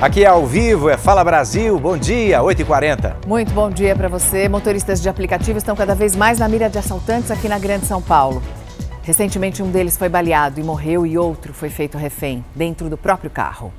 Aqui 0.00 0.24
é 0.24 0.28
ao 0.28 0.46
vivo, 0.46 0.88
é 0.88 0.96
Fala 0.96 1.22
Brasil. 1.22 1.78
Bom 1.78 1.94
dia, 1.94 2.40
8h40. 2.40 3.26
Muito 3.26 3.52
bom 3.52 3.70
dia 3.70 3.94
para 3.94 4.08
você. 4.08 4.48
Motoristas 4.48 5.02
de 5.02 5.10
aplicativo 5.10 5.58
estão 5.58 5.76
cada 5.76 5.94
vez 5.94 6.16
mais 6.16 6.38
na 6.38 6.48
mira 6.48 6.70
de 6.70 6.78
assaltantes 6.78 7.30
aqui 7.30 7.46
na 7.46 7.58
Grande 7.58 7.84
São 7.84 8.00
Paulo. 8.00 8.42
Recentemente, 9.02 9.62
um 9.62 9.70
deles 9.70 9.98
foi 9.98 10.08
baleado 10.08 10.58
e 10.58 10.62
morreu, 10.62 11.04
e 11.04 11.18
outro 11.18 11.52
foi 11.52 11.68
feito 11.68 11.98
refém, 11.98 12.42
dentro 12.54 12.88
do 12.88 12.96
próprio 12.96 13.28
carro. 13.28 13.74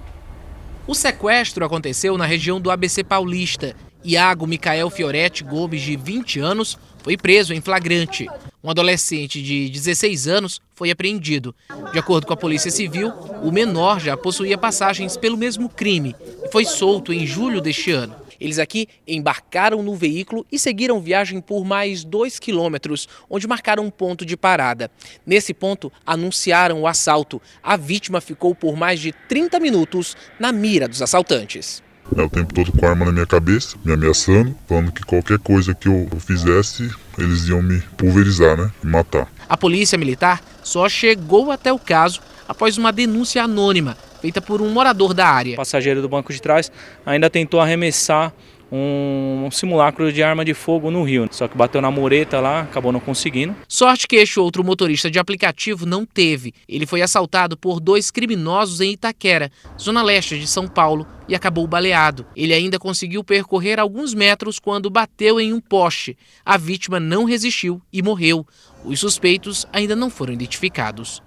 O 0.86 0.94
sequestro 0.94 1.66
aconteceu 1.66 2.16
na 2.20 2.26
região 2.28 2.62
do 2.62 2.70
ABC 2.70 3.04
Paulista. 3.04 3.76
Iago 4.06 4.46
Micael 4.46 4.92
Fioretti 4.92 5.44
Gomes, 5.44 5.82
de 5.82 5.96
20 5.96 6.40
anos, 6.40 6.78
foi 7.02 7.18
preso 7.18 7.52
em 7.52 7.62
flagrante. 7.62 8.28
Um 8.64 8.70
adolescente 8.70 9.42
de 9.42 9.70
16 9.70 10.28
anos 10.28 10.62
foi 10.76 10.92
apreendido. 10.92 11.56
De 11.92 11.98
acordo 11.98 12.28
com 12.28 12.34
a 12.34 12.38
Polícia 12.38 12.70
Civil, 12.70 13.10
o 13.42 13.52
menor 13.52 14.00
já 14.00 14.16
possuía 14.16 14.56
passagens 14.56 15.18
pelo 15.18 15.36
mesmo 15.36 15.68
crime 15.68 16.16
e 16.46 16.52
foi 16.52 16.64
solto 16.64 17.12
em 17.12 17.26
julho 17.26 17.60
deste 17.60 17.92
ano. 17.92 18.16
Eles 18.40 18.60
aqui 18.60 18.88
embarcaram 19.08 19.82
no 19.82 19.96
veículo 19.96 20.46
e 20.52 20.60
seguiram 20.60 21.00
viagem 21.00 21.42
por 21.42 21.66
mais 21.66 22.04
dois 22.04 22.38
quilômetros, 22.40 23.08
onde 23.30 23.48
marcaram 23.48 23.84
um 23.84 23.92
ponto 23.92 24.26
de 24.26 24.38
parada. 24.38 24.92
Nesse 25.26 25.54
ponto, 25.54 25.92
anunciaram 26.06 26.82
o 26.82 26.88
assalto. 26.88 27.42
A 27.64 27.76
vítima 27.76 28.22
ficou 28.22 28.54
por 28.54 28.76
mais 28.76 29.00
de 29.00 29.12
30 29.12 29.60
minutos 29.60 30.16
na 30.40 30.52
mira 30.52 30.88
dos 30.88 31.02
assaltantes. 31.02 31.84
É, 32.16 32.22
o 32.22 32.30
tempo 32.30 32.54
todo 32.54 32.72
com 32.72 32.86
a 32.86 32.90
arma 32.90 33.06
na 33.06 33.12
minha 33.12 33.26
cabeça, 33.26 33.78
me 33.86 33.94
ameaçando, 33.94 34.56
falando 34.68 34.92
que 34.92 35.04
qualquer 35.04 35.40
coisa 35.40 35.74
que 35.74 35.88
eu 35.88 36.08
fizesse, 36.20 36.90
eles 37.18 37.48
iam 37.48 37.62
me 37.62 37.80
pulverizar, 37.98 38.58
né? 38.58 38.72
E 38.84 38.88
matar. 38.88 39.28
A 39.48 39.56
polícia 39.56 39.98
militar 39.98 40.42
só 40.64 40.88
chegou 40.90 41.52
até 41.52 41.72
o 41.72 41.80
caso 41.80 42.22
após 42.48 42.78
uma 42.78 42.92
denúncia 42.92 43.44
anônima 43.44 43.98
feita 44.22 44.40
por 44.40 44.62
um 44.62 44.70
morador 44.70 45.14
da 45.14 45.28
área. 45.28 45.54
O 45.54 45.58
passageiro 45.58 46.02
do 46.02 46.08
banco 46.08 46.32
de 46.32 46.42
trás 46.42 46.72
ainda 47.06 47.30
tentou 47.30 47.60
arremessar 47.60 48.32
um 48.72 49.50
simulacro 49.52 50.12
de 50.14 50.24
arma 50.24 50.46
de 50.46 50.54
fogo 50.54 50.90
no 50.90 51.04
rio. 51.04 51.28
Só 51.32 51.48
que 51.48 51.58
bateu 51.58 51.82
na 51.82 51.92
mureta 51.92 52.40
lá, 52.40 52.62
acabou 52.62 52.92
não 52.92 53.00
conseguindo. 53.00 53.56
Sorte 53.68 54.08
que 54.08 54.16
este 54.16 54.40
outro 54.40 54.64
motorista 54.64 55.12
de 55.12 55.20
aplicativo 55.20 55.86
não 55.86 56.06
teve. 56.06 56.54
Ele 56.68 56.86
foi 56.86 57.02
assaltado 57.02 57.58
por 57.58 57.80
dois 57.80 58.10
criminosos 58.10 58.80
em 58.80 58.92
Itaquera, 58.92 59.52
zona 59.80 60.02
leste 60.02 60.40
de 60.40 60.48
São 60.48 60.68
Paulo, 60.68 61.06
e 61.28 61.36
acabou 61.36 61.68
baleado. 61.68 62.26
Ele 62.36 62.54
ainda 62.54 62.80
conseguiu 62.80 63.24
percorrer 63.24 63.80
alguns 63.80 64.14
metros 64.14 64.60
quando 64.60 64.90
bateu 64.90 65.40
em 65.40 65.52
um 65.54 65.60
poste. 65.60 66.18
A 66.46 66.58
vítima 66.58 67.00
não 67.00 67.26
resistiu 67.26 67.82
e 67.92 68.02
morreu. 68.02 68.46
Os 68.86 69.00
suspeitos 69.00 69.68
ainda 69.72 69.96
não 69.96 70.10
foram 70.10 70.34
identificados. 70.34 71.22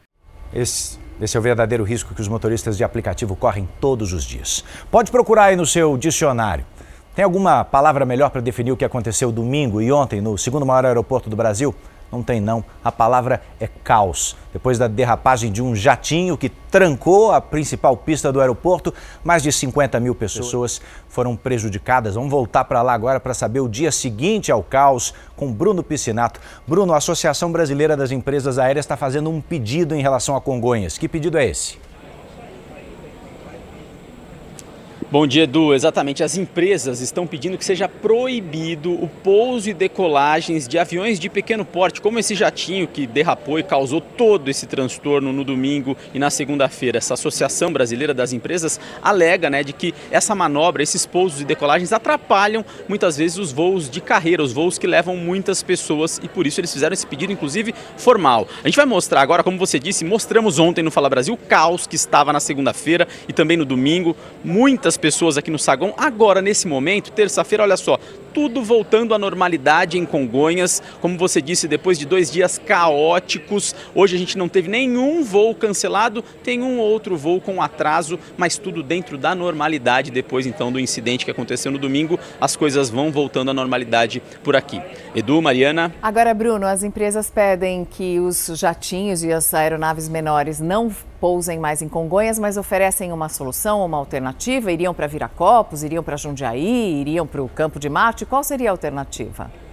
Esse, 0.52 0.98
esse 1.20 1.36
é 1.36 1.40
o 1.40 1.42
verdadeiro 1.42 1.84
risco 1.84 2.14
que 2.14 2.20
os 2.20 2.28
motoristas 2.28 2.76
de 2.76 2.84
aplicativo 2.84 3.36
correm 3.36 3.68
todos 3.80 4.12
os 4.12 4.24
dias. 4.24 4.64
Pode 4.90 5.10
procurar 5.10 5.46
aí 5.46 5.56
no 5.56 5.66
seu 5.66 5.96
dicionário. 5.96 6.64
Tem 7.14 7.24
alguma 7.24 7.64
palavra 7.64 8.04
melhor 8.04 8.28
para 8.30 8.40
definir 8.40 8.72
o 8.72 8.76
que 8.76 8.84
aconteceu 8.84 9.30
domingo 9.30 9.80
e 9.80 9.92
ontem 9.92 10.20
no 10.20 10.36
segundo 10.36 10.66
maior 10.66 10.84
aeroporto 10.84 11.30
do 11.30 11.36
Brasil? 11.36 11.72
Não 12.10 12.24
tem 12.24 12.40
não. 12.40 12.64
A 12.82 12.90
palavra 12.90 13.40
é 13.60 13.68
caos. 13.68 14.36
Depois 14.52 14.78
da 14.78 14.88
derrapagem 14.88 15.52
de 15.52 15.62
um 15.62 15.76
jatinho 15.76 16.36
que 16.36 16.48
trancou 16.48 17.30
a 17.30 17.40
principal 17.40 17.96
pista 17.96 18.32
do 18.32 18.40
aeroporto, 18.40 18.92
mais 19.22 19.44
de 19.44 19.52
50 19.52 20.00
mil 20.00 20.12
pessoas 20.12 20.80
foram 21.08 21.36
prejudicadas. 21.36 22.16
Vamos 22.16 22.32
voltar 22.32 22.64
para 22.64 22.82
lá 22.82 22.92
agora 22.92 23.20
para 23.20 23.32
saber 23.32 23.60
o 23.60 23.68
dia 23.68 23.92
seguinte 23.92 24.50
ao 24.50 24.64
caos 24.64 25.14
com 25.36 25.52
Bruno 25.52 25.84
Piscinato. 25.84 26.40
Bruno, 26.66 26.94
a 26.94 26.96
Associação 26.96 27.52
Brasileira 27.52 27.96
das 27.96 28.10
Empresas 28.10 28.58
Aéreas 28.58 28.84
está 28.84 28.96
fazendo 28.96 29.30
um 29.30 29.40
pedido 29.40 29.94
em 29.94 30.02
relação 30.02 30.34
a 30.34 30.40
Congonhas. 30.40 30.98
Que 30.98 31.08
pedido 31.08 31.38
é 31.38 31.46
esse? 31.46 31.78
Bom 35.14 35.28
dia, 35.28 35.44
Edu. 35.44 35.72
Exatamente. 35.72 36.24
As 36.24 36.36
empresas 36.36 37.00
estão 37.00 37.24
pedindo 37.24 37.56
que 37.56 37.64
seja 37.64 37.88
proibido 37.88 38.92
o 38.92 39.08
pouso 39.08 39.70
e 39.70 39.72
decolagens 39.72 40.66
de 40.66 40.76
aviões 40.76 41.20
de 41.20 41.28
pequeno 41.28 41.64
porte, 41.64 42.00
como 42.00 42.18
esse 42.18 42.34
jatinho 42.34 42.88
que 42.88 43.06
derrapou 43.06 43.56
e 43.56 43.62
causou 43.62 44.00
todo 44.00 44.50
esse 44.50 44.66
transtorno 44.66 45.32
no 45.32 45.44
domingo 45.44 45.96
e 46.12 46.18
na 46.18 46.30
segunda-feira. 46.30 46.98
Essa 46.98 47.14
Associação 47.14 47.72
Brasileira 47.72 48.12
das 48.12 48.32
Empresas 48.32 48.80
alega 49.00 49.48
né, 49.48 49.62
de 49.62 49.72
que 49.72 49.94
essa 50.10 50.34
manobra, 50.34 50.82
esses 50.82 51.06
pousos 51.06 51.40
e 51.40 51.44
decolagens 51.44 51.92
atrapalham 51.92 52.64
muitas 52.88 53.16
vezes 53.16 53.38
os 53.38 53.52
voos 53.52 53.88
de 53.88 54.00
carreira, 54.00 54.42
os 54.42 54.52
voos 54.52 54.80
que 54.80 54.86
levam 54.88 55.16
muitas 55.16 55.62
pessoas 55.62 56.20
e 56.24 56.28
por 56.28 56.44
isso 56.44 56.58
eles 56.58 56.72
fizeram 56.72 56.92
esse 56.92 57.06
pedido, 57.06 57.32
inclusive 57.32 57.72
formal. 57.96 58.48
A 58.64 58.66
gente 58.66 58.74
vai 58.74 58.84
mostrar 58.84 59.20
agora, 59.20 59.44
como 59.44 59.58
você 59.58 59.78
disse, 59.78 60.04
mostramos 60.04 60.58
ontem 60.58 60.82
no 60.82 60.90
Fala 60.90 61.08
Brasil 61.08 61.34
o 61.34 61.36
caos 61.36 61.86
que 61.86 61.94
estava 61.94 62.32
na 62.32 62.40
segunda-feira 62.40 63.06
e 63.28 63.32
também 63.32 63.56
no 63.56 63.64
domingo. 63.64 64.16
Muitas 64.42 65.03
pessoas 65.04 65.36
aqui 65.36 65.50
no 65.50 65.58
saguão. 65.58 65.92
Agora, 65.98 66.40
nesse 66.40 66.66
momento, 66.66 67.12
terça-feira, 67.12 67.62
olha 67.62 67.76
só, 67.76 67.98
tudo 68.34 68.64
voltando 68.64 69.14
à 69.14 69.18
normalidade 69.18 69.96
em 69.96 70.04
Congonhas. 70.04 70.82
Como 71.00 71.16
você 71.16 71.40
disse, 71.40 71.68
depois 71.68 71.96
de 71.96 72.04
dois 72.04 72.30
dias 72.30 72.58
caóticos, 72.58 73.74
hoje 73.94 74.16
a 74.16 74.18
gente 74.18 74.36
não 74.36 74.48
teve 74.48 74.68
nenhum 74.68 75.22
voo 75.22 75.54
cancelado, 75.54 76.22
tem 76.42 76.60
um 76.60 76.78
outro 76.78 77.16
voo 77.16 77.40
com 77.40 77.62
atraso, 77.62 78.18
mas 78.36 78.58
tudo 78.58 78.82
dentro 78.82 79.16
da 79.16 79.34
normalidade. 79.34 80.10
Depois 80.10 80.46
então 80.46 80.72
do 80.72 80.80
incidente 80.80 81.24
que 81.24 81.30
aconteceu 81.30 81.70
no 81.70 81.78
domingo, 81.78 82.18
as 82.40 82.56
coisas 82.56 82.90
vão 82.90 83.12
voltando 83.12 83.52
à 83.52 83.54
normalidade 83.54 84.20
por 84.42 84.56
aqui. 84.56 84.82
Edu, 85.14 85.40
Mariana. 85.40 85.94
Agora, 86.02 86.34
Bruno, 86.34 86.66
as 86.66 86.82
empresas 86.82 87.30
pedem 87.30 87.84
que 87.84 88.18
os 88.18 88.50
jatinhos 88.56 89.22
e 89.22 89.32
as 89.32 89.54
aeronaves 89.54 90.08
menores 90.08 90.58
não 90.58 90.90
pousem 91.20 91.58
mais 91.58 91.80
em 91.80 91.88
Congonhas, 91.88 92.38
mas 92.38 92.58
oferecem 92.58 93.10
uma 93.10 93.30
solução, 93.30 93.82
uma 93.82 93.96
alternativa? 93.96 94.70
Iriam 94.70 94.92
para 94.92 95.06
Viracopos, 95.06 95.82
iriam 95.82 96.02
para 96.02 96.18
Jundiaí, 96.18 97.00
iriam 97.00 97.26
para 97.26 97.42
o 97.42 97.48
Campo 97.48 97.78
de 97.78 97.88
Marte? 97.88 98.23
Qual 98.26 98.44
seria 98.44 98.70
a 98.70 98.72
alternativa? 98.72 99.63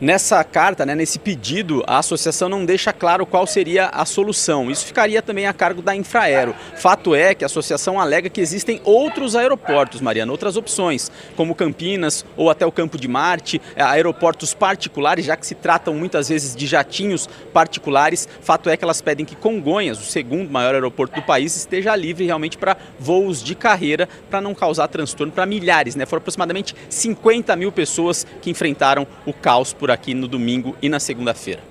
Nessa 0.00 0.44
carta, 0.44 0.86
né, 0.86 0.94
nesse 0.94 1.18
pedido, 1.18 1.82
a 1.84 1.98
associação 1.98 2.48
não 2.48 2.64
deixa 2.64 2.92
claro 2.92 3.26
qual 3.26 3.48
seria 3.48 3.86
a 3.86 4.04
solução. 4.04 4.70
Isso 4.70 4.86
ficaria 4.86 5.20
também 5.20 5.48
a 5.48 5.52
cargo 5.52 5.82
da 5.82 5.94
Infraero. 5.94 6.54
Fato 6.76 7.16
é 7.16 7.34
que 7.34 7.44
a 7.44 7.46
associação 7.46 8.00
alega 8.00 8.30
que 8.30 8.40
existem 8.40 8.80
outros 8.84 9.34
aeroportos, 9.34 10.00
Mariana, 10.00 10.30
outras 10.30 10.56
opções, 10.56 11.10
como 11.34 11.52
Campinas 11.52 12.24
ou 12.36 12.48
até 12.48 12.64
o 12.64 12.70
Campo 12.70 12.96
de 12.96 13.08
Marte, 13.08 13.60
é, 13.74 13.82
aeroportos 13.82 14.54
particulares, 14.54 15.26
já 15.26 15.36
que 15.36 15.44
se 15.44 15.56
tratam 15.56 15.94
muitas 15.94 16.28
vezes 16.28 16.54
de 16.54 16.64
jatinhos 16.64 17.28
particulares. 17.52 18.28
Fato 18.40 18.70
é 18.70 18.76
que 18.76 18.84
elas 18.84 19.00
pedem 19.00 19.26
que 19.26 19.34
Congonhas, 19.34 19.98
o 19.98 20.04
segundo 20.04 20.48
maior 20.48 20.74
aeroporto 20.74 21.16
do 21.16 21.26
país, 21.26 21.56
esteja 21.56 21.96
livre 21.96 22.24
realmente 22.24 22.56
para 22.56 22.76
voos 23.00 23.42
de 23.42 23.56
carreira, 23.56 24.08
para 24.30 24.40
não 24.40 24.54
causar 24.54 24.86
transtorno 24.86 25.32
para 25.32 25.44
milhares. 25.44 25.96
Né? 25.96 26.06
Foram 26.06 26.20
aproximadamente 26.20 26.72
50 26.88 27.56
mil 27.56 27.72
pessoas 27.72 28.24
que 28.40 28.48
enfrentaram 28.48 29.04
o 29.26 29.32
caos 29.32 29.72
por 29.72 29.87
por 29.88 29.92
aqui 29.92 30.12
no 30.12 30.28
domingo 30.28 30.76
e 30.82 30.88
na 30.90 31.00
segunda-feira. 31.00 31.62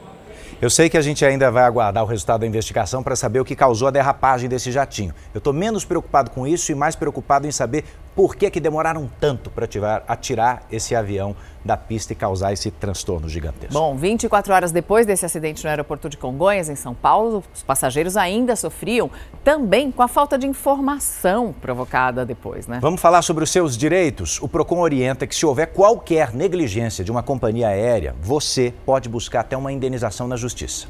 Eu 0.59 0.71
sei 0.71 0.89
que 0.89 0.97
a 0.97 1.01
gente 1.01 1.23
ainda 1.23 1.51
vai 1.51 1.63
aguardar 1.63 2.03
o 2.03 2.07
resultado 2.07 2.39
da 2.41 2.47
investigação 2.47 3.03
para 3.03 3.15
saber 3.15 3.39
o 3.39 3.45
que 3.45 3.55
causou 3.55 3.87
a 3.87 3.91
derrapagem 3.91 4.49
desse 4.49 4.71
jatinho. 4.71 5.13
Eu 5.35 5.37
estou 5.37 5.53
menos 5.53 5.85
preocupado 5.85 6.31
com 6.31 6.47
isso 6.47 6.71
e 6.71 6.75
mais 6.75 6.95
preocupado 6.95 7.45
em 7.45 7.51
saber 7.51 7.83
por 8.17 8.35
que, 8.35 8.49
que 8.49 8.59
demoraram 8.59 9.07
tanto 9.19 9.51
para 9.51 9.69
atirar 10.07 10.63
esse 10.71 10.95
avião 10.95 11.35
da 11.63 11.77
pista 11.77 12.13
e 12.13 12.15
causar 12.15 12.51
esse 12.51 12.71
transtorno 12.71 13.29
gigantesco. 13.29 13.73
Bom, 13.73 13.95
24 13.95 14.51
horas 14.51 14.71
depois 14.71 15.05
desse 15.05 15.23
acidente 15.23 15.63
no 15.63 15.69
aeroporto 15.69 16.09
de 16.09 16.17
Congonhas, 16.17 16.67
em 16.67 16.75
São 16.75 16.95
Paulo, 16.95 17.43
os 17.53 17.61
passageiros 17.61 18.17
ainda 18.17 18.55
sofriam 18.55 19.11
também 19.43 19.91
com 19.91 20.01
a 20.01 20.07
falta 20.07 20.35
de 20.35 20.47
informação 20.47 21.53
provocada 21.61 22.25
depois, 22.25 22.65
né? 22.65 22.79
Vamos 22.81 22.99
falar 22.99 23.21
sobre 23.21 23.43
os 23.43 23.51
seus 23.51 23.77
direitos. 23.77 24.41
O 24.41 24.47
Procon 24.47 24.79
orienta 24.79 25.27
que 25.27 25.35
se 25.35 25.45
houver 25.45 25.67
qualquer 25.67 26.33
negligência 26.33 27.03
de 27.03 27.11
uma 27.11 27.21
companhia 27.21 27.67
aérea, 27.67 28.15
você 28.19 28.73
pode 28.83 29.07
buscar 29.07 29.41
até 29.41 29.55
uma 29.55 29.71
indenização 29.71 30.27
na 30.27 30.35
justiça. 30.35 30.87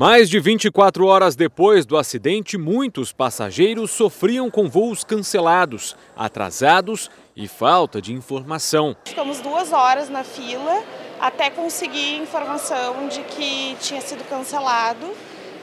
Mais 0.00 0.30
de 0.30 0.40
24 0.40 1.04
horas 1.04 1.36
depois 1.36 1.84
do 1.84 1.94
acidente, 1.94 2.56
muitos 2.56 3.12
passageiros 3.12 3.90
sofriam 3.90 4.50
com 4.50 4.66
voos 4.66 5.04
cancelados, 5.04 5.94
atrasados 6.16 7.10
e 7.36 7.46
falta 7.46 8.00
de 8.00 8.10
informação. 8.14 8.96
Ficamos 9.04 9.42
duas 9.42 9.74
horas 9.74 10.08
na 10.08 10.24
fila 10.24 10.82
até 11.20 11.50
conseguir 11.50 12.16
informação 12.16 13.08
de 13.08 13.20
que 13.24 13.76
tinha 13.78 14.00
sido 14.00 14.26
cancelado 14.26 15.06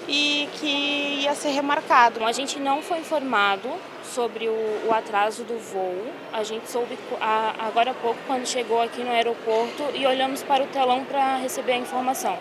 e 0.07 0.47
que 0.59 1.23
ia 1.23 1.33
ser 1.33 1.49
remarcado. 1.49 2.23
A 2.23 2.31
gente 2.31 2.59
não 2.59 2.83
foi 2.83 2.99
informado 2.99 3.67
sobre 4.03 4.47
o, 4.47 4.87
o 4.87 4.93
atraso 4.93 5.45
do 5.45 5.57
voo. 5.57 6.05
A 6.31 6.43
gente 6.43 6.69
soube 6.69 6.95
a, 7.19 7.55
agora 7.65 7.89
há 7.89 7.95
pouco 7.95 8.19
quando 8.27 8.45
chegou 8.45 8.83
aqui 8.83 9.03
no 9.03 9.09
aeroporto 9.09 9.83
e 9.95 10.05
olhamos 10.05 10.43
para 10.43 10.63
o 10.63 10.67
telão 10.67 11.03
para 11.05 11.37
receber 11.37 11.71
a 11.71 11.77
informação. 11.79 12.37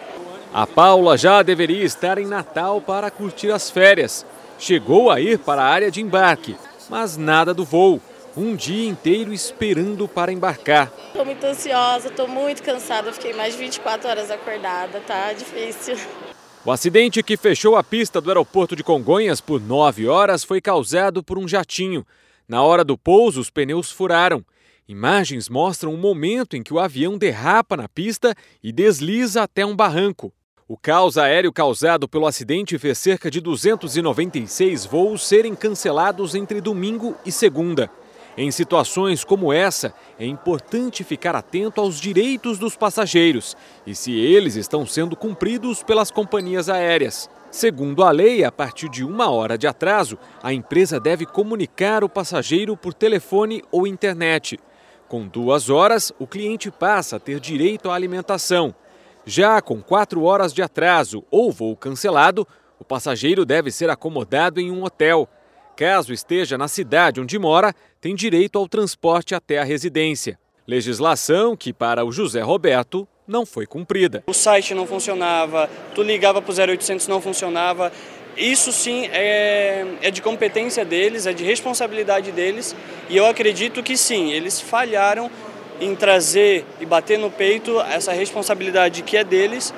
A 0.52 0.66
Paula 0.66 1.18
já 1.18 1.42
deveria 1.42 1.84
estar 1.84 2.18
em 2.18 2.26
Natal 2.26 2.80
para 2.80 3.10
curtir 3.10 3.50
as 3.50 3.70
férias. 3.70 4.24
Chegou 4.58 5.10
a 5.10 5.20
ir 5.20 5.38
para 5.38 5.62
a 5.62 5.66
área 5.66 5.90
de 5.90 6.00
embarque, 6.00 6.56
mas 6.88 7.16
nada 7.16 7.52
do 7.52 7.64
voo. 7.64 8.00
Um 8.36 8.54
dia 8.54 8.88
inteiro 8.88 9.32
esperando 9.32 10.06
para 10.06 10.32
embarcar. 10.32 10.92
Estou 11.08 11.24
muito 11.24 11.44
ansiosa, 11.44 12.08
estou 12.08 12.28
muito 12.28 12.62
cansada. 12.62 13.12
Fiquei 13.12 13.32
mais 13.32 13.54
de 13.54 13.60
24 13.60 14.08
horas 14.08 14.30
acordada, 14.30 15.00
tá 15.00 15.32
difícil. 15.32 15.96
O 16.64 16.70
acidente 16.70 17.22
que 17.22 17.36
fechou 17.36 17.76
a 17.76 17.84
pista 17.84 18.20
do 18.20 18.28
aeroporto 18.28 18.74
de 18.76 18.82
Congonhas 18.82 19.40
por 19.40 19.60
nove 19.60 20.06
horas 20.08 20.44
foi 20.44 20.60
causado 20.60 21.22
por 21.22 21.38
um 21.38 21.46
jatinho. 21.46 22.04
Na 22.48 22.62
hora 22.62 22.84
do 22.84 22.98
pouso, 22.98 23.40
os 23.40 23.50
pneus 23.50 23.90
furaram. 23.90 24.44
Imagens 24.88 25.48
mostram 25.48 25.92
o 25.92 25.98
momento 25.98 26.56
em 26.56 26.62
que 26.62 26.72
o 26.72 26.78
avião 26.78 27.18
derrapa 27.18 27.76
na 27.76 27.88
pista 27.88 28.32
e 28.62 28.70
desliza 28.70 29.42
até 29.42 29.66
um 29.66 29.74
barranco. 29.74 30.32
O 30.68 30.76
caos 30.76 31.18
aéreo 31.18 31.52
causado 31.52 32.08
pelo 32.08 32.24
acidente 32.24 32.78
fez 32.78 32.96
cerca 32.98 33.28
de 33.28 33.40
296 33.40 34.86
voos 34.86 35.26
serem 35.26 35.56
cancelados 35.56 36.36
entre 36.36 36.60
domingo 36.60 37.16
e 37.26 37.32
segunda. 37.32 37.90
Em 38.38 38.50
situações 38.52 39.24
como 39.24 39.52
essa, 39.52 39.92
é 40.20 40.26
importante 40.26 41.02
ficar 41.02 41.34
atento 41.34 41.80
aos 41.80 42.00
direitos 42.00 42.56
dos 42.56 42.76
passageiros 42.76 43.56
e 43.84 43.92
se 43.92 44.12
eles 44.12 44.54
estão 44.54 44.86
sendo 44.86 45.16
cumpridos 45.16 45.82
pelas 45.82 46.12
companhias 46.12 46.68
aéreas. 46.68 47.28
Segundo 47.50 48.04
a 48.04 48.10
lei, 48.10 48.44
a 48.44 48.52
partir 48.52 48.88
de 48.88 49.02
uma 49.02 49.30
hora 49.30 49.56
de 49.56 49.66
atraso, 49.66 50.18
a 50.42 50.52
empresa 50.52 51.00
deve 51.00 51.24
comunicar 51.24 52.04
o 52.04 52.08
passageiro 52.08 52.76
por 52.76 52.92
telefone 52.92 53.64
ou 53.72 53.86
internet. 53.86 54.60
Com 55.08 55.26
duas 55.28 55.70
horas, 55.70 56.12
o 56.18 56.26
cliente 56.26 56.68
passa 56.68 57.16
a 57.16 57.20
ter 57.20 57.38
direito 57.38 57.88
à 57.88 57.94
alimentação. 57.94 58.74
Já 59.24 59.60
com 59.60 59.80
quatro 59.80 60.24
horas 60.24 60.52
de 60.52 60.62
atraso 60.62 61.24
ou 61.30 61.52
voo 61.52 61.76
cancelado, 61.76 62.46
o 62.78 62.84
passageiro 62.84 63.44
deve 63.44 63.70
ser 63.70 63.88
acomodado 63.88 64.60
em 64.60 64.70
um 64.70 64.82
hotel. 64.82 65.28
Caso 65.76 66.12
esteja 66.12 66.58
na 66.58 66.66
cidade 66.66 67.20
onde 67.20 67.38
mora, 67.38 67.72
tem 68.00 68.14
direito 68.14 68.58
ao 68.58 68.68
transporte 68.68 69.34
até 69.34 69.58
a 69.58 69.64
residência. 69.64 70.38
Legislação 70.66 71.56
que, 71.56 71.72
para 71.72 72.04
o 72.04 72.10
José 72.10 72.40
Roberto, 72.40 73.06
não 73.26 73.46
foi 73.46 73.66
cumprida. 73.66 74.24
O 74.26 74.32
site 74.32 74.74
não 74.74 74.86
funcionava, 74.86 75.70
tu 75.94 76.02
ligava 76.02 76.42
para 76.42 76.52
o 76.52 76.54
0800 76.54 77.06
não 77.06 77.20
funcionava. 77.20 77.92
Isso 78.36 78.70
sim 78.70 79.08
é, 79.12 79.86
é 80.02 80.10
de 80.10 80.20
competência 80.20 80.84
deles, 80.84 81.26
é 81.26 81.32
de 81.32 81.42
responsabilidade 81.42 82.30
deles 82.32 82.76
e 83.08 83.16
eu 83.16 83.24
acredito 83.24 83.82
que 83.82 83.96
sim, 83.96 84.30
eles 84.30 84.60
falharam 84.60 85.30
em 85.80 85.94
trazer 85.94 86.64
e 86.80 86.84
bater 86.84 87.18
no 87.18 87.30
peito 87.30 87.80
essa 87.80 88.12
responsabilidade 88.12 89.02
que 89.02 89.16
é 89.16 89.24
deles 89.24 89.72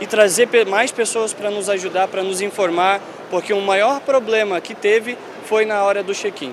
e 0.00 0.06
trazer 0.06 0.48
mais 0.66 0.92
pessoas 0.92 1.32
para 1.32 1.50
nos 1.50 1.68
ajudar, 1.68 2.08
para 2.08 2.22
nos 2.22 2.40
informar, 2.40 3.00
porque 3.30 3.52
o 3.52 3.60
maior 3.60 4.00
problema 4.00 4.60
que 4.60 4.74
teve 4.74 5.16
foi 5.44 5.64
na 5.64 5.82
hora 5.82 6.02
do 6.02 6.14
check-in. 6.14 6.52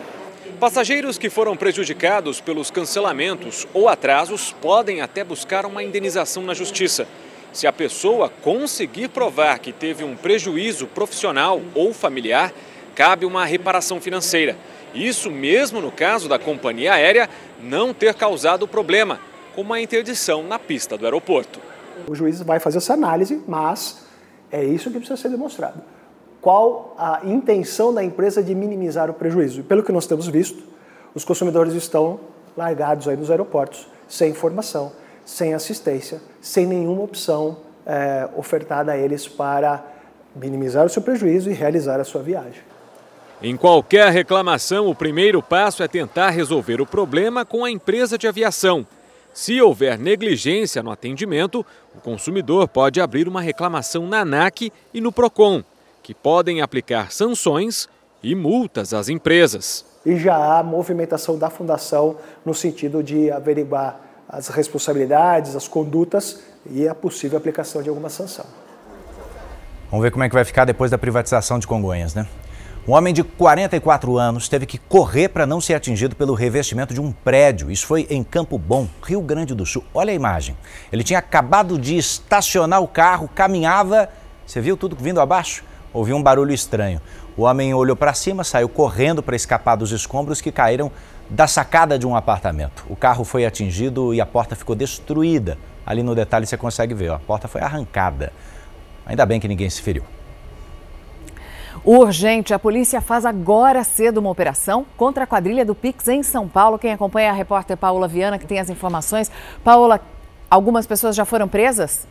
Passageiros 0.59 1.17
que 1.17 1.29
foram 1.29 1.55
prejudicados 1.55 2.39
pelos 2.39 2.69
cancelamentos 2.69 3.67
ou 3.73 3.87
atrasos 3.87 4.55
podem 4.61 5.01
até 5.01 5.23
buscar 5.23 5.65
uma 5.65 5.81
indenização 5.81 6.43
na 6.43 6.53
justiça. 6.53 7.07
Se 7.53 7.67
a 7.67 7.73
pessoa 7.73 8.29
conseguir 8.29 9.09
provar 9.09 9.59
que 9.59 9.73
teve 9.73 10.03
um 10.03 10.15
prejuízo 10.15 10.87
profissional 10.87 11.61
ou 11.75 11.93
familiar, 11.93 12.53
cabe 12.95 13.25
uma 13.25 13.45
reparação 13.45 13.99
financeira. 13.99 14.55
Isso 14.93 15.29
mesmo 15.29 15.81
no 15.81 15.91
caso 15.91 16.27
da 16.27 16.39
companhia 16.39 16.93
aérea 16.93 17.29
não 17.61 17.93
ter 17.93 18.13
causado 18.13 18.67
problema, 18.67 19.19
como 19.55 19.73
a 19.73 19.81
interdição 19.81 20.43
na 20.43 20.57
pista 20.57 20.97
do 20.97 21.05
aeroporto. 21.05 21.59
O 22.07 22.15
juiz 22.15 22.41
vai 22.41 22.59
fazer 22.59 22.77
essa 22.77 22.93
análise, 22.93 23.41
mas 23.47 24.05
é 24.51 24.63
isso 24.63 24.89
que 24.89 24.97
precisa 24.97 25.17
ser 25.17 25.29
demonstrado 25.29 25.81
qual 26.41 26.95
a 26.97 27.21
intenção 27.23 27.93
da 27.93 28.03
empresa 28.03 28.41
de 28.41 28.55
minimizar 28.55 29.09
o 29.09 29.13
prejuízo. 29.13 29.59
E 29.59 29.63
pelo 29.63 29.83
que 29.83 29.91
nós 29.91 30.07
temos 30.07 30.27
visto, 30.27 30.63
os 31.13 31.23
consumidores 31.23 31.73
estão 31.73 32.19
largados 32.57 33.07
aí 33.07 33.15
nos 33.15 33.29
aeroportos, 33.29 33.87
sem 34.07 34.31
informação, 34.31 34.91
sem 35.31 35.53
assistência, 35.53 36.21
sem 36.41 36.65
nenhuma 36.65 37.03
opção 37.03 37.57
é, 37.85 38.27
ofertada 38.35 38.91
a 38.91 38.97
eles 38.97 39.29
para 39.29 39.81
minimizar 40.35 40.85
o 40.85 40.89
seu 40.89 41.01
prejuízo 41.01 41.49
e 41.49 41.53
realizar 41.53 42.01
a 42.01 42.03
sua 42.03 42.21
viagem. 42.21 42.61
Em 43.41 43.55
qualquer 43.55 44.11
reclamação, 44.11 44.87
o 44.87 44.93
primeiro 44.93 45.41
passo 45.41 45.81
é 45.81 45.87
tentar 45.87 46.31
resolver 46.31 46.81
o 46.81 46.85
problema 46.85 47.45
com 47.45 47.63
a 47.63 47.71
empresa 47.71 48.17
de 48.17 48.27
aviação. 48.27 48.85
Se 49.33 49.59
houver 49.61 49.97
negligência 49.97 50.83
no 50.83 50.91
atendimento, 50.91 51.65
o 51.95 52.01
consumidor 52.01 52.67
pode 52.67 52.99
abrir 52.99 53.27
uma 53.27 53.41
reclamação 53.41 54.05
na 54.05 54.19
ANAC 54.19 54.71
e 54.93 54.99
no 54.99 55.13
PROCON 55.13 55.63
que 56.03 56.13
podem 56.13 56.61
aplicar 56.61 57.11
sanções 57.11 57.87
e 58.21 58.35
multas 58.35 58.93
às 58.93 59.07
empresas. 59.07 59.85
E 60.05 60.17
já 60.17 60.35
há 60.35 60.61
movimentação 60.61 61.37
da 61.37 61.49
fundação 61.49 62.17
no 62.45 62.53
sentido 62.53 63.01
de 63.01 63.31
averiguar 63.31 64.10
as 64.31 64.47
responsabilidades, 64.47 65.55
as 65.55 65.67
condutas 65.67 66.39
e 66.65 66.87
a 66.87 66.95
possível 66.95 67.37
aplicação 67.37 67.83
de 67.83 67.89
alguma 67.89 68.07
sanção. 68.07 68.45
Vamos 69.89 70.03
ver 70.03 70.11
como 70.11 70.23
é 70.23 70.29
que 70.29 70.33
vai 70.33 70.45
ficar 70.45 70.63
depois 70.63 70.89
da 70.89 70.97
privatização 70.97 71.59
de 71.59 71.67
Congonhas, 71.67 72.15
né? 72.15 72.25
Um 72.87 72.93
homem 72.93 73.13
de 73.13 73.23
44 73.23 74.17
anos 74.17 74.47
teve 74.47 74.65
que 74.65 74.77
correr 74.77 75.27
para 75.27 75.45
não 75.45 75.59
ser 75.59 75.75
atingido 75.75 76.15
pelo 76.15 76.33
revestimento 76.33 76.93
de 76.93 77.01
um 77.01 77.11
prédio. 77.11 77.69
Isso 77.69 77.85
foi 77.85 78.07
em 78.09 78.23
Campo 78.23 78.57
Bom, 78.57 78.87
Rio 79.03 79.21
Grande 79.21 79.53
do 79.53 79.65
Sul. 79.65 79.83
Olha 79.93 80.11
a 80.11 80.15
imagem. 80.15 80.57
Ele 80.91 81.03
tinha 81.03 81.19
acabado 81.19 81.77
de 81.77 81.95
estacionar 81.95 82.81
o 82.81 82.87
carro, 82.87 83.29
caminhava. 83.35 84.09
Você 84.47 84.59
viu 84.61 84.75
tudo 84.75 84.95
vindo 84.95 85.19
abaixo? 85.19 85.63
ouviu 85.93 86.15
um 86.15 86.23
barulho 86.23 86.53
estranho. 86.53 87.01
O 87.35 87.43
homem 87.43 87.73
olhou 87.73 87.95
para 87.95 88.13
cima, 88.13 88.43
saiu 88.43 88.69
correndo 88.69 89.23
para 89.23 89.35
escapar 89.35 89.75
dos 89.75 89.91
escombros 89.91 90.41
que 90.41 90.51
caíram 90.51 90.91
da 91.31 91.47
sacada 91.47 91.97
de 91.97 92.05
um 92.05 92.13
apartamento. 92.13 92.85
O 92.89 92.95
carro 92.95 93.23
foi 93.23 93.45
atingido 93.45 94.13
e 94.13 94.19
a 94.19 94.25
porta 94.25 94.53
ficou 94.53 94.75
destruída. 94.75 95.57
Ali 95.85 96.03
no 96.03 96.13
detalhe 96.13 96.45
você 96.45 96.57
consegue 96.57 96.93
ver, 96.93 97.09
ó, 97.09 97.15
a 97.15 97.19
porta 97.19 97.47
foi 97.47 97.61
arrancada. 97.61 98.33
Ainda 99.05 99.25
bem 99.25 99.39
que 99.39 99.47
ninguém 99.47 99.69
se 99.69 99.81
feriu. 99.81 100.03
Urgente, 101.85 102.53
a 102.53 102.59
polícia 102.59 102.99
faz 102.99 103.25
agora 103.25 103.83
cedo 103.83 104.17
uma 104.17 104.29
operação 104.29 104.85
contra 104.97 105.23
a 105.23 105.27
quadrilha 105.27 105.65
do 105.65 105.73
Pix 105.73 106.09
em 106.09 106.21
São 106.21 106.49
Paulo. 106.49 106.77
Quem 106.77 106.91
acompanha 106.91 107.27
é 107.27 107.29
a 107.29 107.33
repórter 107.33 107.77
Paula 107.77 108.09
Viana, 108.09 108.37
que 108.37 108.45
tem 108.45 108.59
as 108.59 108.69
informações. 108.69 109.31
Paula, 109.63 110.01
algumas 110.49 110.85
pessoas 110.85 111.15
já 111.15 111.23
foram 111.23 111.47
presas? 111.47 112.05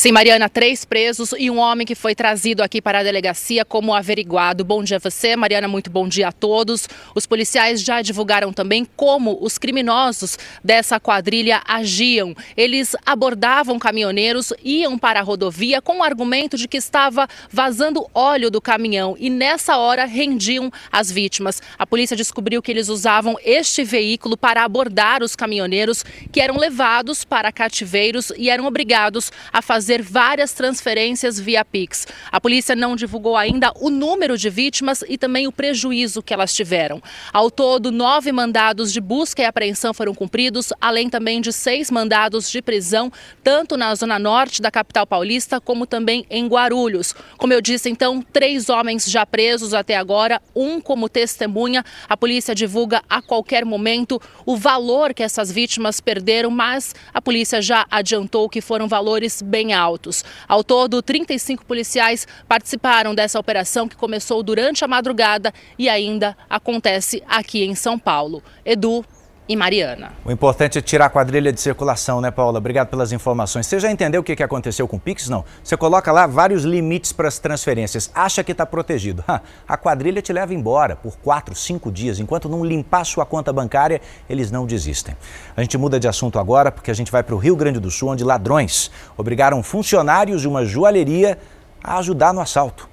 Sim, 0.00 0.12
Mariana, 0.12 0.48
três 0.48 0.82
presos 0.82 1.34
e 1.38 1.50
um 1.50 1.58
homem 1.58 1.86
que 1.86 1.94
foi 1.94 2.14
trazido 2.14 2.62
aqui 2.62 2.80
para 2.80 3.00
a 3.00 3.02
delegacia 3.02 3.66
como 3.66 3.92
averiguado. 3.92 4.64
Bom 4.64 4.82
dia 4.82 4.96
a 4.96 4.98
você, 4.98 5.36
Mariana, 5.36 5.68
muito 5.68 5.90
bom 5.90 6.08
dia 6.08 6.28
a 6.28 6.32
todos. 6.32 6.88
Os 7.14 7.26
policiais 7.26 7.82
já 7.82 8.00
divulgaram 8.00 8.50
também 8.50 8.86
como 8.96 9.36
os 9.42 9.58
criminosos 9.58 10.38
dessa 10.64 10.98
quadrilha 10.98 11.60
agiam. 11.68 12.34
Eles 12.56 12.96
abordavam 13.04 13.78
caminhoneiros, 13.78 14.54
iam 14.64 14.96
para 14.96 15.20
a 15.20 15.22
rodovia 15.22 15.82
com 15.82 15.98
o 15.98 16.02
argumento 16.02 16.56
de 16.56 16.66
que 16.66 16.78
estava 16.78 17.28
vazando 17.52 18.08
óleo 18.14 18.50
do 18.50 18.58
caminhão 18.58 19.16
e 19.18 19.28
nessa 19.28 19.76
hora 19.76 20.06
rendiam 20.06 20.72
as 20.90 21.12
vítimas. 21.12 21.60
A 21.78 21.86
polícia 21.86 22.16
descobriu 22.16 22.62
que 22.62 22.72
eles 22.72 22.88
usavam 22.88 23.36
este 23.44 23.84
veículo 23.84 24.34
para 24.34 24.64
abordar 24.64 25.22
os 25.22 25.36
caminhoneiros 25.36 26.02
que 26.32 26.40
eram 26.40 26.56
levados 26.56 27.22
para 27.22 27.52
cativeiros 27.52 28.32
e 28.38 28.48
eram 28.48 28.64
obrigados 28.64 29.30
a 29.52 29.60
fazer 29.60 29.89
fazer 29.90 30.02
várias 30.02 30.52
transferências 30.52 31.40
via 31.40 31.64
Pix. 31.64 32.06
A 32.30 32.40
polícia 32.40 32.76
não 32.76 32.94
divulgou 32.94 33.36
ainda 33.36 33.72
o 33.74 33.90
número 33.90 34.38
de 34.38 34.48
vítimas 34.48 35.02
e 35.08 35.18
também 35.18 35.48
o 35.48 35.52
prejuízo 35.52 36.22
que 36.22 36.32
elas 36.32 36.54
tiveram. 36.54 37.02
Ao 37.32 37.50
todo, 37.50 37.90
nove 37.90 38.30
mandados 38.30 38.92
de 38.92 39.00
busca 39.00 39.42
e 39.42 39.44
apreensão 39.44 39.92
foram 39.92 40.14
cumpridos, 40.14 40.72
além 40.80 41.10
também 41.10 41.40
de 41.40 41.52
seis 41.52 41.90
mandados 41.90 42.48
de 42.48 42.62
prisão, 42.62 43.10
tanto 43.42 43.76
na 43.76 43.92
zona 43.96 44.16
norte 44.16 44.62
da 44.62 44.70
capital 44.70 45.04
paulista 45.04 45.60
como 45.60 45.84
também 45.84 46.24
em 46.30 46.46
Guarulhos. 46.46 47.12
Como 47.36 47.52
eu 47.52 47.60
disse, 47.60 47.90
então, 47.90 48.22
três 48.22 48.68
homens 48.68 49.10
já 49.10 49.26
presos 49.26 49.74
até 49.74 49.96
agora, 49.96 50.40
um 50.54 50.80
como 50.80 51.08
testemunha. 51.08 51.84
A 52.08 52.16
polícia 52.16 52.54
divulga 52.54 53.02
a 53.10 53.20
qualquer 53.20 53.64
momento 53.64 54.22
o 54.46 54.56
valor 54.56 55.12
que 55.12 55.24
essas 55.24 55.50
vítimas 55.50 56.00
perderam, 56.00 56.48
mas 56.48 56.94
a 57.12 57.20
polícia 57.20 57.60
já 57.60 57.84
adiantou 57.90 58.48
que 58.48 58.60
foram 58.60 58.86
valores 58.86 59.42
bem 59.42 59.72
altos 59.72 59.79
altos. 59.80 60.24
Ao 60.46 60.62
todo, 60.62 61.02
35 61.02 61.64
policiais 61.64 62.26
participaram 62.46 63.14
dessa 63.14 63.38
operação 63.38 63.88
que 63.88 63.96
começou 63.96 64.42
durante 64.42 64.84
a 64.84 64.88
madrugada 64.88 65.52
e 65.78 65.88
ainda 65.88 66.36
acontece 66.48 67.22
aqui 67.26 67.64
em 67.64 67.74
São 67.74 67.98
Paulo. 67.98 68.42
Edu, 68.64 69.04
e 69.50 69.56
Mariana. 69.56 70.12
O 70.24 70.30
importante 70.30 70.78
é 70.78 70.80
tirar 70.80 71.06
a 71.06 71.10
quadrilha 71.10 71.52
de 71.52 71.60
circulação, 71.60 72.20
né, 72.20 72.30
Paula? 72.30 72.58
Obrigado 72.58 72.86
pelas 72.86 73.10
informações. 73.10 73.66
Você 73.66 73.80
já 73.80 73.90
entendeu 73.90 74.20
o 74.20 74.24
que 74.24 74.40
aconteceu 74.40 74.86
com 74.86 74.96
o 74.96 75.00
Pix? 75.00 75.28
Não. 75.28 75.44
Você 75.60 75.76
coloca 75.76 76.12
lá 76.12 76.24
vários 76.24 76.62
limites 76.62 77.12
para 77.12 77.26
as 77.26 77.40
transferências. 77.40 78.12
Acha 78.14 78.44
que 78.44 78.52
está 78.52 78.64
protegido. 78.64 79.24
A 79.66 79.76
quadrilha 79.76 80.22
te 80.22 80.32
leva 80.32 80.54
embora 80.54 80.94
por 80.94 81.16
quatro, 81.16 81.52
cinco 81.56 81.90
dias. 81.90 82.20
Enquanto 82.20 82.48
não 82.48 82.64
limpar 82.64 83.04
sua 83.04 83.26
conta 83.26 83.52
bancária, 83.52 84.00
eles 84.28 84.52
não 84.52 84.66
desistem. 84.66 85.16
A 85.56 85.62
gente 85.62 85.76
muda 85.76 85.98
de 85.98 86.06
assunto 86.06 86.38
agora 86.38 86.70
porque 86.70 86.92
a 86.92 86.94
gente 86.94 87.10
vai 87.10 87.24
para 87.24 87.34
o 87.34 87.38
Rio 87.38 87.56
Grande 87.56 87.80
do 87.80 87.90
Sul, 87.90 88.10
onde 88.10 88.22
ladrões 88.22 88.88
obrigaram 89.16 89.64
funcionários 89.64 90.42
de 90.42 90.46
uma 90.46 90.64
joalheria 90.64 91.36
a 91.82 91.98
ajudar 91.98 92.32
no 92.32 92.40
assalto. 92.40 92.89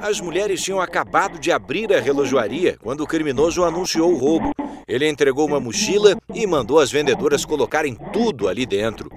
As 0.00 0.20
mulheres 0.20 0.62
tinham 0.62 0.80
acabado 0.80 1.38
de 1.38 1.52
abrir 1.52 1.92
a 1.92 2.00
relojoaria 2.00 2.76
quando 2.82 3.02
o 3.02 3.06
criminoso 3.06 3.64
anunciou 3.64 4.12
o 4.12 4.16
roubo. 4.16 4.52
Ele 4.86 5.08
entregou 5.08 5.46
uma 5.46 5.60
mochila 5.60 6.16
e 6.34 6.46
mandou 6.46 6.78
as 6.78 6.90
vendedoras 6.90 7.44
colocarem 7.44 7.94
tudo 8.12 8.48
ali 8.48 8.66
dentro. 8.66 9.10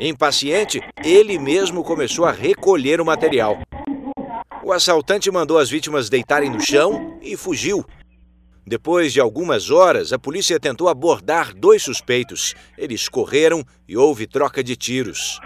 Impaciente, 0.00 0.80
ele 1.04 1.38
mesmo 1.38 1.82
começou 1.82 2.24
a 2.24 2.30
recolher 2.30 3.00
o 3.00 3.04
material. 3.04 3.58
O 4.62 4.72
assaltante 4.72 5.30
mandou 5.30 5.58
as 5.58 5.70
vítimas 5.70 6.08
deitarem 6.08 6.50
no 6.50 6.60
chão 6.60 7.18
e 7.20 7.36
fugiu. 7.36 7.84
Depois 8.64 9.12
de 9.12 9.20
algumas 9.20 9.70
horas, 9.70 10.12
a 10.12 10.18
polícia 10.18 10.60
tentou 10.60 10.88
abordar 10.88 11.54
dois 11.54 11.82
suspeitos. 11.82 12.54
Eles 12.76 13.08
correram 13.08 13.64
e 13.88 13.96
houve 13.96 14.26
troca 14.26 14.62
de 14.62 14.76
tiros. 14.76 15.40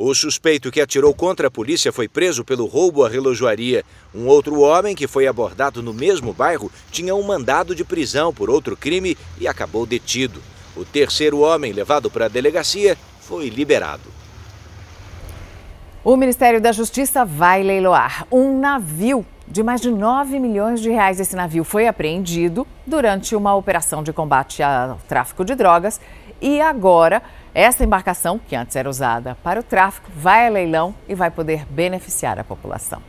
O 0.00 0.14
suspeito 0.14 0.70
que 0.70 0.80
atirou 0.80 1.12
contra 1.12 1.48
a 1.48 1.50
polícia 1.50 1.92
foi 1.92 2.06
preso 2.06 2.44
pelo 2.44 2.66
roubo 2.66 3.04
à 3.04 3.08
relojoaria. 3.08 3.84
Um 4.14 4.28
outro 4.28 4.60
homem 4.60 4.94
que 4.94 5.08
foi 5.08 5.26
abordado 5.26 5.82
no 5.82 5.92
mesmo 5.92 6.32
bairro 6.32 6.70
tinha 6.92 7.16
um 7.16 7.22
mandado 7.24 7.74
de 7.74 7.84
prisão 7.84 8.32
por 8.32 8.48
outro 8.48 8.76
crime 8.76 9.18
e 9.40 9.48
acabou 9.48 9.84
detido. 9.84 10.40
O 10.76 10.84
terceiro 10.84 11.40
homem 11.40 11.72
levado 11.72 12.08
para 12.08 12.26
a 12.26 12.28
delegacia 12.28 12.96
foi 13.22 13.48
liberado. 13.48 14.08
O 16.04 16.16
Ministério 16.16 16.60
da 16.60 16.70
Justiça 16.70 17.24
vai 17.24 17.64
leiloar 17.64 18.24
um 18.30 18.56
navio 18.56 19.26
de 19.48 19.64
mais 19.64 19.80
de 19.80 19.90
9 19.90 20.38
milhões 20.38 20.80
de 20.80 20.90
reais. 20.90 21.18
Esse 21.18 21.34
navio 21.34 21.64
foi 21.64 21.88
apreendido 21.88 22.64
durante 22.86 23.34
uma 23.34 23.52
operação 23.56 24.04
de 24.04 24.12
combate 24.12 24.62
ao 24.62 25.00
tráfico 25.08 25.44
de 25.44 25.56
drogas 25.56 26.00
e 26.40 26.60
agora 26.60 27.20
essa 27.54 27.84
embarcação, 27.84 28.38
que 28.38 28.54
antes 28.54 28.76
era 28.76 28.88
usada 28.88 29.36
para 29.42 29.60
o 29.60 29.62
tráfico, 29.62 30.10
vai 30.14 30.46
a 30.46 30.50
leilão 30.50 30.94
e 31.08 31.14
vai 31.14 31.30
poder 31.30 31.66
beneficiar 31.66 32.38
a 32.38 32.44
população. 32.44 33.02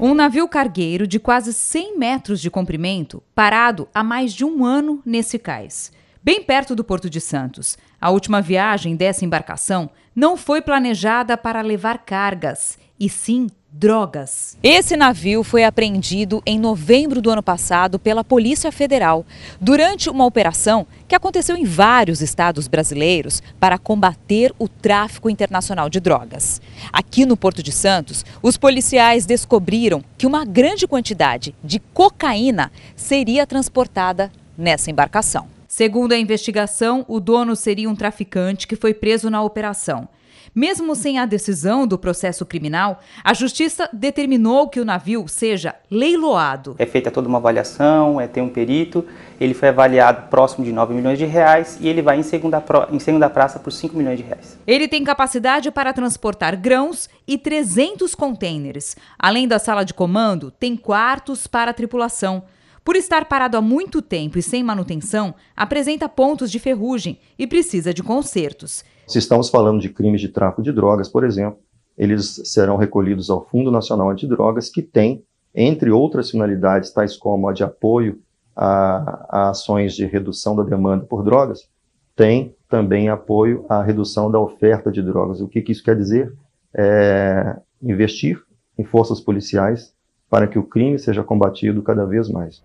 Um 0.00 0.14
navio 0.14 0.48
cargueiro 0.48 1.06
de 1.06 1.18
quase 1.18 1.52
100 1.52 1.98
metros 1.98 2.40
de 2.40 2.50
comprimento, 2.50 3.22
parado 3.34 3.88
há 3.92 4.04
mais 4.04 4.32
de 4.32 4.44
um 4.44 4.64
ano 4.64 5.02
nesse 5.04 5.38
cais, 5.38 5.92
bem 6.22 6.42
perto 6.42 6.76
do 6.76 6.84
Porto 6.84 7.10
de 7.10 7.20
Santos. 7.20 7.76
A 8.00 8.10
última 8.10 8.40
viagem 8.40 8.94
dessa 8.94 9.24
embarcação 9.24 9.90
não 10.14 10.36
foi 10.36 10.62
planejada 10.62 11.36
para 11.36 11.62
levar 11.62 11.98
cargas, 11.98 12.78
e 12.98 13.08
sim 13.08 13.48
drogas. 13.70 14.56
Esse 14.62 14.96
navio 14.96 15.44
foi 15.44 15.62
apreendido 15.62 16.42
em 16.46 16.58
novembro 16.58 17.20
do 17.20 17.30
ano 17.30 17.42
passado 17.42 17.98
pela 17.98 18.24
Polícia 18.24 18.72
Federal, 18.72 19.26
durante 19.60 20.08
uma 20.08 20.24
operação 20.24 20.86
que 21.06 21.14
aconteceu 21.14 21.54
em 21.54 21.64
vários 21.64 22.20
estados 22.20 22.66
brasileiros 22.66 23.42
para 23.60 23.78
combater 23.78 24.54
o 24.58 24.68
tráfico 24.68 25.28
internacional 25.28 25.88
de 25.88 26.00
drogas. 26.00 26.60
Aqui 26.92 27.26
no 27.26 27.36
Porto 27.36 27.62
de 27.62 27.70
Santos, 27.70 28.24
os 28.42 28.56
policiais 28.56 29.26
descobriram 29.26 30.02
que 30.16 30.26
uma 30.26 30.44
grande 30.44 30.86
quantidade 30.86 31.54
de 31.62 31.78
cocaína 31.78 32.72
seria 32.96 33.46
transportada 33.46 34.32
nessa 34.56 34.90
embarcação. 34.90 35.46
Segundo 35.68 36.12
a 36.12 36.18
investigação, 36.18 37.04
o 37.06 37.20
dono 37.20 37.54
seria 37.54 37.90
um 37.90 37.94
traficante 37.94 38.66
que 38.66 38.74
foi 38.74 38.94
preso 38.94 39.28
na 39.28 39.42
operação. 39.42 40.08
Mesmo 40.54 40.94
sem 40.94 41.18
a 41.18 41.26
decisão 41.26 41.86
do 41.86 41.98
processo 41.98 42.44
criminal, 42.44 43.00
a 43.22 43.34
justiça 43.34 43.88
determinou 43.92 44.68
que 44.68 44.80
o 44.80 44.84
navio 44.84 45.26
seja 45.28 45.74
leiloado. 45.90 46.76
É 46.78 46.86
feita 46.86 47.10
toda 47.10 47.28
uma 47.28 47.38
avaliação, 47.38 48.20
é 48.20 48.26
tem 48.26 48.42
um 48.42 48.48
perito, 48.48 49.04
ele 49.40 49.54
foi 49.54 49.68
avaliado 49.68 50.28
próximo 50.28 50.64
de 50.64 50.72
9 50.72 50.94
milhões 50.94 51.18
de 51.18 51.24
reais 51.24 51.78
e 51.80 51.88
ele 51.88 52.02
vai 52.02 52.18
em 52.18 52.22
segunda, 52.22 52.62
em 52.90 52.98
segunda 52.98 53.30
praça 53.30 53.58
por 53.58 53.70
5 53.70 53.96
milhões 53.96 54.18
de 54.18 54.24
reais. 54.24 54.58
Ele 54.66 54.88
tem 54.88 55.04
capacidade 55.04 55.70
para 55.70 55.92
transportar 55.92 56.56
grãos 56.56 57.08
e 57.26 57.38
300 57.38 58.14
contêineres. 58.14 58.96
Além 59.18 59.46
da 59.46 59.58
sala 59.58 59.84
de 59.84 59.94
comando, 59.94 60.50
tem 60.50 60.76
quartos 60.76 61.46
para 61.46 61.70
a 61.70 61.74
tripulação. 61.74 62.42
Por 62.84 62.96
estar 62.96 63.26
parado 63.26 63.56
há 63.56 63.60
muito 63.60 64.00
tempo 64.00 64.38
e 64.38 64.42
sem 64.42 64.62
manutenção, 64.62 65.34
apresenta 65.54 66.08
pontos 66.08 66.50
de 66.50 66.58
ferrugem 66.58 67.18
e 67.38 67.46
precisa 67.46 67.92
de 67.92 68.02
consertos. 68.02 68.82
Se 69.08 69.18
estamos 69.18 69.48
falando 69.48 69.80
de 69.80 69.88
crimes 69.88 70.20
de 70.20 70.28
tráfico 70.28 70.62
de 70.62 70.70
drogas, 70.70 71.08
por 71.08 71.24
exemplo, 71.24 71.58
eles 71.96 72.42
serão 72.44 72.76
recolhidos 72.76 73.30
ao 73.30 73.42
Fundo 73.42 73.70
Nacional 73.70 74.10
Antidrogas, 74.10 74.68
que 74.68 74.82
tem, 74.82 75.24
entre 75.54 75.90
outras 75.90 76.30
finalidades, 76.30 76.92
tais 76.92 77.16
como 77.16 77.48
a 77.48 77.54
de 77.54 77.64
apoio 77.64 78.20
a, 78.54 79.26
a 79.30 79.50
ações 79.50 79.94
de 79.94 80.04
redução 80.04 80.54
da 80.54 80.62
demanda 80.62 81.06
por 81.06 81.24
drogas, 81.24 81.66
tem 82.14 82.54
também 82.68 83.08
apoio 83.08 83.64
à 83.66 83.82
redução 83.82 84.30
da 84.30 84.38
oferta 84.38 84.92
de 84.92 85.00
drogas. 85.00 85.40
O 85.40 85.48
que, 85.48 85.62
que 85.62 85.72
isso 85.72 85.82
quer 85.82 85.96
dizer? 85.96 86.30
É 86.74 87.56
investir 87.82 88.38
em 88.76 88.84
forças 88.84 89.20
policiais 89.20 89.94
para 90.28 90.46
que 90.46 90.58
o 90.58 90.64
crime 90.64 90.98
seja 90.98 91.24
combatido 91.24 91.82
cada 91.82 92.04
vez 92.04 92.28
mais. 92.28 92.62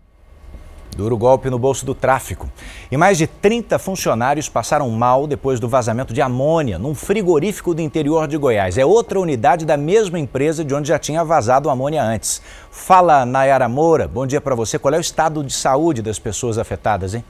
Duro 0.94 1.18
golpe 1.18 1.50
no 1.50 1.60
bolso 1.60 1.86
do 1.86 1.96
tráfico. 1.96 2.50
E 2.92 2.98
mais 2.98 3.18
de 3.18 3.28
30 3.28 3.78
funcionários 3.80 4.48
passaram 4.48 4.90
mal 4.90 5.26
depois 5.28 5.60
do 5.60 5.68
vazamento 5.68 6.14
de 6.14 6.22
amônia 6.22 6.78
num 6.78 6.94
frigorífico 6.96 7.74
do 7.74 7.82
interior 7.82 8.28
de 8.28 8.38
Goiás. 8.38 8.78
É 8.78 8.86
outra 8.86 9.20
unidade 9.20 9.66
da 9.66 9.78
mesma 9.78 10.20
empresa 10.20 10.64
de 10.64 10.74
onde 10.74 10.88
já 10.88 11.00
tinha 11.00 11.24
vazado 11.24 11.70
amônia 11.70 12.04
antes. 12.04 12.42
Fala, 12.72 13.26
Nayara 13.26 13.68
Moura. 13.68 14.08
Bom 14.08 14.26
dia 14.26 14.42
para 14.42 14.56
você. 14.56 14.80
Qual 14.80 14.94
é 14.94 14.98
o 14.98 15.02
estado 15.02 15.44
de 15.44 15.54
saúde 15.54 16.02
das 16.02 16.20
pessoas 16.20 16.58
afetadas, 16.58 17.14
hein? 17.14 17.24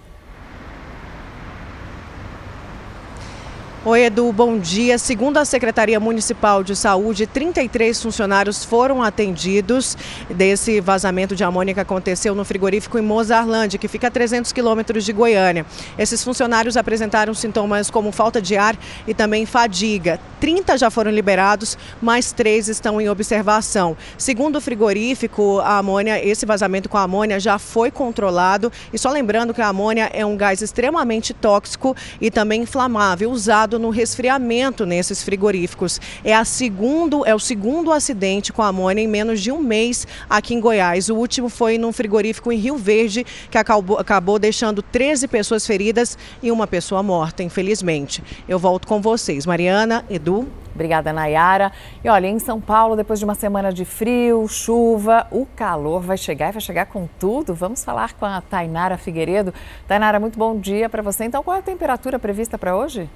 Oi, 3.85 4.05
Edu, 4.05 4.31
bom 4.31 4.57
dia. 4.57 4.97
Segundo 4.97 5.35
a 5.35 5.43
Secretaria 5.43 5.99
Municipal 5.99 6.63
de 6.63 6.73
Saúde, 6.73 7.27
33 7.27 8.01
funcionários 8.01 8.63
foram 8.63 9.03
atendidos 9.03 9.97
desse 10.29 10.79
vazamento 10.79 11.35
de 11.35 11.43
amônia 11.43 11.73
que 11.73 11.81
aconteceu 11.81 12.33
no 12.33 12.45
frigorífico 12.45 12.97
em 12.97 13.01
Mozarlândia, 13.01 13.77
que 13.77 13.89
fica 13.89 14.07
a 14.07 14.09
300 14.09 14.53
quilômetros 14.53 15.03
de 15.03 15.11
Goiânia. 15.11 15.65
Esses 15.97 16.23
funcionários 16.23 16.77
apresentaram 16.77 17.33
sintomas 17.33 17.91
como 17.91 18.13
falta 18.13 18.41
de 18.41 18.55
ar 18.55 18.77
e 19.05 19.13
também 19.13 19.45
fadiga. 19.45 20.17
30 20.39 20.77
já 20.77 20.89
foram 20.89 21.11
liberados, 21.11 21.77
mais 22.01 22.31
três 22.31 22.69
estão 22.69 23.01
em 23.01 23.09
observação. 23.09 23.97
Segundo 24.17 24.57
o 24.57 24.61
frigorífico, 24.61 25.59
a 25.59 25.79
amônia, 25.79 26.25
esse 26.25 26.45
vazamento 26.45 26.87
com 26.87 26.97
a 26.97 27.03
amônia 27.03 27.37
já 27.37 27.59
foi 27.59 27.91
controlado. 27.91 28.71
E 28.93 28.97
só 28.97 29.09
lembrando 29.09 29.53
que 29.53 29.61
a 29.61 29.67
amônia 29.67 30.09
é 30.13 30.25
um 30.25 30.37
gás 30.37 30.61
extremamente 30.61 31.33
tóxico 31.33 31.93
e 32.21 32.31
também 32.31 32.61
inflamável, 32.61 33.29
usado 33.29 33.72
no 33.77 33.89
resfriamento 33.89 34.85
nesses 34.85 35.23
frigoríficos. 35.23 35.99
É, 36.23 36.33
a 36.33 36.45
segundo, 36.45 37.25
é 37.25 37.33
o 37.33 37.39
segundo 37.39 37.91
acidente 37.91 38.53
com 38.53 38.61
amônia 38.61 39.01
em 39.01 39.07
menos 39.07 39.41
de 39.41 39.51
um 39.51 39.59
mês 39.59 40.07
aqui 40.29 40.53
em 40.53 40.59
Goiás. 40.59 41.09
O 41.09 41.15
último 41.15 41.49
foi 41.49 41.77
num 41.77 41.91
frigorífico 41.91 42.51
em 42.51 42.57
Rio 42.57 42.77
Verde, 42.77 43.25
que 43.49 43.57
acabou, 43.57 43.97
acabou 43.97 44.39
deixando 44.39 44.81
13 44.81 45.27
pessoas 45.27 45.65
feridas 45.65 46.17
e 46.41 46.51
uma 46.51 46.67
pessoa 46.67 47.03
morta, 47.03 47.43
infelizmente. 47.43 48.23
Eu 48.47 48.59
volto 48.59 48.87
com 48.87 49.01
vocês. 49.01 49.45
Mariana, 49.45 50.05
Edu. 50.09 50.47
Obrigada, 50.73 51.13
Nayara. 51.13 51.71
E 52.03 52.09
olha, 52.09 52.27
em 52.27 52.39
São 52.39 52.59
Paulo, 52.59 52.95
depois 52.95 53.19
de 53.19 53.25
uma 53.25 53.35
semana 53.35 53.71
de 53.71 53.85
frio, 53.85 54.47
chuva, 54.47 55.27
o 55.31 55.45
calor 55.45 56.01
vai 56.01 56.17
chegar 56.17 56.49
e 56.49 56.51
vai 56.51 56.61
chegar 56.61 56.87
com 56.87 57.07
tudo. 57.19 57.53
Vamos 57.53 57.83
falar 57.83 58.13
com 58.13 58.25
a 58.25 58.41
Tainara 58.41 58.97
Figueiredo. 58.97 59.53
Tainara, 59.87 60.19
muito 60.19 60.37
bom 60.37 60.57
dia 60.57 60.89
para 60.89 61.03
você. 61.03 61.25
Então, 61.25 61.43
qual 61.43 61.55
é 61.55 61.59
a 61.59 61.63
temperatura 61.63 62.17
prevista 62.17 62.57
para 62.57 62.75
hoje? 62.75 63.07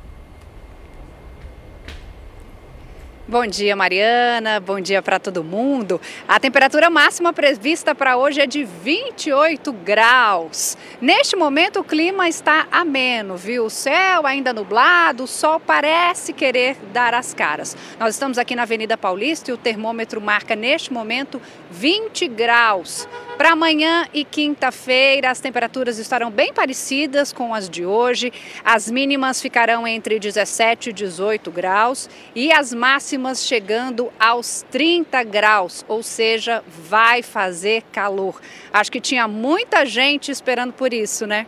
Bom 3.29 3.46
dia, 3.46 3.75
Mariana. 3.75 4.57
Bom 4.62 4.79
dia 4.79 5.01
para 5.01 5.19
todo 5.19 5.43
mundo. 5.43 6.00
A 6.25 6.39
temperatura 6.39 6.89
máxima 6.89 7.34
prevista 7.34 7.93
para 7.93 8.15
hoje 8.15 8.39
é 8.39 8.48
de 8.48 8.63
28 8.63 9.74
graus. 9.74 10.77
Neste 11.01 11.36
momento, 11.36 11.81
o 11.81 11.84
clima 11.84 12.29
está 12.29 12.67
ameno, 12.72 13.36
viu? 13.36 13.65
O 13.65 13.69
céu 13.69 14.25
ainda 14.25 14.53
nublado, 14.53 15.25
o 15.25 15.27
sol 15.27 15.60
parece 15.60 16.31
querer 16.31 16.77
dar 16.93 17.13
as 17.13 17.34
caras. 17.34 17.75
Nós 18.00 18.15
estamos 18.15 18.38
aqui 18.38 18.55
na 18.55 18.62
Avenida 18.62 18.98
Paulista 18.98 19.51
e 19.51 19.53
o 19.53 19.57
termômetro 19.57 20.22
marca 20.22 20.55
neste 20.55 20.93
momento 20.93 21.41
20 21.69 22.29
graus. 22.29 23.10
Para 23.38 23.51
amanhã 23.51 24.08
e 24.15 24.25
quinta-feira, 24.25 25.29
as 25.29 25.39
temperaturas 25.39 26.00
estarão 26.00 26.32
bem 26.32 26.51
parecidas 26.51 27.32
com 27.32 27.53
as 27.53 27.70
de 27.70 27.86
hoje. 27.86 28.34
As 28.65 28.89
mínimas 28.89 29.39
ficarão 29.39 29.88
entre 29.88 30.20
17 30.20 30.89
e 30.89 30.94
18 30.94 31.51
graus 31.51 32.10
e 32.34 32.51
as 32.51 32.74
máximas 32.74 33.46
chegando 33.46 34.12
aos 34.20 34.65
30 34.72 35.24
graus, 35.24 35.86
ou 35.88 36.01
seja, 36.01 36.63
vai 36.89 37.22
fazer 37.22 37.84
calor. 37.91 38.41
Acho 38.74 38.91
que 38.91 39.00
tinha 39.00 39.27
muita 39.27 39.86
gente 39.86 40.32
esperando 40.32 40.74
por 40.74 40.91
isso, 40.91 41.27
né? 41.27 41.46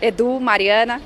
Edu, 0.00 0.38
Mariana. 0.38 1.02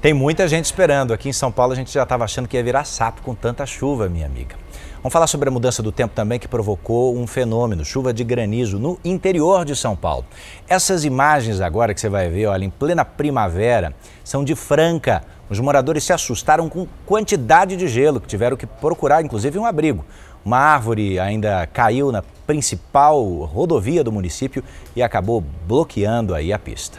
Tem 0.00 0.14
muita 0.14 0.48
gente 0.48 0.64
esperando. 0.64 1.12
Aqui 1.12 1.28
em 1.28 1.32
São 1.32 1.52
Paulo 1.52 1.74
a 1.74 1.76
gente 1.76 1.92
já 1.92 2.04
estava 2.04 2.24
achando 2.24 2.48
que 2.48 2.56
ia 2.56 2.64
virar 2.64 2.84
sapo 2.84 3.20
com 3.20 3.34
tanta 3.34 3.66
chuva, 3.66 4.08
minha 4.08 4.24
amiga. 4.24 4.63
Vamos 5.04 5.12
falar 5.12 5.26
sobre 5.26 5.50
a 5.50 5.52
mudança 5.52 5.82
do 5.82 5.92
tempo 5.92 6.14
também 6.14 6.38
que 6.38 6.48
provocou 6.48 7.14
um 7.14 7.26
fenômeno, 7.26 7.84
chuva 7.84 8.10
de 8.10 8.24
granizo 8.24 8.78
no 8.78 8.98
interior 9.04 9.62
de 9.62 9.76
São 9.76 9.94
Paulo. 9.94 10.24
Essas 10.66 11.04
imagens 11.04 11.60
agora 11.60 11.92
que 11.92 12.00
você 12.00 12.08
vai 12.08 12.30
ver, 12.30 12.46
olha, 12.46 12.64
em 12.64 12.70
plena 12.70 13.04
primavera, 13.04 13.94
são 14.24 14.42
de 14.42 14.54
Franca. 14.54 15.22
Os 15.50 15.60
moradores 15.60 16.04
se 16.04 16.14
assustaram 16.14 16.70
com 16.70 16.88
quantidade 17.04 17.76
de 17.76 17.86
gelo, 17.86 18.18
que 18.18 18.26
tiveram 18.26 18.56
que 18.56 18.64
procurar 18.64 19.22
inclusive 19.22 19.58
um 19.58 19.66
abrigo. 19.66 20.06
Uma 20.42 20.56
árvore 20.56 21.20
ainda 21.20 21.66
caiu 21.66 22.10
na 22.10 22.22
principal 22.46 23.22
rodovia 23.44 24.02
do 24.02 24.10
município 24.10 24.64
e 24.96 25.02
acabou 25.02 25.44
bloqueando 25.68 26.34
aí 26.34 26.50
a 26.50 26.58
pista. 26.58 26.98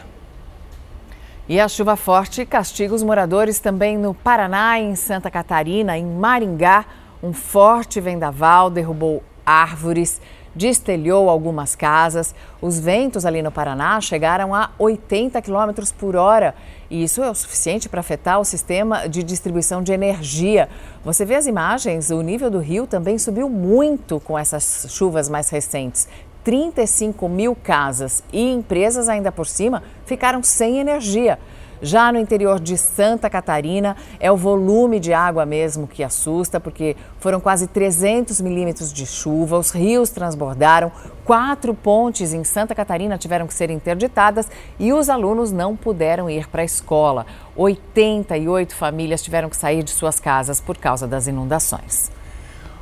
E 1.48 1.58
a 1.58 1.66
chuva 1.66 1.96
forte 1.96 2.46
castiga 2.46 2.94
os 2.94 3.02
moradores 3.02 3.58
também 3.58 3.98
no 3.98 4.14
Paraná, 4.14 4.78
em 4.78 4.94
Santa 4.94 5.28
Catarina, 5.28 5.98
em 5.98 6.06
Maringá. 6.06 6.84
Um 7.26 7.32
forte 7.32 8.00
vendaval 8.00 8.70
derrubou 8.70 9.20
árvores, 9.44 10.20
destelhou 10.54 11.28
algumas 11.28 11.74
casas. 11.74 12.32
Os 12.62 12.78
ventos 12.78 13.26
ali 13.26 13.42
no 13.42 13.50
Paraná 13.50 14.00
chegaram 14.00 14.54
a 14.54 14.70
80 14.78 15.42
km 15.42 15.72
por 15.98 16.14
hora. 16.14 16.54
E 16.88 17.02
isso 17.02 17.24
é 17.24 17.28
o 17.28 17.34
suficiente 17.34 17.88
para 17.88 17.98
afetar 17.98 18.38
o 18.38 18.44
sistema 18.44 19.08
de 19.08 19.24
distribuição 19.24 19.82
de 19.82 19.92
energia. 19.92 20.68
Você 21.04 21.24
vê 21.24 21.34
as 21.34 21.48
imagens, 21.48 22.10
o 22.10 22.22
nível 22.22 22.48
do 22.48 22.60
rio 22.60 22.86
também 22.86 23.18
subiu 23.18 23.48
muito 23.48 24.20
com 24.20 24.38
essas 24.38 24.86
chuvas 24.88 25.28
mais 25.28 25.50
recentes. 25.50 26.06
35 26.44 27.28
mil 27.28 27.56
casas 27.56 28.22
e 28.32 28.40
empresas 28.40 29.08
ainda 29.08 29.32
por 29.32 29.48
cima 29.48 29.82
ficaram 30.04 30.44
sem 30.44 30.78
energia. 30.78 31.40
Já 31.80 32.10
no 32.10 32.18
interior 32.18 32.58
de 32.58 32.76
Santa 32.76 33.28
Catarina, 33.28 33.96
é 34.18 34.30
o 34.32 34.36
volume 34.36 34.98
de 34.98 35.12
água 35.12 35.44
mesmo 35.44 35.86
que 35.86 36.02
assusta, 36.02 36.58
porque 36.58 36.96
foram 37.20 37.40
quase 37.40 37.66
300 37.66 38.40
milímetros 38.40 38.92
de 38.92 39.06
chuva, 39.06 39.58
os 39.58 39.70
rios 39.70 40.10
transbordaram, 40.10 40.90
quatro 41.24 41.74
pontes 41.74 42.32
em 42.32 42.44
Santa 42.44 42.74
Catarina 42.74 43.18
tiveram 43.18 43.46
que 43.46 43.54
ser 43.54 43.70
interditadas 43.70 44.48
e 44.78 44.92
os 44.92 45.08
alunos 45.08 45.52
não 45.52 45.76
puderam 45.76 46.30
ir 46.30 46.48
para 46.48 46.62
a 46.62 46.64
escola. 46.64 47.26
88 47.54 48.74
famílias 48.74 49.22
tiveram 49.22 49.48
que 49.48 49.56
sair 49.56 49.82
de 49.82 49.90
suas 49.90 50.20
casas 50.20 50.60
por 50.60 50.76
causa 50.76 51.06
das 51.06 51.26
inundações. 51.26 52.15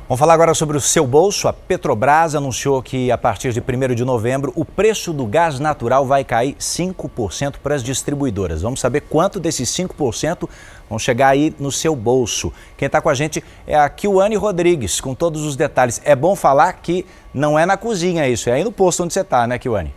Vamos 0.07 0.19
falar 0.19 0.35
agora 0.35 0.53
sobre 0.53 0.77
o 0.77 0.81
seu 0.81 1.07
bolso. 1.07 1.47
A 1.47 1.53
Petrobras 1.53 2.35
anunciou 2.35 2.79
que 2.83 3.09
a 3.09 3.17
partir 3.17 3.51
de 3.51 3.59
1 3.59 3.95
de 3.95 4.05
novembro 4.05 4.53
o 4.55 4.63
preço 4.63 5.11
do 5.11 5.25
gás 5.25 5.59
natural 5.59 6.05
vai 6.05 6.23
cair 6.23 6.53
5% 6.59 7.55
para 7.57 7.73
as 7.73 7.81
distribuidoras. 7.81 8.61
Vamos 8.61 8.79
saber 8.79 9.01
quanto 9.01 9.39
desses 9.39 9.67
5% 9.71 10.47
vão 10.87 10.99
chegar 10.99 11.29
aí 11.29 11.55
no 11.59 11.71
seu 11.71 11.95
bolso. 11.95 12.53
Quem 12.77 12.85
está 12.85 13.01
com 13.01 13.09
a 13.09 13.15
gente 13.15 13.43
é 13.65 13.75
a 13.75 13.89
Kiwane 13.89 14.35
Rodrigues, 14.35 15.01
com 15.01 15.15
todos 15.15 15.43
os 15.43 15.55
detalhes. 15.55 15.99
É 16.05 16.15
bom 16.15 16.35
falar 16.35 16.73
que 16.73 17.03
não 17.33 17.57
é 17.57 17.65
na 17.65 17.75
cozinha 17.75 18.29
isso, 18.29 18.47
é 18.47 18.53
aí 18.53 18.63
no 18.63 18.71
posto 18.71 19.03
onde 19.03 19.11
você 19.11 19.21
está, 19.21 19.47
né, 19.47 19.57
Kiwane? 19.57 19.91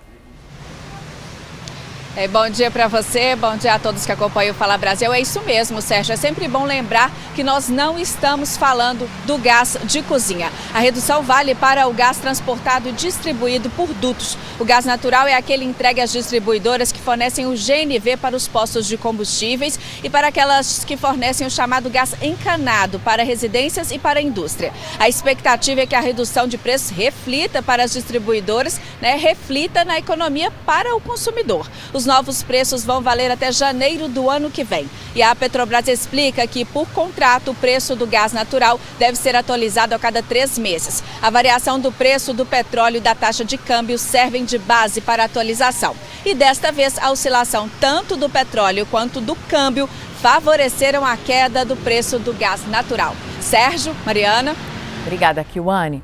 É, 2.18 2.26
bom 2.26 2.50
dia 2.50 2.68
para 2.68 2.88
você, 2.88 3.36
bom 3.36 3.56
dia 3.56 3.74
a 3.74 3.78
todos 3.78 4.04
que 4.04 4.10
acompanham 4.10 4.50
o 4.50 4.54
Fala 4.56 4.76
Brasil. 4.76 5.12
É 5.12 5.20
isso 5.20 5.40
mesmo, 5.42 5.80
Sérgio. 5.80 6.12
É 6.12 6.16
sempre 6.16 6.48
bom 6.48 6.64
lembrar 6.64 7.12
que 7.36 7.44
nós 7.44 7.68
não 7.68 7.96
estamos 7.96 8.56
falando 8.56 9.08
do 9.24 9.38
gás 9.38 9.76
de 9.84 10.02
cozinha. 10.02 10.50
A 10.74 10.80
redução 10.80 11.22
vale 11.22 11.54
para 11.54 11.86
o 11.86 11.92
gás 11.92 12.18
transportado 12.18 12.88
e 12.88 12.92
distribuído 12.92 13.70
por 13.70 13.94
dutos. 13.94 14.36
O 14.58 14.64
gás 14.64 14.84
natural 14.84 15.28
é 15.28 15.34
aquele 15.34 15.64
entregue 15.64 16.00
às 16.00 16.10
distribuidoras 16.10 16.90
que 16.90 16.98
fornecem 16.98 17.46
o 17.46 17.50
GNV 17.50 18.16
para 18.16 18.34
os 18.34 18.48
postos 18.48 18.88
de 18.88 18.96
combustíveis 18.96 19.78
e 20.02 20.10
para 20.10 20.26
aquelas 20.26 20.84
que 20.84 20.96
fornecem 20.96 21.46
o 21.46 21.50
chamado 21.50 21.88
gás 21.88 22.16
encanado 22.20 22.98
para 22.98 23.22
residências 23.22 23.92
e 23.92 23.98
para 24.00 24.18
a 24.18 24.22
indústria. 24.22 24.72
A 24.98 25.08
expectativa 25.08 25.82
é 25.82 25.86
que 25.86 25.94
a 25.94 26.00
redução 26.00 26.48
de 26.48 26.58
preço 26.58 26.92
reflita 26.92 27.62
para 27.62 27.84
as 27.84 27.92
distribuidoras, 27.92 28.80
né, 29.00 29.14
reflita 29.14 29.84
na 29.84 30.00
economia 30.00 30.50
para 30.66 30.96
o 30.96 31.00
consumidor. 31.00 31.70
Os 31.92 32.07
novos 32.08 32.42
preços 32.42 32.84
vão 32.84 33.02
valer 33.02 33.30
até 33.30 33.52
janeiro 33.52 34.08
do 34.08 34.30
ano 34.30 34.50
que 34.50 34.64
vem. 34.64 34.88
E 35.14 35.22
a 35.22 35.34
Petrobras 35.36 35.86
explica 35.86 36.46
que, 36.46 36.64
por 36.64 36.88
contrato, 36.88 37.50
o 37.50 37.54
preço 37.54 37.94
do 37.94 38.06
gás 38.06 38.32
natural 38.32 38.80
deve 38.98 39.16
ser 39.16 39.36
atualizado 39.36 39.94
a 39.94 39.98
cada 39.98 40.22
três 40.22 40.58
meses. 40.58 41.04
A 41.20 41.28
variação 41.28 41.78
do 41.78 41.92
preço 41.92 42.32
do 42.32 42.46
petróleo 42.46 42.96
e 42.96 43.00
da 43.00 43.14
taxa 43.14 43.44
de 43.44 43.58
câmbio 43.58 43.98
servem 43.98 44.44
de 44.44 44.56
base 44.58 45.02
para 45.02 45.22
a 45.22 45.26
atualização. 45.26 45.94
E 46.24 46.34
desta 46.34 46.72
vez, 46.72 46.98
a 46.98 47.10
oscilação 47.10 47.70
tanto 47.78 48.16
do 48.16 48.30
petróleo 48.30 48.86
quanto 48.90 49.20
do 49.20 49.36
câmbio 49.48 49.88
favoreceram 50.22 51.04
a 51.04 51.16
queda 51.16 51.64
do 51.64 51.76
preço 51.76 52.18
do 52.18 52.32
gás 52.32 52.66
natural. 52.68 53.14
Sérgio, 53.40 53.94
Mariana. 54.06 54.56
Obrigada, 55.02 55.44
Kiwane. 55.44 56.02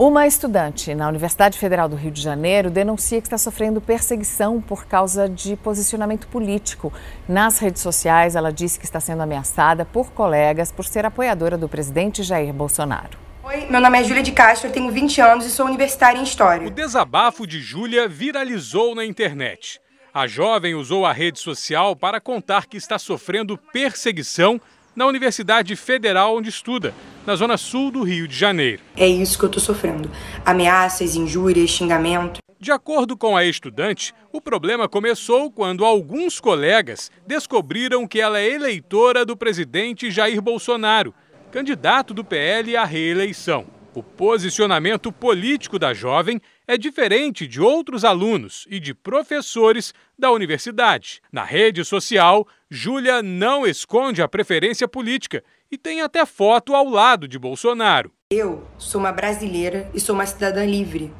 Uma 0.00 0.26
estudante 0.26 0.94
na 0.94 1.06
Universidade 1.06 1.58
Federal 1.58 1.86
do 1.86 1.94
Rio 1.94 2.10
de 2.10 2.22
Janeiro 2.22 2.70
denuncia 2.70 3.20
que 3.20 3.26
está 3.26 3.36
sofrendo 3.36 3.82
perseguição 3.82 4.58
por 4.58 4.86
causa 4.86 5.28
de 5.28 5.56
posicionamento 5.56 6.26
político. 6.26 6.90
Nas 7.28 7.58
redes 7.58 7.82
sociais, 7.82 8.34
ela 8.34 8.50
disse 8.50 8.78
que 8.78 8.86
está 8.86 8.98
sendo 8.98 9.22
ameaçada 9.22 9.84
por 9.84 10.10
colegas 10.12 10.72
por 10.72 10.86
ser 10.86 11.04
apoiadora 11.04 11.58
do 11.58 11.68
presidente 11.68 12.22
Jair 12.22 12.50
Bolsonaro. 12.50 13.18
Oi, 13.44 13.66
meu 13.68 13.78
nome 13.78 14.00
é 14.00 14.02
Júlia 14.02 14.22
de 14.22 14.32
Castro, 14.32 14.70
tenho 14.70 14.90
20 14.90 15.20
anos 15.20 15.44
e 15.44 15.50
sou 15.50 15.66
universitária 15.66 16.18
em 16.18 16.22
História. 16.22 16.66
O 16.66 16.70
desabafo 16.70 17.46
de 17.46 17.60
Júlia 17.60 18.08
viralizou 18.08 18.94
na 18.94 19.04
internet. 19.04 19.82
A 20.14 20.26
jovem 20.26 20.74
usou 20.74 21.04
a 21.04 21.12
rede 21.12 21.38
social 21.38 21.94
para 21.94 22.18
contar 22.22 22.64
que 22.64 22.78
está 22.78 22.98
sofrendo 22.98 23.58
perseguição 23.70 24.58
na 25.00 25.06
Universidade 25.06 25.74
Federal 25.76 26.36
onde 26.36 26.50
estuda, 26.50 26.92
na 27.26 27.34
zona 27.34 27.56
sul 27.56 27.90
do 27.90 28.02
Rio 28.02 28.28
de 28.28 28.36
Janeiro. 28.36 28.82
É 28.94 29.08
isso 29.08 29.38
que 29.38 29.44
eu 29.46 29.46
estou 29.46 29.62
sofrendo: 29.62 30.10
ameaças, 30.44 31.16
injúrias, 31.16 31.70
xingamento. 31.70 32.40
De 32.58 32.70
acordo 32.70 33.16
com 33.16 33.34
a 33.34 33.42
estudante, 33.42 34.12
o 34.30 34.42
problema 34.42 34.86
começou 34.86 35.50
quando 35.50 35.86
alguns 35.86 36.38
colegas 36.38 37.10
descobriram 37.26 38.06
que 38.06 38.20
ela 38.20 38.38
é 38.38 38.50
eleitora 38.50 39.24
do 39.24 39.34
presidente 39.34 40.10
Jair 40.10 40.42
Bolsonaro, 40.42 41.14
candidato 41.50 42.12
do 42.12 42.22
PL 42.22 42.76
à 42.76 42.84
reeleição. 42.84 43.64
O 43.94 44.02
posicionamento 44.02 45.10
político 45.10 45.78
da 45.78 45.94
jovem 45.94 46.38
é 46.68 46.76
diferente 46.76 47.46
de 47.46 47.58
outros 47.58 48.04
alunos 48.04 48.66
e 48.68 48.78
de 48.78 48.92
professores 48.92 49.94
da 50.18 50.30
universidade. 50.30 51.22
Na 51.32 51.42
rede 51.42 51.86
social, 51.86 52.46
Júlia 52.72 53.20
não 53.20 53.66
esconde 53.66 54.22
a 54.22 54.28
preferência 54.28 54.86
política 54.86 55.42
e 55.72 55.76
tem 55.76 56.02
até 56.02 56.24
foto 56.24 56.72
ao 56.72 56.88
lado 56.88 57.26
de 57.26 57.36
Bolsonaro. 57.36 58.12
Eu 58.30 58.64
sou 58.78 59.00
uma 59.00 59.10
brasileira 59.10 59.90
e 59.92 59.98
sou 59.98 60.14
uma 60.14 60.24
cidadã 60.24 60.64
livre. 60.64 61.12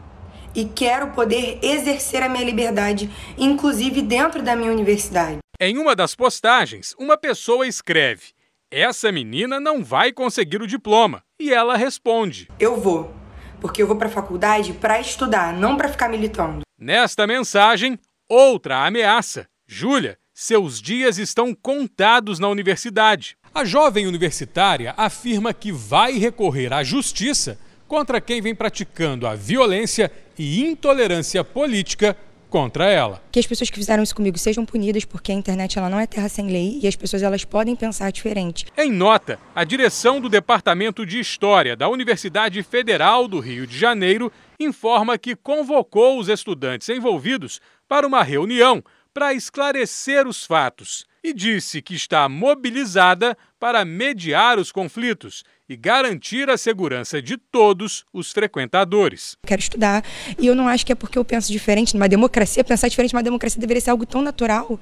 E 0.54 0.64
quero 0.64 1.08
poder 1.08 1.58
exercer 1.60 2.22
a 2.22 2.28
minha 2.28 2.44
liberdade, 2.44 3.10
inclusive 3.36 4.00
dentro 4.00 4.44
da 4.44 4.54
minha 4.54 4.70
universidade. 4.70 5.38
Em 5.60 5.76
uma 5.76 5.96
das 5.96 6.14
postagens, 6.14 6.94
uma 6.96 7.16
pessoa 7.16 7.66
escreve: 7.66 8.28
Essa 8.70 9.10
menina 9.10 9.58
não 9.58 9.82
vai 9.82 10.12
conseguir 10.12 10.62
o 10.62 10.68
diploma. 10.68 11.20
E 11.40 11.52
ela 11.52 11.76
responde: 11.76 12.48
Eu 12.60 12.80
vou, 12.80 13.12
porque 13.60 13.82
eu 13.82 13.88
vou 13.88 13.96
para 13.96 14.06
a 14.06 14.12
faculdade 14.12 14.72
para 14.74 15.00
estudar, 15.00 15.52
não 15.52 15.76
para 15.76 15.88
ficar 15.88 16.08
militando. 16.08 16.60
Nesta 16.78 17.26
mensagem, 17.26 17.98
outra 18.28 18.86
ameaça. 18.86 19.48
Júlia, 19.66 20.18
seus 20.40 20.80
dias 20.80 21.18
estão 21.18 21.54
contados 21.54 22.38
na 22.38 22.48
universidade. 22.48 23.36
A 23.54 23.62
jovem 23.62 24.06
universitária 24.06 24.94
afirma 24.96 25.52
que 25.52 25.70
vai 25.70 26.12
recorrer 26.12 26.72
à 26.72 26.82
justiça 26.82 27.58
contra 27.86 28.22
quem 28.22 28.40
vem 28.40 28.54
praticando 28.54 29.26
a 29.26 29.34
violência 29.34 30.10
e 30.38 30.64
intolerância 30.64 31.44
política 31.44 32.16
contra 32.48 32.86
ela. 32.86 33.22
Que 33.30 33.38
as 33.38 33.46
pessoas 33.46 33.68
que 33.68 33.78
fizeram 33.78 34.02
isso 34.02 34.14
comigo 34.14 34.38
sejam 34.38 34.64
punidas 34.64 35.04
porque 35.04 35.30
a 35.30 35.34
internet 35.34 35.78
ela 35.78 35.90
não 35.90 36.00
é 36.00 36.06
terra 36.06 36.28
sem 36.30 36.46
lei 36.46 36.80
e 36.82 36.88
as 36.88 36.96
pessoas 36.96 37.22
elas 37.22 37.44
podem 37.44 37.76
pensar 37.76 38.10
diferente. 38.10 38.64
Em 38.78 38.90
nota, 38.90 39.38
a 39.54 39.62
direção 39.62 40.22
do 40.22 40.28
Departamento 40.30 41.04
de 41.04 41.20
História 41.20 41.76
da 41.76 41.86
Universidade 41.86 42.62
Federal 42.62 43.28
do 43.28 43.40
Rio 43.40 43.66
de 43.66 43.78
Janeiro 43.78 44.32
informa 44.58 45.18
que 45.18 45.36
convocou 45.36 46.18
os 46.18 46.28
estudantes 46.28 46.88
envolvidos 46.88 47.60
para 47.86 48.06
uma 48.06 48.22
reunião 48.22 48.82
para 49.12 49.34
esclarecer 49.34 50.26
os 50.26 50.44
fatos 50.44 51.04
e 51.22 51.34
disse 51.34 51.82
que 51.82 51.94
está 51.94 52.28
mobilizada 52.28 53.36
para 53.58 53.84
mediar 53.84 54.58
os 54.58 54.72
conflitos 54.72 55.42
e 55.68 55.76
garantir 55.76 56.48
a 56.48 56.56
segurança 56.56 57.20
de 57.20 57.36
todos 57.36 58.04
os 58.12 58.32
frequentadores. 58.32 59.36
Quero 59.46 59.60
estudar 59.60 60.04
e 60.38 60.46
eu 60.46 60.54
não 60.54 60.68
acho 60.68 60.86
que 60.86 60.92
é 60.92 60.94
porque 60.94 61.18
eu 61.18 61.24
penso 61.24 61.52
diferente 61.52 61.94
numa 61.94 62.08
democracia, 62.08 62.64
pensar 62.64 62.88
diferente 62.88 63.12
numa 63.12 63.22
democracia 63.22 63.60
deveria 63.60 63.80
ser 63.80 63.90
algo 63.90 64.06
tão 64.06 64.22
natural 64.22 64.80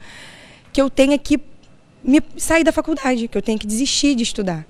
que 0.72 0.80
eu 0.80 0.88
tenha 0.88 1.18
que 1.18 1.40
me 2.02 2.22
sair 2.36 2.62
da 2.62 2.72
faculdade, 2.72 3.26
que 3.28 3.36
eu 3.36 3.42
tenha 3.42 3.58
que 3.58 3.66
desistir 3.66 4.14
de 4.14 4.22
estudar. 4.22 4.66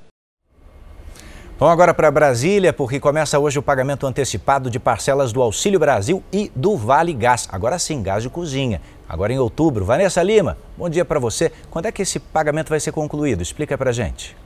Vamos 1.59 1.73
agora 1.73 1.93
para 1.93 2.09
Brasília, 2.09 2.73
porque 2.73 3.01
começa 3.01 3.37
hoje 3.37 3.59
o 3.59 3.63
pagamento 3.63 4.07
antecipado 4.07 4.71
de 4.71 4.79
parcelas 4.79 5.33
do 5.33 5.43
Auxílio 5.43 5.81
Brasil 5.81 6.23
e 6.33 6.53
do 6.55 6.77
Vale 6.77 7.13
Gás. 7.13 7.49
Agora 7.51 7.81
sim, 7.81 8.01
gás 8.01 8.23
de 8.23 8.31
cozinha. 8.31 8.81
Agora 9.09 9.33
em 9.33 9.39
outubro. 9.39 9.85
Vanessa 9.85 10.23
Lima, 10.23 10.59
bom 10.77 10.89
dia 10.89 11.05
para 11.05 11.19
você. 11.19 11.51
Quando 11.71 11.87
é 11.87 11.93
que 11.93 12.03
esse 12.03 12.19
pagamento 12.19 12.69
vai 12.69 12.79
ser 12.79 12.93
concluído? 12.93 13.43
Explica 13.43 13.79
para 13.79 13.91
gente. 13.91 14.37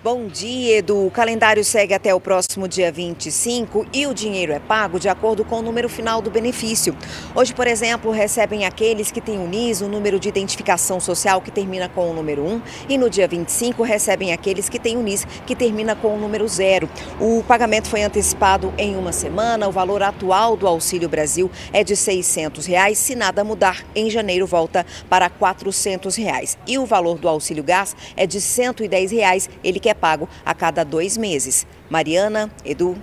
Bom 0.00 0.28
dia, 0.28 0.78
Edu. 0.78 1.06
O 1.06 1.10
calendário 1.10 1.64
segue 1.64 1.92
até 1.92 2.14
o 2.14 2.20
próximo 2.20 2.68
dia 2.68 2.92
25 2.92 3.84
e 3.92 4.06
o 4.06 4.14
dinheiro 4.14 4.52
é 4.52 4.60
pago 4.60 5.00
de 5.00 5.08
acordo 5.08 5.44
com 5.44 5.58
o 5.58 5.62
número 5.62 5.88
final 5.88 6.22
do 6.22 6.30
benefício. 6.30 6.96
Hoje, 7.34 7.52
por 7.52 7.66
exemplo, 7.66 8.12
recebem 8.12 8.64
aqueles 8.64 9.10
que 9.10 9.20
têm 9.20 9.40
o 9.40 9.48
NIS, 9.48 9.80
o 9.80 9.88
número 9.88 10.20
de 10.20 10.28
identificação 10.28 11.00
social 11.00 11.40
que 11.40 11.50
termina 11.50 11.88
com 11.88 12.08
o 12.08 12.14
número 12.14 12.46
1, 12.46 12.62
e 12.88 12.96
no 12.96 13.10
dia 13.10 13.26
25 13.26 13.82
recebem 13.82 14.32
aqueles 14.32 14.68
que 14.68 14.78
têm 14.78 14.96
o 14.96 15.02
NIS 15.02 15.26
que 15.44 15.56
termina 15.56 15.96
com 15.96 16.14
o 16.14 16.18
número 16.18 16.46
0. 16.46 16.88
O 17.20 17.42
pagamento 17.42 17.88
foi 17.88 18.04
antecipado 18.04 18.72
em 18.78 18.94
uma 18.94 19.10
semana. 19.10 19.66
O 19.66 19.72
valor 19.72 20.04
atual 20.04 20.56
do 20.56 20.68
Auxílio 20.68 21.08
Brasil 21.08 21.50
é 21.72 21.82
de 21.82 21.96
600 21.96 22.66
reais. 22.66 22.98
Se 22.98 23.16
nada 23.16 23.42
mudar, 23.42 23.84
em 23.96 24.08
janeiro 24.08 24.46
volta 24.46 24.86
para 25.10 25.28
400 25.28 26.14
reais. 26.14 26.56
E 26.68 26.78
o 26.78 26.86
valor 26.86 27.18
do 27.18 27.28
Auxílio 27.28 27.64
Gás 27.64 27.96
é 28.16 28.28
de 28.28 28.40
110 28.40 29.10
reais. 29.10 29.50
Ele 29.64 29.87
que 29.88 29.90
é 29.90 29.94
pago 29.94 30.28
a 30.44 30.54
cada 30.54 30.84
dois 30.84 31.16
meses. 31.16 31.66
Mariana, 31.88 32.50
Edu. 32.62 32.94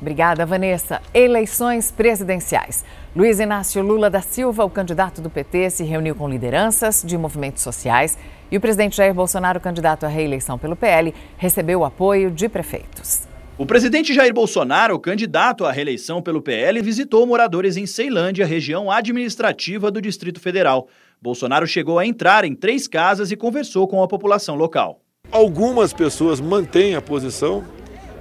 Obrigada, 0.00 0.46
Vanessa. 0.46 1.00
Eleições 1.12 1.92
presidenciais. 1.92 2.82
Luiz 3.14 3.38
Inácio 3.38 3.82
Lula 3.82 4.08
da 4.08 4.22
Silva, 4.22 4.64
o 4.64 4.70
candidato 4.70 5.20
do 5.20 5.28
PT, 5.28 5.68
se 5.68 5.84
reuniu 5.84 6.14
com 6.14 6.28
lideranças 6.28 7.04
de 7.06 7.18
movimentos 7.18 7.62
sociais 7.62 8.16
e 8.50 8.56
o 8.56 8.60
presidente 8.60 8.96
Jair 8.96 9.12
Bolsonaro, 9.12 9.60
candidato 9.60 10.06
à 10.06 10.08
reeleição 10.08 10.58
pelo 10.58 10.74
PL, 10.74 11.14
recebeu 11.36 11.80
o 11.80 11.84
apoio 11.84 12.30
de 12.30 12.48
prefeitos. 12.48 13.28
O 13.58 13.66
presidente 13.66 14.14
Jair 14.14 14.32
Bolsonaro, 14.32 14.98
candidato 14.98 15.66
à 15.66 15.70
reeleição 15.70 16.22
pelo 16.22 16.40
PL, 16.40 16.80
visitou 16.80 17.26
moradores 17.26 17.76
em 17.76 17.86
Ceilândia, 17.86 18.46
região 18.46 18.90
administrativa 18.90 19.90
do 19.90 20.00
Distrito 20.00 20.40
Federal. 20.40 20.88
Bolsonaro 21.20 21.66
chegou 21.66 21.98
a 21.98 22.06
entrar 22.06 22.44
em 22.44 22.54
três 22.54 22.88
casas 22.88 23.30
e 23.30 23.36
conversou 23.36 23.86
com 23.86 24.02
a 24.02 24.08
população 24.08 24.56
local. 24.56 25.02
Algumas 25.32 25.92
pessoas 25.92 26.40
mantêm 26.40 26.94
a 26.94 27.00
posição, 27.00 27.64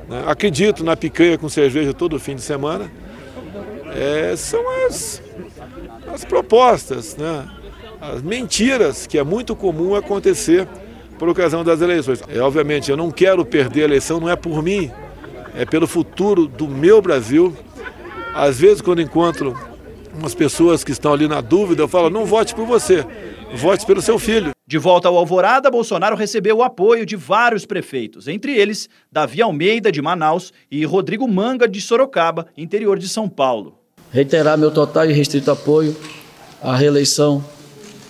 né? 0.07 0.23
acredito 0.25 0.83
na 0.83 0.95
picanha 0.95 1.37
com 1.37 1.49
cerveja 1.49 1.93
todo 1.93 2.17
fim 2.19 2.35
de 2.35 2.41
semana. 2.41 2.89
É, 3.93 4.33
são 4.37 4.63
as, 4.87 5.21
as 6.13 6.23
propostas, 6.23 7.17
né? 7.17 7.45
as 7.99 8.21
mentiras 8.21 9.05
que 9.05 9.17
é 9.17 9.23
muito 9.23 9.55
comum 9.55 9.93
acontecer 9.93 10.67
por 11.19 11.29
ocasião 11.29 11.63
das 11.63 11.81
eleições. 11.81 12.23
É, 12.27 12.39
obviamente, 12.39 12.89
eu 12.89 12.97
não 12.97 13.11
quero 13.11 13.45
perder 13.45 13.81
a 13.81 13.85
eleição, 13.85 14.19
não 14.19 14.29
é 14.29 14.35
por 14.35 14.63
mim, 14.63 14.89
é 15.55 15.65
pelo 15.65 15.85
futuro 15.85 16.47
do 16.47 16.67
meu 16.67 16.99
Brasil. 16.99 17.55
Às 18.33 18.59
vezes, 18.59 18.81
quando 18.81 19.01
encontro 19.01 19.55
umas 20.17 20.33
pessoas 20.33 20.83
que 20.83 20.91
estão 20.91 21.13
ali 21.13 21.27
na 21.27 21.41
dúvida, 21.41 21.83
eu 21.83 21.87
falo: 21.87 22.09
não 22.09 22.25
vote 22.25 22.55
por 22.55 22.65
você, 22.65 23.05
vote 23.53 23.85
pelo 23.85 24.01
seu 24.01 24.17
filho. 24.17 24.51
De 24.65 24.77
volta 24.77 25.07
ao 25.07 25.17
Alvorada, 25.17 25.69
Bolsonaro 25.69 26.15
recebeu 26.15 26.57
o 26.57 26.63
apoio 26.63 27.05
de 27.05 27.15
vários 27.15 27.65
prefeitos, 27.65 28.27
entre 28.27 28.55
eles 28.55 28.89
Davi 29.11 29.41
Almeida, 29.41 29.91
de 29.91 30.01
Manaus, 30.01 30.53
e 30.69 30.85
Rodrigo 30.85 31.27
Manga, 31.27 31.67
de 31.67 31.81
Sorocaba, 31.81 32.47
interior 32.57 32.97
de 32.97 33.09
São 33.09 33.27
Paulo. 33.27 33.77
Reiterar 34.11 34.57
meu 34.57 34.71
total 34.71 35.09
e 35.09 35.13
restrito 35.13 35.51
apoio 35.51 35.95
à 36.61 36.75
reeleição 36.75 37.43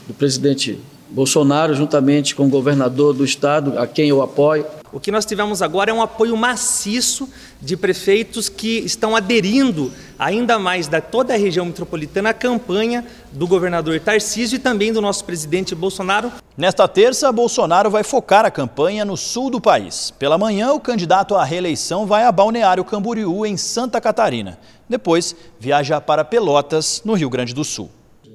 do 0.08 0.14
presidente 0.14 0.80
Bolsonaro, 1.10 1.74
juntamente 1.74 2.36
com 2.36 2.46
o 2.46 2.50
governador 2.50 3.14
do 3.14 3.26
estado, 3.26 3.78
a 3.78 3.86
quem 3.86 4.10
eu 4.10 4.22
apoio. 4.22 4.66
O 4.94 5.00
que 5.00 5.12
nós 5.12 5.26
tivemos 5.26 5.62
agora 5.62 5.90
é 5.90 5.94
um 5.94 6.02
apoio 6.02 6.36
maciço 6.36 7.30
de 7.62 7.78
prefeitos 7.78 8.50
que 8.50 8.80
estão 8.80 9.16
aderindo 9.16 9.92
ainda 10.20 10.60
mais 10.60 10.88
da 10.88 11.00
toda 11.00 11.34
a 11.34 11.38
região 11.38 11.66
metropolitana 11.66 12.32
à 12.32 12.34
campanha 12.34 13.06
do 13.32 13.48
governador 13.48 13.98
Tarcísio 14.02 14.58
e 14.58 14.60
também 14.60 14.92
do 14.92 15.02
nosso 15.02 15.24
presidente 15.24 15.74
Bolsonaro. 15.74 16.32
Nesta 16.58 16.88
terça, 16.90 17.32
Bolsonaro 17.32 17.90
vai 17.90 18.04
focar 18.04 18.46
a 18.46 18.52
campanha 18.52 19.06
no 19.06 19.16
sul 19.16 19.50
do 19.50 19.62
país. 19.62 20.12
Pela 20.20 20.38
manhã, 20.38 20.74
o 20.74 20.80
candidato 20.80 21.36
à 21.36 21.44
reeleição 21.46 22.06
vai 22.06 22.24
a 22.26 22.32
Balneário 22.32 22.84
Camboriú, 22.84 23.46
em 23.46 23.56
Santa 23.56 24.02
Catarina. 24.02 24.60
Depois, 24.90 25.34
viaja 25.58 26.02
para 26.02 26.26
Pelotas, 26.26 27.02
no 27.06 27.14
Rio 27.14 27.30
Grande 27.30 27.54
do 27.54 27.64
Sul. 27.64 27.90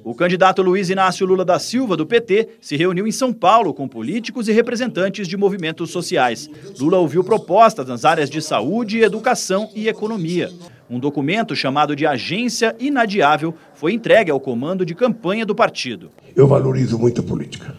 O 0.07 0.15
candidato 0.15 0.61
Luiz 0.61 0.89
Inácio 0.89 1.27
Lula 1.27 1.43
da 1.43 1.59
Silva, 1.59 1.97
do 1.97 2.05
PT, 2.05 2.47
se 2.61 2.77
reuniu 2.77 3.05
em 3.05 3.11
São 3.11 3.33
Paulo 3.33 3.73
com 3.73 3.89
políticos 3.89 4.47
e 4.47 4.53
representantes 4.53 5.27
de 5.27 5.35
movimentos 5.35 5.91
sociais. 5.91 6.49
Lula 6.79 6.97
ouviu 6.97 7.25
propostas 7.25 7.89
nas 7.89 8.05
áreas 8.05 8.29
de 8.29 8.41
saúde, 8.41 9.01
educação 9.01 9.69
e 9.75 9.89
economia. 9.89 10.49
Um 10.89 10.97
documento 10.97 11.53
chamado 11.57 11.93
de 11.93 12.07
Agência 12.07 12.73
Inadiável 12.79 13.53
foi 13.73 13.91
entregue 13.91 14.31
ao 14.31 14.39
comando 14.39 14.85
de 14.85 14.95
campanha 14.95 15.45
do 15.45 15.53
partido. 15.53 16.09
Eu 16.33 16.47
valorizo 16.47 16.97
muito 16.97 17.19
a 17.19 17.23
política. 17.25 17.75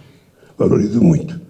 Valorizo 0.59 1.01
muito. 1.01 1.41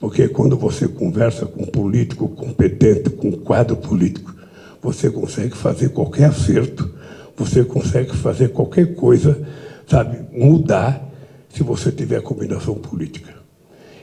Porque 0.00 0.28
quando 0.28 0.56
você 0.56 0.88
conversa 0.88 1.44
com 1.44 1.64
um 1.64 1.66
político 1.66 2.26
competente, 2.30 3.10
com 3.10 3.28
um 3.28 3.32
quadro 3.32 3.76
político, 3.76 4.34
você 4.80 5.10
consegue 5.10 5.54
fazer 5.54 5.90
qualquer 5.90 6.30
acerto, 6.30 6.90
você 7.36 7.62
consegue 7.62 8.16
fazer 8.16 8.48
qualquer 8.48 8.94
coisa 8.94 9.46
sabe, 9.86 10.18
mudar 10.32 11.02
se 11.48 11.62
você 11.62 11.90
tiver 11.90 12.20
combinação 12.22 12.74
política. 12.74 13.34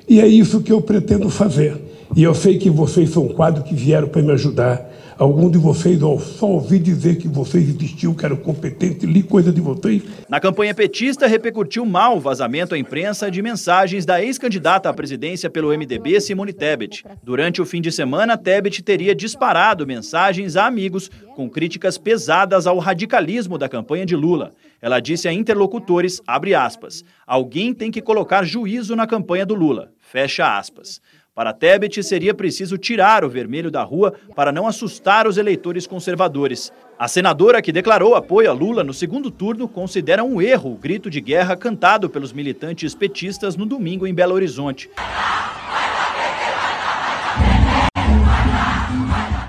E 0.08 0.20
é 0.20 0.28
isso 0.28 0.62
que 0.62 0.72
eu 0.72 0.82
pretendo 0.82 1.30
fazer. 1.30 1.80
E 2.16 2.24
eu 2.24 2.36
sei 2.36 2.58
que 2.58 2.70
vocês 2.70 3.10
são 3.10 3.28
quadro 3.28 3.64
que 3.64 3.74
vieram 3.74 4.08
para 4.08 4.22
me 4.22 4.32
ajudar. 4.32 4.93
Algum 5.18 5.50
de 5.50 5.58
vocês 5.58 6.02
eu 6.02 6.20
só 6.20 6.48
ouvi 6.48 6.80
dizer 6.80 7.18
que 7.18 7.28
vocês 7.28 7.70
existiam, 7.70 8.14
que 8.14 8.26
eram 8.26 8.36
competentes, 8.36 9.04
li 9.04 9.22
coisa 9.22 9.52
de 9.52 9.62
vocês. 9.62 10.02
Na 10.28 10.40
campanha 10.40 10.74
petista, 10.74 11.28
repercutiu 11.28 11.86
mal 11.86 12.18
o 12.18 12.20
vazamento 12.20 12.74
à 12.74 12.78
imprensa 12.78 13.30
de 13.30 13.42
mensagens 13.42 14.06
da 14.06 14.24
ex-candidata 14.24 14.90
à 14.90 14.94
presidência 14.94 15.50
pelo 15.50 15.70
MDB, 15.70 16.20
Simone 16.20 16.52
Tebet. 16.52 17.04
Durante 17.22 17.62
o 17.62 17.66
fim 17.66 17.82
de 17.82 17.92
semana, 17.92 18.38
Tebet 18.38 18.82
teria 18.82 19.14
disparado 19.14 19.86
mensagens 19.86 20.56
a 20.56 20.66
amigos 20.66 21.10
com 21.36 21.50
críticas 21.50 21.98
pesadas 21.98 22.66
ao 22.66 22.80
radicalismo 22.80 23.58
da 23.58 23.70
campanha 23.70 24.06
de 24.06 24.16
Lula. 24.16 24.52
Ela 24.82 25.00
disse 25.00 25.28
a 25.28 25.34
interlocutores, 25.34 26.22
abre 26.28 26.54
aspas, 26.54 27.04
alguém 27.26 27.74
tem 27.74 27.90
que 27.90 28.02
colocar 28.02 28.44
juízo 28.44 28.96
na 28.96 29.08
campanha 29.08 29.46
do 29.46 29.56
Lula, 29.56 29.92
fecha 30.00 30.58
aspas. 30.58 31.00
Para 31.36 31.52
Tebet, 31.52 32.04
seria 32.04 32.32
preciso 32.32 32.78
tirar 32.78 33.26
o 33.26 33.30
vermelho 33.30 33.72
da 33.72 33.82
rua 33.82 34.14
para 34.36 34.52
não 34.52 34.68
assustar 34.68 35.28
os 35.28 35.36
eleitores 35.36 35.88
conservadores. 35.88 36.72
A 36.98 37.08
senadora 37.08 37.60
que 37.60 37.72
declarou 37.72 38.14
apoio 38.14 38.52
a 38.52 38.54
Lula 38.54 38.84
no 38.84 38.94
segundo 38.94 39.32
turno 39.32 39.68
considera 39.68 40.24
um 40.24 40.40
erro 40.40 40.74
o 40.74 40.78
grito 40.78 41.10
de 41.10 41.20
guerra 41.20 41.56
cantado 41.56 42.08
pelos 42.08 42.32
militantes 42.32 42.94
petistas 42.94 43.56
no 43.56 43.66
domingo 43.66 44.06
em 44.06 44.14
Belo 44.14 44.36
Horizonte. 44.36 44.92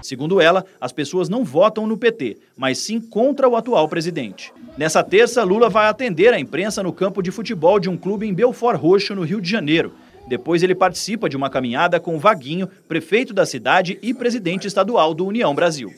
Segundo 0.01 0.41
ela, 0.41 0.65
as 0.81 0.93
pessoas 0.93 1.29
não 1.29 1.45
votam 1.45 1.87
no 1.87 1.99
PT, 1.99 2.39
mas 2.57 2.79
sim 2.79 2.99
contra 2.99 3.47
o 3.47 3.57
atual 3.57 3.89
presidente. 3.89 4.55
Nessa 4.79 5.03
terça, 5.03 5.43
Lula 5.43 5.69
vai 5.69 5.87
atender 5.87 6.33
a 6.33 6.41
imprensa 6.41 6.83
no 6.83 6.95
campo 6.95 7.23
de 7.23 7.31
futebol 7.31 7.79
de 7.79 7.91
um 7.91 7.97
clube 7.97 8.27
em 8.27 8.33
Belfort 8.33 8.81
Roxo, 8.81 9.15
no 9.15 9.23
Rio 9.23 9.41
de 9.41 9.51
Janeiro. 9.51 9.93
Depois 10.27 10.63
ele 10.63 10.75
participa 10.75 11.29
de 11.29 11.37
uma 11.37 11.51
caminhada 11.51 12.01
com 12.01 12.19
Vaguinho, 12.19 12.69
prefeito 12.89 13.35
da 13.35 13.45
cidade 13.45 13.99
e 14.03 14.15
presidente 14.15 14.67
estadual 14.67 15.13
do 15.13 15.27
União 15.27 15.55
Brasil. 15.55 15.93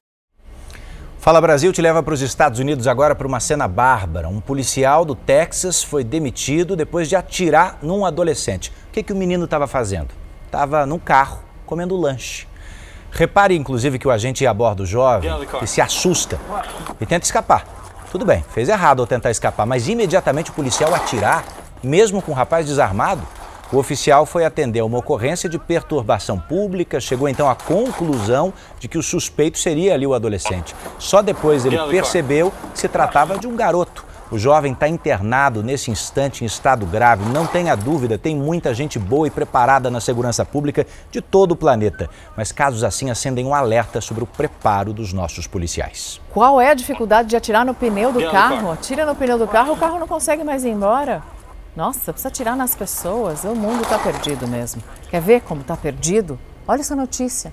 Fala 1.18 1.40
Brasil 1.40 1.72
te 1.72 1.82
leva 1.82 2.02
para 2.02 2.14
os 2.14 2.20
Estados 2.20 2.60
Unidos 2.60 2.86
agora 2.86 3.14
para 3.14 3.26
uma 3.26 3.40
cena 3.40 3.66
bárbara. 3.66 4.28
Um 4.28 4.40
policial 4.40 5.04
do 5.04 5.16
Texas 5.16 5.82
foi 5.82 6.04
demitido 6.04 6.76
depois 6.76 7.08
de 7.08 7.16
atirar 7.16 7.78
num 7.82 8.04
adolescente. 8.04 8.72
O 8.88 8.92
que, 8.92 9.02
que 9.02 9.12
o 9.12 9.16
menino 9.16 9.44
estava 9.44 9.66
fazendo? 9.66 10.08
Estava 10.44 10.86
num 10.86 11.00
carro 11.00 11.42
comendo 11.64 11.96
lanche. 11.96 12.46
Repare, 13.10 13.56
inclusive, 13.56 13.98
que 13.98 14.06
o 14.06 14.10
agente 14.10 14.44
ia 14.44 14.50
a 14.50 14.54
bordo 14.54 14.86
jovem 14.86 15.28
e 15.62 15.66
se 15.66 15.80
assusta 15.80 16.38
e 17.00 17.06
tenta 17.06 17.24
escapar. 17.24 17.64
Tudo 18.12 18.24
bem, 18.24 18.44
fez 18.52 18.68
errado 18.68 19.00
ao 19.00 19.06
tentar 19.06 19.30
escapar, 19.30 19.66
mas 19.66 19.88
imediatamente 19.88 20.50
o 20.50 20.54
policial 20.54 20.94
atirar, 20.94 21.44
mesmo 21.82 22.22
com 22.22 22.30
o 22.30 22.34
rapaz 22.34 22.66
desarmado, 22.66 23.26
o 23.72 23.78
oficial 23.78 24.24
foi 24.24 24.44
atender 24.44 24.80
a 24.80 24.84
uma 24.84 24.98
ocorrência 24.98 25.48
de 25.48 25.58
perturbação 25.58 26.38
pública, 26.38 27.00
chegou 27.00 27.28
então 27.28 27.50
à 27.50 27.54
conclusão 27.54 28.52
de 28.78 28.86
que 28.86 28.96
o 28.96 29.02
suspeito 29.02 29.58
seria 29.58 29.94
ali 29.94 30.06
o 30.06 30.14
adolescente. 30.14 30.74
Só 30.98 31.20
depois 31.20 31.64
ele 31.64 31.78
percebeu 31.88 32.52
que 32.72 32.78
se 32.78 32.88
tratava 32.88 33.38
de 33.38 33.46
um 33.46 33.56
garoto. 33.56 34.04
O 34.30 34.38
jovem 34.38 34.72
está 34.72 34.88
internado 34.88 35.62
nesse 35.62 35.88
instante 35.88 36.42
em 36.42 36.46
estado 36.46 36.84
grave. 36.84 37.24
Não 37.30 37.46
tenha 37.46 37.76
dúvida, 37.76 38.18
tem 38.18 38.34
muita 38.34 38.74
gente 38.74 38.98
boa 38.98 39.28
e 39.28 39.30
preparada 39.30 39.88
na 39.88 40.00
segurança 40.00 40.44
pública 40.44 40.84
de 41.12 41.20
todo 41.20 41.52
o 41.52 41.56
planeta. 41.56 42.10
Mas 42.36 42.50
casos 42.50 42.82
assim 42.82 43.08
acendem 43.08 43.46
um 43.46 43.54
alerta 43.54 44.00
sobre 44.00 44.24
o 44.24 44.26
preparo 44.26 44.92
dos 44.92 45.12
nossos 45.12 45.46
policiais. 45.46 46.20
Qual 46.30 46.60
é 46.60 46.70
a 46.70 46.74
dificuldade 46.74 47.28
de 47.28 47.36
atirar 47.36 47.64
no 47.64 47.72
pneu 47.72 48.12
do 48.12 48.28
carro? 48.28 48.72
Atira 48.72 49.06
no 49.06 49.14
pneu 49.14 49.38
do 49.38 49.46
carro, 49.46 49.74
o 49.74 49.76
carro 49.76 49.98
não 50.00 50.08
consegue 50.08 50.42
mais 50.42 50.64
ir 50.64 50.70
embora. 50.70 51.22
Nossa, 51.76 52.10
precisa 52.10 52.28
atirar 52.28 52.56
nas 52.56 52.74
pessoas. 52.74 53.44
O 53.44 53.54
mundo 53.54 53.82
está 53.82 53.98
perdido 53.98 54.48
mesmo. 54.48 54.82
Quer 55.10 55.20
ver 55.20 55.42
como 55.42 55.60
está 55.60 55.76
perdido? 55.76 56.38
Olha 56.66 56.80
essa 56.80 56.96
notícia. 56.96 57.52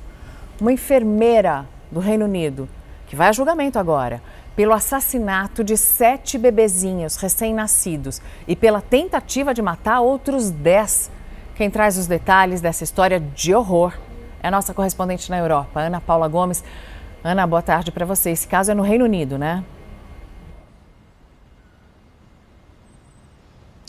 Uma 0.61 0.71
enfermeira 0.71 1.67
do 1.91 1.99
Reino 1.99 2.23
Unido, 2.23 2.69
que 3.05 3.17
vai 3.17 3.27
a 3.27 3.31
julgamento 3.33 3.77
agora, 3.77 4.21
pelo 4.55 4.71
assassinato 4.71 5.61
de 5.61 5.75
sete 5.75 6.37
bebezinhos 6.37 7.17
recém-nascidos 7.17 8.21
e 8.47 8.55
pela 8.55 8.79
tentativa 8.79 9.53
de 9.53 9.61
matar 9.61 9.99
outros 9.99 10.49
dez. 10.49 11.11
Quem 11.55 11.69
traz 11.69 11.97
os 11.97 12.07
detalhes 12.07 12.61
dessa 12.61 12.83
história 12.83 13.19
de 13.19 13.53
horror 13.53 13.93
é 14.41 14.47
a 14.47 14.51
nossa 14.51 14.73
correspondente 14.73 15.29
na 15.29 15.37
Europa, 15.37 15.81
Ana 15.81 15.99
Paula 15.99 16.29
Gomes. 16.29 16.63
Ana, 17.23 17.45
boa 17.45 17.61
tarde 17.61 17.91
para 17.91 18.05
você. 18.05 18.31
Esse 18.31 18.47
caso 18.47 18.71
é 18.71 18.73
no 18.73 18.83
Reino 18.83 19.05
Unido, 19.05 19.37
né? 19.37 19.63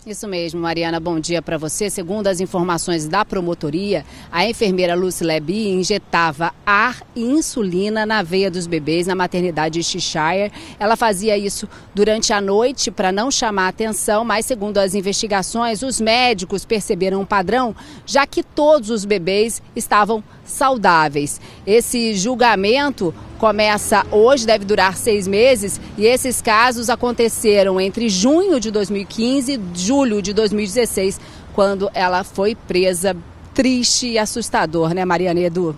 Isso 0.05 0.27
mesmo, 0.27 0.61
Mariana. 0.61 0.99
Bom 0.99 1.19
dia 1.19 1.41
para 1.41 1.57
você. 1.57 1.89
Segundo 1.89 2.27
as 2.27 2.39
informações 2.39 3.07
da 3.07 3.25
promotoria, 3.25 4.05
a 4.31 4.45
enfermeira 4.45 4.93
Lucy 4.93 5.23
Leby 5.23 5.69
injetava 5.69 6.53
ar 6.63 7.01
e 7.15 7.23
insulina 7.23 8.05
na 8.05 8.21
veia 8.21 8.51
dos 8.51 8.67
bebês 8.67 9.07
na 9.07 9.15
maternidade 9.15 9.79
de. 9.79 10.51
Ela 10.79 10.95
fazia 10.95 11.35
isso 11.35 11.67
durante 11.95 12.31
a 12.31 12.39
noite 12.39 12.91
para 12.91 13.11
não 13.11 13.31
chamar 13.31 13.67
atenção, 13.67 14.23
mas 14.23 14.45
segundo 14.45 14.77
as 14.77 14.93
investigações, 14.93 15.81
os 15.81 15.99
médicos 15.99 16.65
perceberam 16.65 17.21
um 17.21 17.25
padrão, 17.25 17.75
já 18.05 18.27
que 18.27 18.43
todos 18.43 18.91
os 18.91 19.05
bebês 19.05 19.59
estavam 19.75 20.23
saudáveis. 20.43 21.41
Esse 21.65 22.13
julgamento 22.13 23.11
começa 23.45 24.03
hoje, 24.09 24.43
deve 24.43 24.65
durar 24.65 24.97
seis 24.97 25.27
meses, 25.27 25.79
e 25.99 26.07
esses 26.07 26.41
casos 26.41 26.89
aconteceram 26.89 27.79
entre 27.79 28.09
junho 28.09 28.59
de 28.59 28.71
2015 28.71 29.53
e 29.53 29.61
julho 29.79 30.19
de 30.19 30.33
2016, 30.33 31.21
quando 31.53 31.87
ela 31.93 32.23
foi 32.23 32.55
presa. 32.55 33.15
Triste 33.53 34.07
e 34.07 34.17
assustador, 34.17 34.95
né, 34.95 35.05
Mariana 35.05 35.41
Edu? 35.41 35.77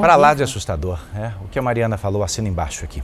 Para 0.00 0.14
lá 0.14 0.34
de 0.34 0.44
assustador, 0.44 1.00
é. 1.16 1.32
O 1.44 1.48
que 1.48 1.58
a 1.58 1.62
Mariana 1.62 1.98
falou, 1.98 2.22
assina 2.22 2.48
embaixo 2.48 2.84
aqui. 2.84 3.02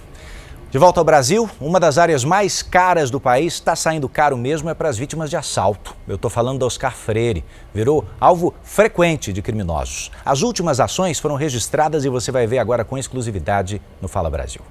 De 0.70 0.78
volta 0.78 1.00
ao 1.00 1.04
Brasil, 1.04 1.50
uma 1.60 1.80
das 1.80 1.98
áreas 1.98 2.22
mais 2.22 2.62
caras 2.62 3.10
do 3.10 3.18
país 3.18 3.54
está 3.54 3.74
saindo 3.74 4.08
caro 4.08 4.36
mesmo 4.36 4.70
é 4.70 4.74
para 4.74 4.88
as 4.88 4.96
vítimas 4.96 5.28
de 5.28 5.36
assalto. 5.36 5.96
Eu 6.06 6.14
estou 6.14 6.30
falando 6.30 6.60
da 6.60 6.66
Oscar 6.66 6.94
Freire. 6.94 7.44
Virou 7.74 8.06
alvo 8.20 8.54
frequente 8.62 9.32
de 9.32 9.42
criminosos. 9.42 10.12
As 10.24 10.42
últimas 10.42 10.78
ações 10.78 11.18
foram 11.18 11.34
registradas 11.34 12.04
e 12.04 12.08
você 12.08 12.30
vai 12.30 12.46
ver 12.46 12.58
agora 12.58 12.84
com 12.84 12.96
exclusividade 12.96 13.82
no 14.00 14.06
Fala 14.06 14.30
Brasil. 14.30 14.62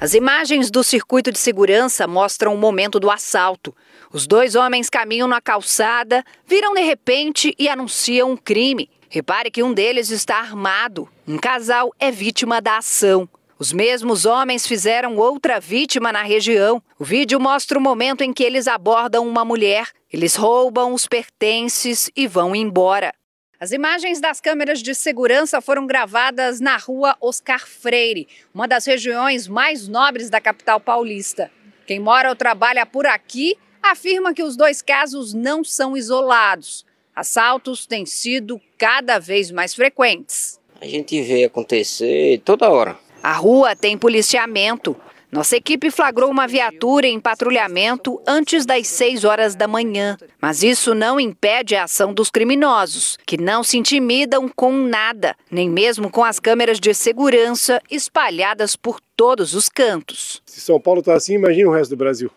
As 0.00 0.14
imagens 0.14 0.68
do 0.68 0.82
circuito 0.82 1.30
de 1.30 1.38
segurança 1.38 2.08
mostram 2.08 2.52
o 2.52 2.58
momento 2.58 2.98
do 2.98 3.08
assalto. 3.08 3.72
Os 4.12 4.26
dois 4.26 4.56
homens 4.56 4.90
caminham 4.90 5.28
na 5.28 5.40
calçada, 5.40 6.24
viram 6.44 6.74
de 6.74 6.80
repente 6.80 7.54
e 7.56 7.68
anunciam 7.68 8.32
um 8.32 8.36
crime. 8.36 8.90
Repare 9.08 9.48
que 9.48 9.62
um 9.62 9.72
deles 9.72 10.10
está 10.10 10.40
armado. 10.40 11.08
Um 11.26 11.38
casal 11.38 11.94
é 12.00 12.10
vítima 12.10 12.60
da 12.60 12.78
ação. 12.78 13.28
Os 13.60 13.72
mesmos 13.72 14.24
homens 14.24 14.68
fizeram 14.68 15.16
outra 15.16 15.58
vítima 15.58 16.12
na 16.12 16.22
região. 16.22 16.80
O 16.96 17.04
vídeo 17.04 17.40
mostra 17.40 17.76
o 17.76 17.82
momento 17.82 18.22
em 18.22 18.32
que 18.32 18.44
eles 18.44 18.68
abordam 18.68 19.26
uma 19.26 19.44
mulher. 19.44 19.88
Eles 20.12 20.36
roubam 20.36 20.94
os 20.94 21.08
pertences 21.08 22.08
e 22.14 22.28
vão 22.28 22.54
embora. 22.54 23.12
As 23.58 23.72
imagens 23.72 24.20
das 24.20 24.40
câmeras 24.40 24.80
de 24.80 24.94
segurança 24.94 25.60
foram 25.60 25.88
gravadas 25.88 26.60
na 26.60 26.76
rua 26.76 27.16
Oscar 27.20 27.66
Freire, 27.66 28.28
uma 28.54 28.68
das 28.68 28.86
regiões 28.86 29.48
mais 29.48 29.88
nobres 29.88 30.30
da 30.30 30.40
capital 30.40 30.78
paulista. 30.78 31.50
Quem 31.84 31.98
mora 31.98 32.28
ou 32.28 32.36
trabalha 32.36 32.86
por 32.86 33.06
aqui 33.06 33.56
afirma 33.82 34.32
que 34.32 34.44
os 34.44 34.56
dois 34.56 34.80
casos 34.80 35.34
não 35.34 35.64
são 35.64 35.96
isolados. 35.96 36.86
Assaltos 37.12 37.86
têm 37.86 38.06
sido 38.06 38.60
cada 38.78 39.18
vez 39.18 39.50
mais 39.50 39.74
frequentes. 39.74 40.60
A 40.80 40.86
gente 40.86 41.20
vê 41.22 41.42
acontecer 41.42 42.40
toda 42.44 42.70
hora. 42.70 43.07
A 43.22 43.32
rua 43.32 43.74
tem 43.74 43.98
policiamento. 43.98 44.96
Nossa 45.30 45.56
equipe 45.56 45.90
flagrou 45.90 46.30
uma 46.30 46.46
viatura 46.46 47.06
em 47.06 47.20
patrulhamento 47.20 48.18
antes 48.26 48.64
das 48.64 48.86
6 48.86 49.24
horas 49.24 49.54
da 49.54 49.68
manhã. 49.68 50.16
Mas 50.40 50.62
isso 50.62 50.94
não 50.94 51.20
impede 51.20 51.76
a 51.76 51.84
ação 51.84 52.14
dos 52.14 52.30
criminosos, 52.30 53.18
que 53.26 53.36
não 53.36 53.62
se 53.62 53.76
intimidam 53.76 54.48
com 54.48 54.72
nada, 54.72 55.36
nem 55.50 55.68
mesmo 55.68 56.10
com 56.10 56.24
as 56.24 56.40
câmeras 56.40 56.80
de 56.80 56.94
segurança 56.94 57.82
espalhadas 57.90 58.74
por 58.74 59.00
todos 59.14 59.54
os 59.54 59.68
cantos. 59.68 60.40
Se 60.46 60.62
São 60.62 60.80
Paulo 60.80 61.00
está 61.00 61.14
assim, 61.14 61.34
imagina 61.34 61.68
o 61.68 61.74
resto 61.74 61.90
do 61.90 61.96
Brasil. 61.98 62.30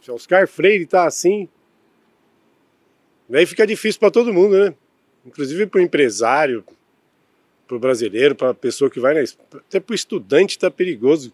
Se 0.00 0.10
Oscar 0.10 0.48
Freire 0.48 0.84
está 0.84 1.06
assim, 1.06 1.46
daí 3.28 3.44
fica 3.44 3.66
difícil 3.66 4.00
para 4.00 4.10
todo 4.10 4.32
mundo, 4.32 4.56
né? 4.56 4.72
Inclusive 5.26 5.66
para 5.66 5.80
o 5.80 5.82
empresário, 5.82 6.64
para 7.68 7.76
o 7.76 7.78
brasileiro, 7.80 8.34
para 8.34 8.50
a 8.50 8.54
pessoa 8.54 8.90
que 8.90 8.98
vai 8.98 9.12
na. 9.12 9.20
Até 9.20 9.78
para 9.78 9.92
o 9.92 9.94
estudante 9.94 10.52
está 10.52 10.70
perigoso. 10.70 11.32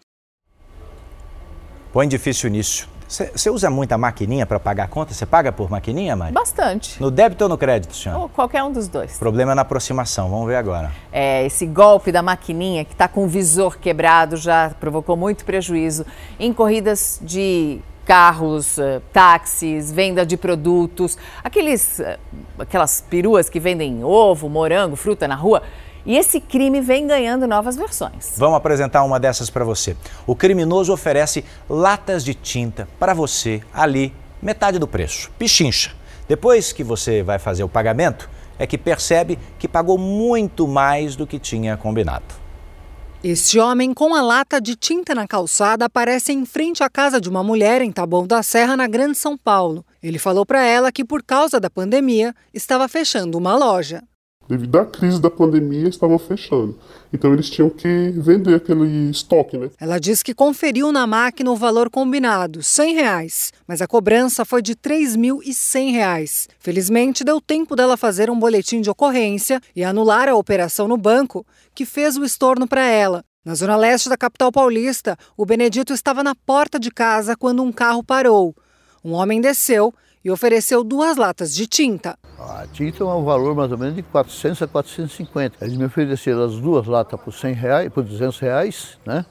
Põe 1.93 2.09
difícil 2.09 2.49
nisso. 2.49 2.89
Você 3.07 3.49
usa 3.49 3.69
muita 3.69 3.97
maquininha 3.97 4.45
para 4.45 4.59
pagar 4.59 4.85
a 4.85 4.87
conta? 4.87 5.13
Você 5.13 5.25
paga 5.25 5.51
por 5.51 5.69
maquininha, 5.69 6.15
Mari? 6.15 6.33
Bastante. 6.33 6.99
No 6.99 7.11
débito 7.11 7.43
ou 7.43 7.49
no 7.49 7.57
crédito, 7.57 7.95
senhora? 7.95 8.19
Ou 8.19 8.27
qualquer 8.27 8.63
um 8.63 8.71
dos 8.71 8.87
dois. 8.87 9.17
Problema 9.17 9.53
na 9.53 9.61
aproximação, 9.61 10.29
vamos 10.29 10.47
ver 10.47 10.55
agora. 10.55 10.91
É, 11.11 11.45
esse 11.45 11.67
golpe 11.67 12.11
da 12.11 12.23
maquininha 12.23 12.83
que 12.83 12.93
está 12.93 13.07
com 13.07 13.23
o 13.23 13.27
visor 13.27 13.77
quebrado 13.77 14.35
já 14.35 14.71
provocou 14.79 15.15
muito 15.15 15.45
prejuízo 15.45 16.03
em 16.39 16.51
corridas 16.51 17.19
de 17.21 17.79
carros, 18.05 18.77
eh, 18.77 19.01
táxis, 19.11 19.91
venda 19.91 20.25
de 20.25 20.37
produtos, 20.37 21.17
aqueles, 21.43 21.99
eh, 21.99 22.19
aquelas 22.59 23.01
peruas 23.01 23.49
que 23.49 23.59
vendem 23.59 24.03
ovo, 24.03 24.47
morango, 24.47 24.95
fruta 24.95 25.27
na 25.27 25.35
rua. 25.35 25.63
E 26.05 26.15
esse 26.17 26.39
crime 26.39 26.81
vem 26.81 27.07
ganhando 27.07 27.47
novas 27.47 27.75
versões. 27.75 28.35
Vamos 28.37 28.57
apresentar 28.57 29.03
uma 29.03 29.19
dessas 29.19 29.49
para 29.49 29.65
você. 29.65 29.97
O 30.27 30.35
criminoso 30.35 30.93
oferece 30.93 31.43
latas 31.67 32.23
de 32.23 32.35
tinta 32.35 32.87
para 32.99 33.13
você 33.13 33.61
ali, 33.73 34.13
metade 34.41 34.77
do 34.77 34.87
preço. 34.87 35.31
Pichincha. 35.39 35.93
Depois 36.27 36.71
que 36.71 36.83
você 36.83 37.23
vai 37.23 37.39
fazer 37.39 37.63
o 37.63 37.69
pagamento, 37.69 38.29
é 38.59 38.67
que 38.67 38.77
percebe 38.77 39.39
que 39.57 39.67
pagou 39.67 39.97
muito 39.97 40.67
mais 40.67 41.15
do 41.15 41.25
que 41.25 41.39
tinha 41.39 41.75
combinado. 41.75 42.25
Este 43.23 43.57
homem 43.57 43.91
com 43.91 44.13
a 44.13 44.21
lata 44.21 44.61
de 44.61 44.75
tinta 44.75 45.15
na 45.15 45.27
calçada 45.27 45.85
aparece 45.85 46.31
em 46.31 46.45
frente 46.45 46.83
à 46.83 46.89
casa 46.89 47.19
de 47.19 47.27
uma 47.27 47.43
mulher 47.43 47.81
em 47.81 47.91
Taboão 47.91 48.27
da 48.27 48.43
Serra, 48.43 48.77
na 48.77 48.85
Grande 48.85 49.17
São 49.17 49.35
Paulo. 49.35 49.83
Ele 50.03 50.19
falou 50.19 50.45
para 50.45 50.63
ela 50.63 50.91
que, 50.91 51.03
por 51.03 51.23
causa 51.23 51.59
da 51.59 51.67
pandemia, 51.67 52.35
estava 52.53 52.87
fechando 52.87 53.35
uma 53.39 53.55
loja 53.57 54.03
devido 54.47 54.77
à 54.77 54.85
crise 54.85 55.19
da 55.19 55.29
pandemia, 55.29 55.87
estavam 55.87 56.17
fechando. 56.17 56.77
Então 57.11 57.33
eles 57.33 57.49
tinham 57.49 57.69
que 57.69 58.11
vender 58.17 58.55
aquele 58.55 59.09
estoque, 59.09 59.57
né? 59.57 59.69
Ela 59.79 59.99
diz 59.99 60.21
que 60.21 60.33
conferiu 60.33 60.91
na 60.91 61.07
máquina 61.07 61.51
o 61.51 61.55
valor 61.55 61.89
combinado, 61.89 62.61
100 62.61 62.93
reais, 62.95 63.53
mas 63.67 63.81
a 63.81 63.87
cobrança 63.87 64.45
foi 64.45 64.61
de 64.61 64.75
3.100 64.75 65.91
reais. 65.91 66.49
Felizmente, 66.59 67.23
deu 67.23 67.41
tempo 67.41 67.75
dela 67.75 67.97
fazer 67.97 68.29
um 68.29 68.39
boletim 68.39 68.81
de 68.81 68.89
ocorrência 68.89 69.61
e 69.75 69.83
anular 69.83 70.29
a 70.29 70.35
operação 70.35 70.87
no 70.87 70.97
banco, 70.97 71.45
que 71.73 71.85
fez 71.85 72.17
o 72.17 72.23
estorno 72.23 72.67
para 72.67 72.85
ela. 72.85 73.23
Na 73.43 73.53
zona 73.53 73.75
leste 73.75 74.09
da 74.09 74.17
capital 74.17 74.51
paulista, 74.51 75.15
o 75.37 75.45
Benedito 75.45 75.93
estava 75.93 76.23
na 76.23 76.33
porta 76.33 76.79
de 76.79 76.89
casa 76.89 77.35
quando 77.35 77.61
um 77.61 77.71
carro 77.71 78.03
parou. 78.03 78.55
Um 79.03 79.11
homem 79.11 79.39
desceu 79.39 79.93
e 80.25 80.31
ofereceu 80.31 80.83
duas 80.83 81.17
latas 81.17 81.53
de 81.53 81.67
tinta. 81.67 82.17
A 82.39 82.65
tinta 82.73 83.03
é 83.03 83.05
um 83.05 83.23
valor 83.23 83.53
mais 83.53 83.71
ou 83.71 83.77
menos 83.77 83.95
de 83.95 84.01
400 84.01 84.63
a 84.63 84.67
450. 84.67 85.63
Eles 85.63 85.77
me 85.77 85.85
ofereceram 85.85 86.43
as 86.43 86.55
duas 86.55 86.87
latas 86.87 87.21
por 87.21 87.31
100 87.31 87.53
reais, 87.53 87.93
por 87.93 88.03
200 88.03 88.39
reais, 88.39 88.97
né? 89.05 89.23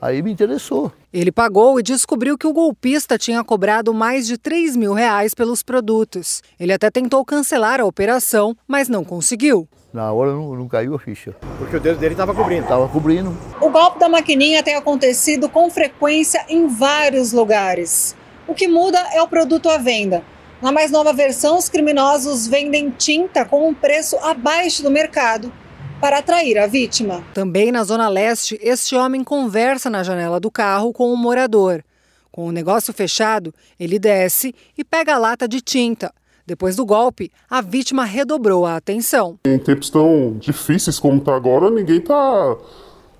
Aí 0.00 0.22
me 0.22 0.30
interessou. 0.30 0.92
Ele 1.12 1.32
pagou 1.32 1.80
e 1.80 1.82
descobriu 1.82 2.36
que 2.36 2.46
o 2.46 2.52
golpista 2.52 3.18
tinha 3.18 3.42
cobrado 3.42 3.92
mais 3.94 4.26
de 4.26 4.36
3 4.36 4.76
mil 4.76 4.92
reais 4.92 5.34
pelos 5.34 5.62
produtos. 5.62 6.42
Ele 6.60 6.72
até 6.72 6.90
tentou 6.90 7.24
cancelar 7.24 7.80
a 7.80 7.86
operação, 7.86 8.54
mas 8.68 8.88
não 8.88 9.02
conseguiu. 9.02 9.66
Na 9.92 10.12
hora 10.12 10.32
não, 10.32 10.54
não 10.54 10.68
caiu 10.68 10.94
a 10.94 10.98
ficha. 10.98 11.34
Porque 11.58 11.76
o 11.76 11.80
dedo 11.80 11.98
dele 11.98 12.12
estava 12.12 12.34
cobrindo. 12.34 12.62
Estava 12.62 12.86
cobrindo. 12.88 13.36
O 13.60 13.70
golpe 13.70 13.98
da 13.98 14.08
maquininha 14.08 14.62
tem 14.62 14.76
acontecido 14.76 15.48
com 15.48 15.70
frequência 15.70 16.44
em 16.48 16.68
vários 16.68 17.32
lugares. 17.32 18.14
O 18.48 18.54
que 18.54 18.66
muda 18.66 18.98
é 19.12 19.20
o 19.20 19.28
produto 19.28 19.68
à 19.68 19.76
venda. 19.76 20.24
Na 20.62 20.72
mais 20.72 20.90
nova 20.90 21.12
versão, 21.12 21.58
os 21.58 21.68
criminosos 21.68 22.46
vendem 22.46 22.88
tinta 22.90 23.44
com 23.44 23.68
um 23.68 23.74
preço 23.74 24.16
abaixo 24.16 24.82
do 24.82 24.90
mercado 24.90 25.52
para 26.00 26.18
atrair 26.18 26.56
a 26.56 26.66
vítima. 26.66 27.22
Também 27.34 27.70
na 27.70 27.84
Zona 27.84 28.08
Leste, 28.08 28.58
este 28.62 28.96
homem 28.96 29.22
conversa 29.22 29.90
na 29.90 30.02
janela 30.02 30.40
do 30.40 30.50
carro 30.50 30.94
com 30.94 31.12
um 31.12 31.16
morador. 31.16 31.84
Com 32.32 32.46
o 32.46 32.52
negócio 32.52 32.90
fechado, 32.94 33.52
ele 33.78 33.98
desce 33.98 34.54
e 34.78 34.82
pega 34.82 35.14
a 35.14 35.18
lata 35.18 35.46
de 35.46 35.60
tinta. 35.60 36.10
Depois 36.46 36.74
do 36.74 36.86
golpe, 36.86 37.30
a 37.50 37.60
vítima 37.60 38.06
redobrou 38.06 38.64
a 38.64 38.76
atenção. 38.76 39.38
Em 39.44 39.58
tempos 39.58 39.90
tão 39.90 40.38
difíceis 40.38 40.98
como 40.98 41.18
está 41.18 41.36
agora, 41.36 41.68
ninguém 41.68 41.98
está 41.98 42.56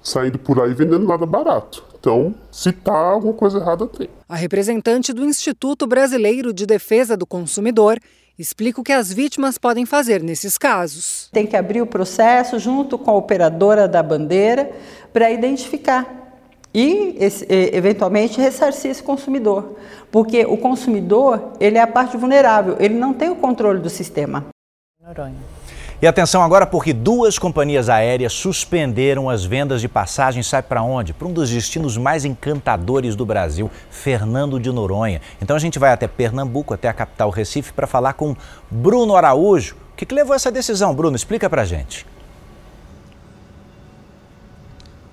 saindo 0.03 0.38
por 0.38 0.59
aí 0.62 0.73
vendendo 0.73 1.07
nada 1.07 1.27
barato. 1.27 1.85
Então, 2.01 2.35
se 2.51 2.73
tá 2.73 2.97
alguma 2.97 3.35
coisa 3.35 3.59
errada, 3.59 3.87
tem. 3.87 4.09
A 4.29 4.37
representante 4.37 5.13
do 5.13 5.25
Instituto 5.25 5.87
Brasileiro 5.87 6.53
de 6.53 6.65
Defesa 6.65 7.17
do 7.17 7.27
Consumidor 7.27 7.99
explica 8.39 8.81
o 8.81 8.85
que 8.85 8.93
as 8.93 9.13
vítimas 9.13 9.59
podem 9.59 9.85
fazer 9.85 10.23
nesses 10.23 10.57
casos. 10.57 11.29
Tem 11.33 11.47
que 11.47 11.57
abrir 11.57 11.83
o 11.83 11.87
processo 11.87 12.59
junto 12.59 12.97
com 12.97 13.11
a 13.11 13.17
operadora 13.17 13.89
da 13.89 14.01
bandeira 14.01 14.71
para 15.13 15.31
identificar 15.31 16.07
e 16.73 17.17
eventualmente 17.73 18.41
ressarcir 18.41 18.91
esse 18.91 19.03
consumidor, 19.03 19.77
porque 20.13 20.45
o 20.45 20.57
consumidor 20.57 21.55
ele 21.59 21.79
é 21.79 21.81
a 21.81 21.87
parte 21.87 22.17
vulnerável, 22.17 22.77
ele 22.79 22.95
não 22.95 23.13
tem 23.13 23.31
o 23.31 23.37
controle 23.37 23.81
do 23.81 23.91
sistema. 23.91 24.47
Noronha. 25.03 25.58
E 26.01 26.07
atenção 26.07 26.45
agora 26.45 26.65
porque 26.65 26.93
duas 26.93 27.41
companhias 27.41 27.89
aéreas 27.89 28.33
suspenderam 28.33 29.29
as 29.29 29.45
vendas 29.45 29.81
de 29.81 29.89
passagens. 29.89 30.47
Sabe 30.47 30.69
para 30.69 30.81
onde? 30.81 31.13
Para 31.13 31.27
um 31.27 31.33
dos 31.33 31.51
destinos 31.51 31.97
mais 31.97 32.25
encantadores 32.25 33.17
do 33.17 33.27
Brasil, 33.27 33.69
Fernando 33.91 34.61
de 34.61 34.71
Noronha. 34.71 35.21
Então 35.43 35.57
a 35.57 35.59
gente 35.59 35.77
vai 35.77 35.93
até 35.93 36.07
Pernambuco, 36.07 36.73
até 36.73 36.87
a 36.89 36.93
capital 36.93 37.31
Recife, 37.31 37.73
para 37.73 37.89
falar 37.89 38.13
com 38.13 38.37
Bruno 38.71 39.17
Araújo. 39.17 39.75
O 39.93 39.97
que, 39.97 40.07
que 40.07 40.15
levou 40.15 40.37
essa 40.37 40.53
decisão, 40.53 40.95
Bruno? 40.95 41.17
Explica 41.17 41.51
para 41.51 41.65
gente. 41.65 42.07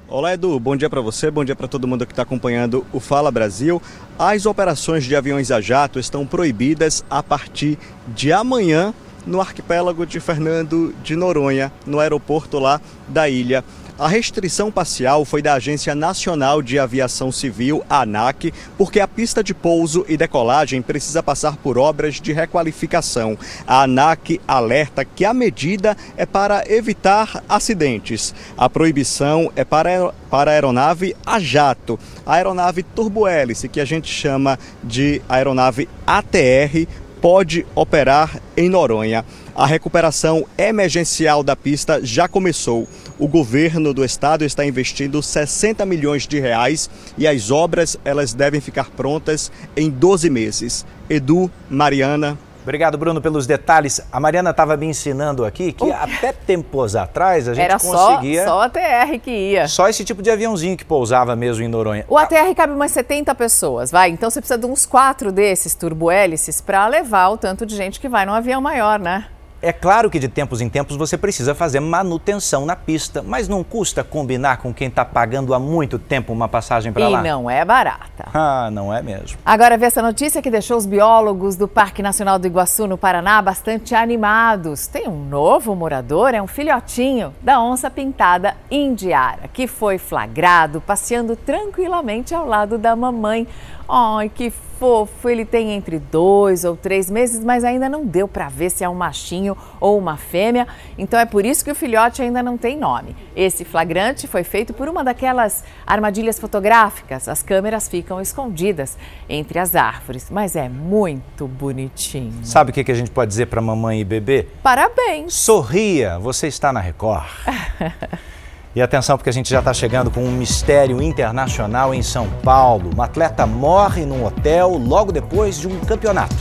Olá, 0.08 0.36
Edu. 0.36 0.60
Bom 0.60 0.76
dia 0.76 0.88
para 0.88 1.02
você, 1.02 1.32
bom 1.32 1.44
dia 1.44 1.56
para 1.56 1.68
todo 1.68 1.88
mundo 1.88 2.06
que 2.06 2.12
está 2.12 2.22
acompanhando 2.22 2.86
o 2.94 3.00
Fala 3.00 3.32
Brasil. 3.32 3.82
As 4.20 4.46
operações 4.46 5.04
de 5.04 5.16
aviões 5.16 5.50
a 5.50 5.60
jato 5.60 5.98
estão 5.98 6.28
proibidas 6.28 7.04
a 7.10 7.24
partir 7.24 7.76
de 8.10 8.32
amanhã 8.32 8.94
no 9.26 9.42
arquipélago 9.42 10.06
de 10.06 10.20
Fernando 10.20 10.94
de 11.04 11.16
Noronha, 11.16 11.72
no 11.86 12.00
aeroporto 12.00 12.60
lá 12.60 12.80
da 13.08 13.28
ilha. 13.30 13.64
A 13.98 14.10
restrição 14.10 14.70
parcial 14.70 15.24
foi 15.24 15.42
da 15.42 15.54
Agência 15.54 15.96
Nacional 15.96 16.62
de 16.62 16.78
Aviação 16.78 17.32
Civil, 17.32 17.82
ANAC, 17.90 18.54
porque 18.78 19.00
a 19.00 19.08
pista 19.08 19.42
de 19.42 19.54
pouso 19.54 20.06
e 20.10 20.18
decolagem 20.18 20.82
precisa 20.82 21.24
passar 21.24 21.56
por 21.56 21.78
obras 21.78 22.16
de 22.16 22.34
requalificação. 22.34 23.38
A 23.66 23.84
ANAC 23.84 24.42
alerta 24.46 25.06
que 25.06 25.24
a 25.24 25.34
medida 25.34 25.96
é 26.18 26.26
para 26.26 26.70
evitar 26.70 27.42
acidentes. 27.48 28.36
A 28.58 28.70
proibição 28.70 29.50
é 29.56 29.64
para, 29.64 30.14
para 30.30 30.52
a 30.52 30.54
aeronave 30.56 31.16
a 31.26 31.40
jato, 31.40 31.98
a 32.26 32.34
aeronave 32.34 32.84
turbohélice, 32.84 33.70
que 33.70 33.80
a 33.80 33.86
gente 33.86 34.10
chama 34.12 34.60
de 34.84 35.22
aeronave 35.30 35.88
ATR, 36.06 36.86
pode 37.26 37.66
operar 37.74 38.40
em 38.56 38.70
Noronha. 38.70 39.26
A 39.56 39.66
recuperação 39.66 40.46
emergencial 40.56 41.42
da 41.42 41.56
pista 41.56 42.00
já 42.06 42.28
começou. 42.28 42.88
O 43.18 43.28
governo 43.28 43.96
do 43.96 44.06
estado 44.06 44.46
está 44.46 44.64
investindo 44.64 45.24
60 45.24 45.84
milhões 45.88 46.28
de 46.28 46.40
reais 46.40 46.88
e 47.18 47.28
as 47.28 47.50
obras 47.50 47.98
elas 48.06 48.36
devem 48.36 48.62
ficar 48.62 48.92
prontas 48.92 49.52
em 49.76 49.90
12 49.90 50.30
meses. 50.30 50.86
Edu, 51.10 51.50
Mariana, 51.68 52.38
Obrigado, 52.66 52.98
Bruno, 52.98 53.22
pelos 53.22 53.46
detalhes. 53.46 54.02
A 54.12 54.20
Mariana 54.20 54.50
estava 54.50 54.76
me 54.76 54.88
ensinando 54.88 55.46
aqui 55.46 55.72
que 55.72 55.92
até 55.92 56.34
tempos 56.34 56.96
atrás 56.96 57.48
a 57.48 57.54
gente 57.54 57.64
Era 57.64 57.80
conseguia. 57.80 58.44
Só, 58.44 58.50
só 58.50 58.62
a 58.62 58.66
ATR 58.66 59.20
que 59.22 59.30
ia. 59.30 59.68
Só 59.68 59.88
esse 59.88 60.04
tipo 60.04 60.24
de 60.24 60.32
aviãozinho 60.32 60.76
que 60.76 60.84
pousava 60.84 61.36
mesmo 61.36 61.64
em 61.64 61.68
Noronha. 61.68 62.06
O 62.10 62.18
ATR 62.18 62.56
cabe 62.56 62.74
umas 62.74 62.92
70 62.92 63.36
pessoas, 63.36 63.92
vai. 63.92 64.10
Então 64.10 64.32
você 64.32 64.42
precisa 64.42 64.58
de 64.58 64.66
uns 64.66 64.84
quatro 64.84 65.32
desses 65.32 65.76
turbohélices 65.76 66.60
para 66.60 66.88
levar 66.88 67.30
o 67.30 67.38
tanto 67.38 67.68
de 67.68 67.76
gente 67.76 68.00
que 68.00 68.10
vai 68.10 68.26
num 68.26 68.34
avião 68.34 68.60
maior, 68.60 68.98
né? 68.98 69.26
É 69.62 69.74
claro 69.74 70.10
que 70.10 70.20
de 70.20 70.28
tempos 70.28 70.62
em 70.62 70.70
tempos 70.70 70.96
você 70.96 71.18
precisa 71.18 71.56
fazer 71.56 71.80
manutenção 71.80 72.66
na 72.66 72.76
pista, 72.76 73.24
mas 73.24 73.48
não 73.48 73.64
custa 73.64 74.04
combinar 74.04 74.58
com 74.58 74.74
quem 74.74 74.88
está 74.88 75.04
pagando 75.04 75.54
há 75.54 75.60
muito 75.60 75.98
tempo 75.98 76.32
uma 76.32 76.48
passagem 76.48 76.92
para 76.92 77.08
lá. 77.08 77.20
E 77.20 77.24
não 77.24 77.50
é 77.50 77.64
barata. 77.66 78.28
Ah, 78.34 78.70
não 78.72 78.94
é 78.94 79.02
mesmo. 79.02 79.38
Agora 79.46 79.78
vê 79.78 79.86
essa 79.86 80.02
notícia 80.02 80.42
que 80.42 80.52
deixou 80.52 80.78
os 80.78 80.86
biólogos 80.86 81.56
do 81.56 81.68
Parque 81.68 82.04
Nacional 82.04 82.38
do 82.38 82.46
Iguaçu, 82.46 82.86
no 82.86 82.98
Paraná, 82.98 83.42
bastante 83.42 83.96
animados. 83.96 84.88
Tem 84.88 85.08
um 85.08 85.26
novo 85.26 85.76
morador, 85.76 86.34
é 86.34 86.42
um 86.42 86.48
filhotinho 86.48 87.34
da 87.42 87.62
onça 87.62 87.90
pintada 87.90 88.56
indiara, 88.70 89.50
que 89.52 89.68
foi 89.68 89.98
flagrado 89.98 90.82
passeando 90.82 91.36
tranquilamente 91.36 92.36
ao 92.36 92.46
lado 92.46 92.78
da 92.78 92.96
mamãe. 92.96 93.48
Ai, 93.88 94.30
que 94.30 94.50
fofo! 94.50 95.30
Ele 95.30 95.46
tem 95.46 95.72
entre 95.72 96.00
dois 96.00 96.64
ou 96.64 96.76
três 96.76 97.10
meses, 97.10 97.44
mas 97.44 97.64
ainda 97.64 97.88
não 97.88 98.06
deu 98.06 98.28
para 98.28 98.50
ver 98.50 98.70
se 98.70 98.84
é 98.84 98.90
um 98.90 98.96
machinho 98.96 99.56
ou 99.80 99.98
uma 99.98 100.18
fêmea. 100.18 100.68
Então 100.98 101.20
é 101.20 101.26
por 101.26 101.46
isso 101.46 101.64
que 101.64 101.72
o 101.72 101.76
filhote 101.76 102.22
ainda 102.22 102.42
não 102.42 102.58
tem 102.58 102.78
nome. 102.78 103.16
Esse 103.36 103.64
flagrante 103.64 104.28
foi 104.28 104.44
feito 104.44 104.74
por 104.74 104.88
uma 104.88 105.04
daquelas 105.04 105.64
armadilhas 105.86 106.40
fotográficas. 106.40 107.28
As 107.28 107.44
câmeras 107.44 107.88
ficam 107.88 108.20
escondidas 108.20 108.98
entre 109.30 109.60
as 109.60 109.76
árvores, 109.76 110.30
mas 110.30 110.56
é 110.56 110.68
muito 110.68 111.48
bonitinho. 111.48 112.44
Sabe 112.44 112.72
o 112.72 112.74
que 112.74 112.92
a 112.92 112.96
gente 112.96 113.12
pode 113.12 113.30
dizer 113.30 113.48
para 113.48 113.62
mamãe 113.62 114.02
e 114.02 114.04
bebê? 114.04 114.48
Parabéns! 114.62 115.34
Sorria, 115.34 116.18
você 116.20 116.48
está 116.48 116.74
na 116.74 116.80
Record. 116.80 117.26
E 118.76 118.82
atenção, 118.82 119.18
porque 119.18 119.30
a 119.30 119.34
gente 119.34 119.50
já 119.50 119.60
está 119.60 119.74
chegando 119.74 120.12
com 120.12 120.22
um 120.22 120.32
mistério 120.32 121.02
internacional 121.02 121.94
em 121.94 122.04
São 122.04 122.28
Paulo. 122.44 122.90
Um 122.98 123.02
atleta 123.02 123.46
morre 123.46 124.06
num 124.06 124.26
hotel 124.26 124.72
logo 124.72 125.14
depois 125.14 125.58
de 125.58 125.66
um 125.66 125.80
campeonato. 125.80 126.36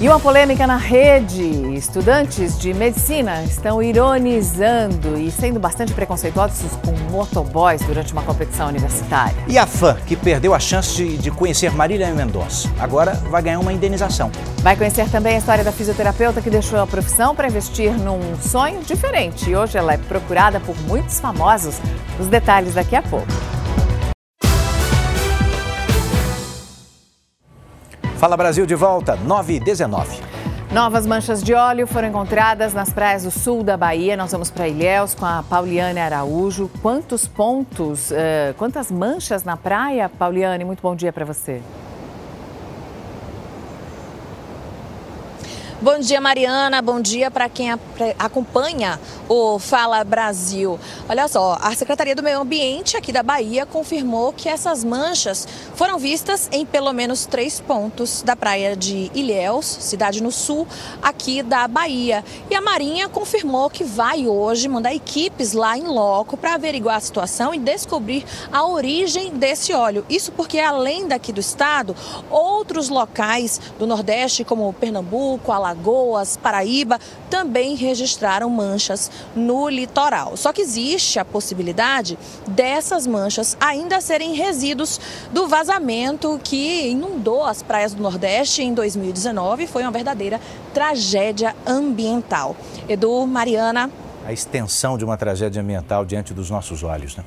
E 0.00 0.08
uma 0.08 0.18
polêmica 0.18 0.66
na 0.66 0.76
rede. 0.76 1.72
Estudantes 1.74 2.58
de 2.58 2.74
medicina 2.74 3.44
estão 3.44 3.80
ironizando 3.80 5.16
e 5.16 5.30
sendo 5.30 5.60
bastante 5.60 5.92
preconceituosos 5.92 6.72
com 6.84 6.92
motoboys 7.12 7.80
durante 7.82 8.12
uma 8.12 8.22
competição 8.22 8.68
universitária. 8.68 9.36
E 9.46 9.56
a 9.56 9.66
fã, 9.66 9.96
que 10.04 10.16
perdeu 10.16 10.52
a 10.52 10.58
chance 10.58 10.94
de, 10.96 11.16
de 11.16 11.30
conhecer 11.30 11.72
Marília 11.72 12.12
Mendonça, 12.12 12.68
agora 12.80 13.14
vai 13.30 13.40
ganhar 13.40 13.60
uma 13.60 13.72
indenização. 13.72 14.32
Vai 14.62 14.76
conhecer 14.76 15.08
também 15.10 15.36
a 15.36 15.38
história 15.38 15.62
da 15.62 15.70
fisioterapeuta 15.70 16.42
que 16.42 16.50
deixou 16.50 16.80
a 16.80 16.86
profissão 16.86 17.34
para 17.34 17.46
investir 17.46 17.92
num 17.92 18.36
sonho 18.40 18.80
diferente. 18.82 19.48
E 19.48 19.56
hoje 19.56 19.78
ela 19.78 19.94
é 19.94 19.96
procurada 19.96 20.58
por 20.58 20.76
muitos 20.88 21.20
famosos. 21.20 21.78
Os 22.18 22.26
detalhes 22.26 22.74
daqui 22.74 22.96
a 22.96 23.02
pouco. 23.02 23.28
Fala 28.24 28.38
Brasil 28.38 28.64
de 28.64 28.74
volta, 28.74 29.16
9 29.16 29.56
e 29.56 29.60
19. 29.60 30.18
Novas 30.72 31.06
manchas 31.06 31.42
de 31.42 31.52
óleo 31.52 31.86
foram 31.86 32.08
encontradas 32.08 32.72
nas 32.72 32.90
praias 32.90 33.24
do 33.24 33.30
sul 33.30 33.62
da 33.62 33.76
Bahia. 33.76 34.16
Nós 34.16 34.32
vamos 34.32 34.50
para 34.50 34.66
Ilhéus 34.66 35.14
com 35.14 35.26
a 35.26 35.42
Pauliane 35.42 36.00
Araújo. 36.00 36.70
Quantos 36.80 37.28
pontos, 37.28 38.10
uh, 38.12 38.54
quantas 38.56 38.90
manchas 38.90 39.44
na 39.44 39.58
praia, 39.58 40.08
Pauliane? 40.08 40.64
Muito 40.64 40.80
bom 40.80 40.96
dia 40.96 41.12
para 41.12 41.26
você. 41.26 41.60
Bom 45.84 45.98
dia, 45.98 46.18
Mariana. 46.18 46.80
Bom 46.80 46.98
dia 46.98 47.30
para 47.30 47.46
quem 47.46 47.70
acompanha 48.18 48.98
o 49.28 49.58
Fala 49.58 50.02
Brasil. 50.02 50.80
Olha 51.06 51.28
só, 51.28 51.58
a 51.60 51.74
Secretaria 51.74 52.16
do 52.16 52.22
Meio 52.22 52.40
Ambiente 52.40 52.96
aqui 52.96 53.12
da 53.12 53.22
Bahia 53.22 53.66
confirmou 53.66 54.32
que 54.32 54.48
essas 54.48 54.82
manchas 54.82 55.46
foram 55.74 55.98
vistas 55.98 56.48
em 56.50 56.64
pelo 56.64 56.90
menos 56.94 57.26
três 57.26 57.60
pontos 57.60 58.22
da 58.22 58.34
praia 58.34 58.74
de 58.74 59.10
Ilhéus, 59.14 59.66
cidade 59.66 60.22
no 60.22 60.32
sul, 60.32 60.66
aqui 61.02 61.42
da 61.42 61.68
Bahia. 61.68 62.24
E 62.50 62.54
a 62.54 62.62
Marinha 62.62 63.06
confirmou 63.06 63.68
que 63.68 63.84
vai 63.84 64.26
hoje 64.26 64.66
mandar 64.68 64.94
equipes 64.94 65.52
lá 65.52 65.76
em 65.76 65.86
loco 65.86 66.34
para 66.34 66.54
averiguar 66.54 66.96
a 66.96 67.00
situação 67.00 67.52
e 67.52 67.58
descobrir 67.58 68.24
a 68.50 68.66
origem 68.66 69.34
desse 69.34 69.74
óleo. 69.74 70.06
Isso 70.08 70.32
porque, 70.32 70.58
além 70.58 71.06
daqui 71.06 71.30
do 71.30 71.40
estado, 71.40 71.94
outros 72.30 72.88
locais 72.88 73.60
do 73.78 73.86
Nordeste, 73.86 74.44
como 74.44 74.72
Pernambuco, 74.72 75.52
Alagoas, 75.52 75.73
Alagoas, 75.74 76.36
Paraíba, 76.36 76.98
também 77.28 77.74
registraram 77.74 78.48
manchas 78.48 79.10
no 79.34 79.68
litoral. 79.68 80.36
Só 80.36 80.52
que 80.52 80.62
existe 80.62 81.18
a 81.18 81.24
possibilidade 81.24 82.16
dessas 82.46 83.06
manchas 83.06 83.56
ainda 83.60 84.00
serem 84.00 84.34
resíduos 84.34 85.00
do 85.32 85.48
vazamento 85.48 86.40
que 86.42 86.88
inundou 86.88 87.44
as 87.44 87.62
praias 87.62 87.92
do 87.92 88.02
Nordeste 88.02 88.62
em 88.62 88.72
2019 88.72 89.66
foi 89.66 89.82
uma 89.82 89.90
verdadeira 89.90 90.40
tragédia 90.72 91.54
ambiental. 91.66 92.56
Edu, 92.88 93.26
Mariana. 93.26 93.90
A 94.26 94.32
extensão 94.32 94.96
de 94.96 95.04
uma 95.04 95.16
tragédia 95.16 95.60
ambiental 95.60 96.04
diante 96.04 96.32
dos 96.32 96.48
nossos 96.50 96.82
olhos, 96.82 97.16
né? 97.16 97.24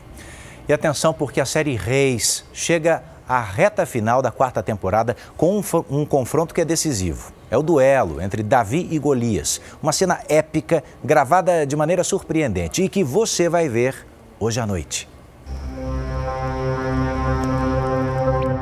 E 0.68 0.74
atenção, 0.74 1.14
porque 1.14 1.40
a 1.40 1.46
série 1.46 1.76
Reis 1.76 2.44
chega 2.52 3.04
à 3.28 3.42
reta 3.42 3.86
final 3.86 4.22
da 4.22 4.32
quarta 4.32 4.64
temporada 4.64 5.16
com 5.36 5.60
um, 5.60 5.64
um 5.90 6.06
confronto 6.06 6.54
que 6.54 6.62
é 6.62 6.66
decisivo. 6.66 7.32
É 7.50 7.58
o 7.58 7.64
duelo 7.64 8.22
entre 8.22 8.44
Davi 8.44 8.88
e 8.92 9.00
Golias, 9.00 9.62
uma 9.82 9.92
cena 9.92 10.20
épica 10.28 10.84
gravada 11.04 11.66
de 11.66 11.76
maneira 11.76 12.04
surpreendente 12.04 12.84
e 12.84 12.90
que 12.90 13.04
você 13.04 13.48
vai 13.50 13.70
ver 13.70 14.06
hoje 14.40 14.60
à 14.60 14.66
noite. 14.66 15.08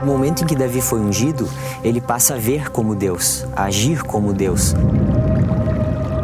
No 0.03 0.11
momento 0.11 0.43
em 0.43 0.45
que 0.45 0.55
Davi 0.55 0.81
foi 0.81 0.99
ungido, 0.99 1.49
ele 1.83 1.99
passa 1.99 2.35
a 2.35 2.37
ver 2.37 2.69
como 2.69 2.93
Deus, 2.93 3.43
a 3.55 3.63
agir 3.63 4.03
como 4.03 4.33
Deus. 4.33 4.75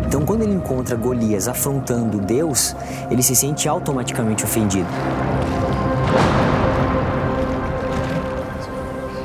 Então, 0.06 0.24
quando 0.24 0.44
ele 0.44 0.54
encontra 0.54 0.96
Golias 0.96 1.48
afrontando 1.48 2.20
Deus, 2.20 2.76
ele 3.10 3.24
se 3.24 3.36
sente 3.36 3.68
automaticamente 3.68 4.44
ofendido. 4.44 4.88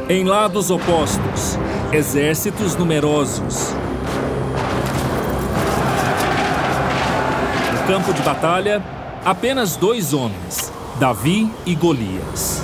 Em 0.09 0.23
lados 0.23 0.71
opostos, 0.71 1.59
exércitos 1.93 2.77
numerosos. 2.77 3.75
No 7.73 7.87
campo 7.89 8.13
de 8.15 8.23
batalha, 8.23 8.81
apenas 9.25 9.75
dois 9.75 10.15
homens, 10.15 10.73
Davi 11.01 11.53
e 11.67 11.75
Golias. 11.75 12.63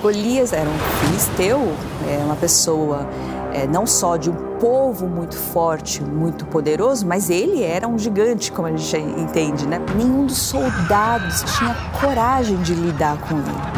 Golias 0.00 0.52
era 0.52 0.70
um 0.70 0.78
filisteu, 0.78 1.74
é 2.08 2.18
uma 2.24 2.36
pessoa 2.36 3.04
é, 3.52 3.66
não 3.66 3.84
só 3.84 4.16
de 4.16 4.30
um 4.30 4.58
povo 4.60 5.08
muito 5.08 5.36
forte, 5.36 6.04
muito 6.04 6.46
poderoso, 6.46 7.04
mas 7.04 7.30
ele 7.30 7.64
era 7.64 7.88
um 7.88 7.98
gigante, 7.98 8.52
como 8.52 8.68
a 8.68 8.76
gente 8.76 8.96
entende, 9.20 9.66
né? 9.66 9.80
Nenhum 9.96 10.24
dos 10.24 10.38
soldados 10.38 11.42
tinha 11.58 11.74
coragem 12.00 12.58
de 12.58 12.74
lidar 12.74 13.18
com 13.22 13.34
ele. 13.34 13.75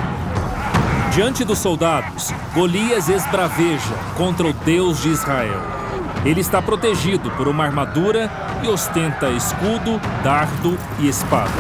Diante 1.19 1.43
dos 1.45 1.59
soldados, 1.59 2.33
Golias 2.55 3.09
esbraveja 3.09 3.93
contra 4.17 4.47
o 4.47 4.53
Deus 4.53 5.03
de 5.03 5.09
Israel. 5.09 5.61
Ele 6.25 6.41
está 6.41 6.63
protegido 6.63 7.29
por 7.33 7.49
uma 7.49 7.65
armadura 7.65 8.31
e 8.63 8.69
ostenta 8.69 9.29
escudo, 9.29 10.01
dardo 10.23 10.79
e 11.01 11.09
espada. 11.09 11.51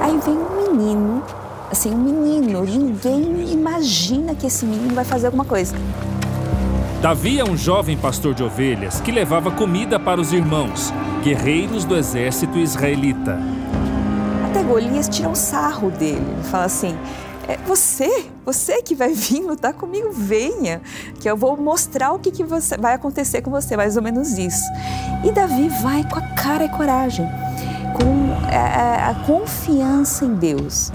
Aí 0.00 0.16
vem 0.24 0.36
um 0.36 0.72
menino, 0.72 1.24
assim, 1.68 1.92
um 1.92 1.98
menino, 1.98 2.62
ninguém 2.64 3.52
imagina 3.52 4.36
que 4.36 4.46
esse 4.46 4.64
menino 4.64 4.94
vai 4.94 5.04
fazer 5.04 5.26
alguma 5.26 5.44
coisa. 5.44 5.74
Davi 7.00 7.40
é 7.40 7.44
um 7.44 7.56
jovem 7.56 7.96
pastor 7.96 8.34
de 8.34 8.44
ovelhas 8.44 9.00
que 9.00 9.10
levava 9.10 9.50
comida 9.50 9.98
para 9.98 10.20
os 10.20 10.32
irmãos, 10.32 10.94
guerreiros 11.24 11.84
do 11.84 11.96
exército 11.96 12.56
israelita. 12.56 13.36
Até 14.48 14.62
Golias 14.62 15.08
tira 15.08 15.28
um 15.28 15.34
sarro 15.34 15.90
dele. 15.90 16.22
Ele 16.36 16.44
fala 16.44 16.66
assim: 16.66 16.96
é 17.48 17.56
você, 17.66 18.26
você 18.44 18.82
que 18.82 18.94
vai 18.94 19.12
vir 19.14 19.40
lutar 19.40 19.72
comigo, 19.74 20.10
venha, 20.12 20.80
que 21.20 21.28
eu 21.28 21.36
vou 21.36 21.56
mostrar 21.56 22.12
o 22.12 22.18
que, 22.18 22.30
que 22.30 22.44
você, 22.44 22.76
vai 22.76 22.94
acontecer 22.94 23.42
com 23.42 23.50
você, 23.50 23.76
mais 23.76 23.96
ou 23.96 24.02
menos 24.02 24.38
isso. 24.38 24.64
E 25.24 25.32
Davi 25.32 25.68
vai 25.82 26.08
com 26.08 26.18
a 26.18 26.22
cara 26.34 26.64
e 26.64 26.68
coragem, 26.68 27.26
com 27.94 28.48
é, 28.48 28.54
é, 28.54 29.04
a 29.10 29.14
confiança 29.26 30.24
em 30.24 30.34
Deus. 30.34 30.92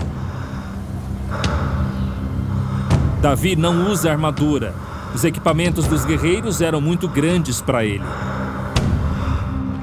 Davi 3.21 3.55
não 3.55 3.91
usa 3.91 4.11
armadura, 4.11 4.73
os 5.13 5.23
equipamentos 5.23 5.87
dos 5.87 6.05
guerreiros 6.05 6.61
eram 6.61 6.79
muito 6.79 7.07
grandes 7.07 7.59
para 7.59 7.83
ele. 7.83 8.05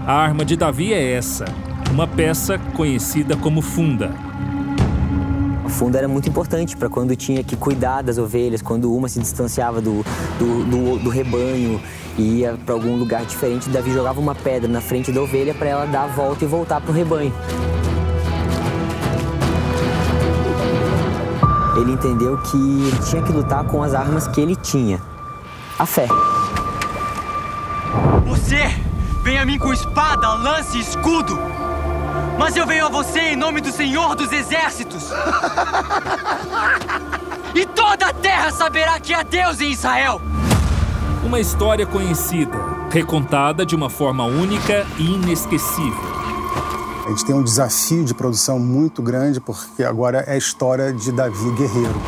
A 0.06 0.12
arma 0.12 0.44
de 0.44 0.56
Davi 0.56 0.92
é 0.92 1.12
essa, 1.12 1.44
uma 1.90 2.06
peça 2.06 2.58
conhecida 2.58 3.36
como 3.36 3.60
funda. 3.60 4.12
A 5.74 5.76
funda 5.76 5.98
era 5.98 6.06
muito 6.06 6.28
importante 6.28 6.76
para 6.76 6.88
quando 6.88 7.16
tinha 7.16 7.42
que 7.42 7.56
cuidar 7.56 8.00
das 8.00 8.16
ovelhas, 8.16 8.62
quando 8.62 8.94
uma 8.94 9.08
se 9.08 9.18
distanciava 9.18 9.80
do, 9.80 10.04
do, 10.38 10.64
do, 10.66 10.98
do 11.00 11.10
rebanho 11.10 11.82
e 12.16 12.22
ia 12.38 12.56
para 12.64 12.76
algum 12.76 12.96
lugar 12.96 13.24
diferente, 13.26 13.68
Davi 13.68 13.92
jogava 13.92 14.20
uma 14.20 14.36
pedra 14.36 14.68
na 14.68 14.80
frente 14.80 15.10
da 15.10 15.20
ovelha 15.20 15.52
para 15.52 15.68
ela 15.68 15.84
dar 15.84 16.04
a 16.04 16.06
volta 16.06 16.44
e 16.44 16.46
voltar 16.46 16.80
para 16.80 16.92
o 16.92 16.94
rebanho. 16.94 17.34
Ele 21.76 21.90
entendeu 21.90 22.38
que 22.38 22.56
ele 22.56 22.98
tinha 23.10 23.22
que 23.24 23.32
lutar 23.32 23.64
com 23.64 23.82
as 23.82 23.94
armas 23.94 24.28
que 24.28 24.40
ele 24.40 24.54
tinha 24.54 25.02
a 25.76 25.84
fé. 25.84 26.06
Você 28.28 28.60
vem 29.24 29.40
a 29.40 29.44
mim 29.44 29.58
com 29.58 29.72
espada, 29.72 30.34
lance 30.34 30.78
escudo, 30.78 31.36
mas 32.38 32.56
eu 32.56 32.66
venho 32.66 32.86
a 32.86 32.88
você 32.88 33.20
em 33.20 33.36
nome 33.36 33.60
do 33.60 33.72
Senhor 33.72 34.14
dos 34.14 34.32
Exércitos. 34.32 35.04
e 37.54 37.66
toda 37.66 38.06
a 38.06 38.12
terra 38.12 38.50
saberá 38.50 38.98
que 38.98 39.14
há 39.14 39.22
Deus 39.22 39.60
em 39.60 39.70
Israel. 39.72 40.20
Uma 41.24 41.40
história 41.40 41.86
conhecida, 41.86 42.56
recontada 42.90 43.64
de 43.64 43.74
uma 43.74 43.88
forma 43.88 44.24
única 44.24 44.86
e 44.98 45.14
inesquecível. 45.14 46.14
A 47.06 47.10
gente 47.10 47.24
tem 47.24 47.34
um 47.34 47.42
desafio 47.42 48.04
de 48.04 48.14
produção 48.14 48.58
muito 48.58 49.02
grande 49.02 49.40
porque 49.40 49.84
agora 49.84 50.24
é 50.26 50.32
a 50.32 50.36
história 50.36 50.92
de 50.92 51.12
Davi 51.12 51.50
guerreiro. 51.52 52.00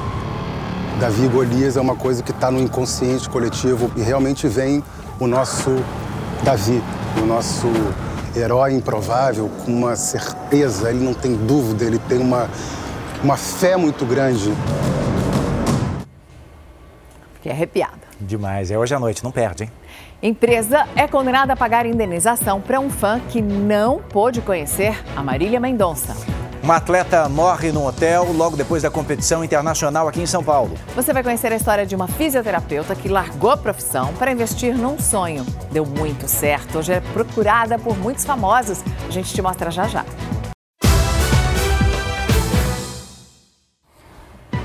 Davi 0.99 1.27
e 1.27 1.29
Golias 1.29 1.77
é 1.77 1.81
uma 1.81 1.95
coisa 1.95 2.23
que 2.23 2.31
está 2.31 2.51
no 2.51 2.59
inconsciente 2.59 3.29
coletivo 3.29 3.91
e 3.95 4.01
realmente 4.01 4.49
vem 4.49 4.83
o 5.21 5.27
nosso 5.27 5.71
Davi, 6.43 6.83
o 7.23 7.27
nosso 7.27 7.67
herói 8.37 8.75
improvável, 8.75 9.51
com 9.65 9.73
uma 9.73 9.97
certeza, 9.97 10.91
ele 10.91 11.03
não 11.03 11.15
tem 11.15 11.35
dúvida, 11.35 11.85
ele 11.85 11.99
tem 11.99 12.19
uma, 12.19 12.49
uma 13.23 13.37
fé 13.37 13.77
muito 13.77 14.05
grande. 14.05 14.53
Fiquei 17.35 17.53
arrepiada. 17.53 18.07
Demais. 18.21 18.71
É 18.71 18.79
hoje 18.79 18.95
à 18.95 18.99
noite, 18.99 19.23
não 19.23 19.31
perde, 19.31 19.65
hein? 19.65 19.71
Empresa 20.23 20.87
é 20.97 21.07
condenada 21.07 21.53
a 21.53 21.57
pagar 21.57 21.85
indenização 21.85 22.61
para 22.61 22.81
um 22.81 22.89
fã 22.89 23.21
que 23.29 23.43
não 23.43 23.99
pôde 23.99 24.41
conhecer 24.41 24.99
a 25.15 25.23
Marília 25.23 25.61
Mendonça. 25.61 26.17
Uma 26.67 26.79
atleta 26.79 27.29
morre 27.29 27.71
num 27.71 27.87
hotel 27.87 28.33
logo 28.33 28.57
depois 28.57 28.83
da 28.83 28.91
competição 28.91 29.45
internacional 29.45 30.09
aqui 30.09 30.21
em 30.21 30.27
São 30.27 30.43
Paulo. 30.43 30.77
Você 30.97 31.13
vai 31.13 31.23
conhecer 31.23 31.53
a 31.53 31.55
história 31.55 31.87
de 31.87 31.95
uma 31.95 32.09
fisioterapeuta 32.09 32.93
que 32.97 33.09
largou 33.09 33.53
a 33.53 33.57
profissão 33.57 34.13
para 34.15 34.33
investir 34.33 34.77
num 34.77 34.99
sonho. 34.99 35.47
Deu 35.71 35.87
muito 35.87 36.27
certo. 36.27 36.79
Hoje 36.79 36.95
é 36.95 37.01
procurada 37.01 37.79
por 37.79 37.97
muitos 37.97 38.25
famosos. 38.25 38.83
A 39.07 39.13
gente 39.13 39.33
te 39.33 39.41
mostra 39.41 39.71
já 39.71 39.87
já. 39.87 40.05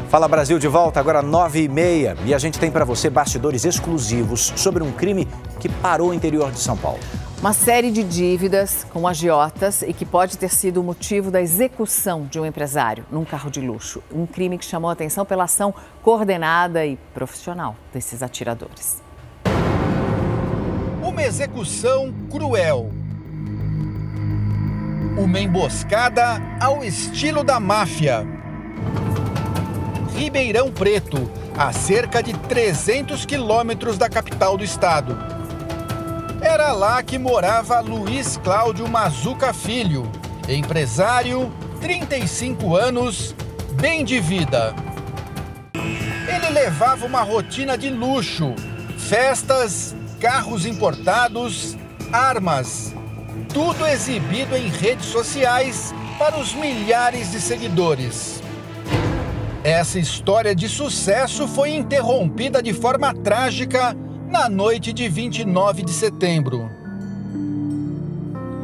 Fala 0.10 0.28
Brasil 0.28 0.58
de 0.58 0.68
volta, 0.68 1.00
agora 1.00 1.22
9h30. 1.22 2.18
E 2.26 2.34
a 2.34 2.40
gente 2.40 2.58
tem 2.58 2.72
para 2.72 2.84
você 2.84 3.12
bastidores 3.12 3.64
exclusivos 3.64 4.52
sobre 4.56 4.82
um 4.82 4.92
crime 4.92 5.28
que 5.60 5.70
parou 5.70 6.10
o 6.10 6.14
interior 6.16 6.52
de 6.52 6.58
São 6.58 6.76
Paulo. 6.76 7.00
Uma 7.42 7.54
série 7.54 7.90
de 7.90 8.04
dívidas 8.04 8.86
com 8.94 9.08
agiotas 9.08 9.82
e 9.82 9.92
que 9.94 10.06
pode 10.06 10.38
ter 10.38 10.50
sido 10.50 10.80
o 10.80 10.84
motivo 10.84 11.32
da 11.32 11.42
execução 11.42 12.28
de 12.30 12.40
um 12.40 12.46
empresário 12.46 13.04
num 13.12 13.26
carro 13.26 13.50
de 13.50 13.60
luxo. 13.60 14.04
Um 14.14 14.28
crime 14.28 14.60
que 14.60 14.64
chamou 14.64 14.92
a 14.92 14.94
atenção 14.94 15.26
pela 15.26 15.46
ação 15.46 15.74
coordenada 16.04 16.86
e 16.86 16.98
profissional 17.16 17.76
desses 17.92 18.22
atiradores. 18.22 19.02
Uma 21.02 21.24
execução 21.24 22.14
cruel. 22.30 22.92
Uma 25.18 25.40
emboscada 25.40 26.40
ao 26.60 26.84
estilo 26.84 27.44
da 27.44 27.60
máfia. 27.60 28.24
Ribeirão 30.16 30.72
Preto, 30.72 31.18
a 31.58 31.74
cerca 31.74 32.22
de 32.22 32.38
300 32.38 33.26
quilômetros 33.26 33.98
da 33.98 34.08
capital 34.08 34.56
do 34.56 34.64
estado. 34.64 35.41
Era 36.42 36.72
lá 36.72 37.04
que 37.04 37.20
morava 37.20 37.80
Luiz 37.82 38.36
Cláudio 38.36 38.88
Mazuca 38.88 39.54
Filho, 39.54 40.12
empresário, 40.50 41.54
35 41.80 42.76
anos, 42.76 43.36
bem 43.80 44.04
de 44.04 44.20
vida. 44.20 44.74
Ele 45.74 46.50
levava 46.50 47.06
uma 47.06 47.22
rotina 47.22 47.78
de 47.78 47.92
luxo, 47.92 48.56
festas, 48.98 49.96
carros 50.20 50.66
importados, 50.66 51.78
armas, 52.12 52.92
tudo 53.54 53.86
exibido 53.86 54.58
em 54.58 54.68
redes 54.68 55.06
sociais 55.06 55.94
para 56.18 56.40
os 56.40 56.56
milhares 56.56 57.32
de 57.32 57.40
seguidores. 57.40 58.42
Essa 59.64 60.00
história 60.00 60.56
de 60.56 60.68
sucesso 60.68 61.48
foi 61.48 61.76
interrompida 61.76 62.64
de 62.64 62.74
forma 62.74 63.14
trágica 63.14 63.96
na 64.32 64.48
noite 64.48 64.94
de 64.94 65.10
29 65.10 65.84
de 65.84 65.92
setembro. 65.92 66.72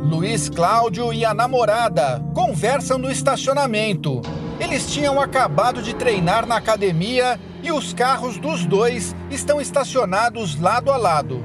Luiz 0.01 0.47
Cláudio 0.47 1.11
e 1.11 1.25
a 1.25 1.33
namorada 1.33 2.23
conversam 2.33 2.97
no 2.97 3.11
estacionamento. 3.11 4.21
Eles 4.61 4.89
tinham 4.89 5.19
acabado 5.19 5.81
de 5.81 5.93
treinar 5.93 6.45
na 6.45 6.55
academia 6.55 7.37
e 7.61 7.69
os 7.69 7.91
carros 7.91 8.37
dos 8.37 8.65
dois 8.65 9.13
estão 9.29 9.59
estacionados 9.59 10.57
lado 10.57 10.89
a 10.89 10.95
lado. 10.95 11.43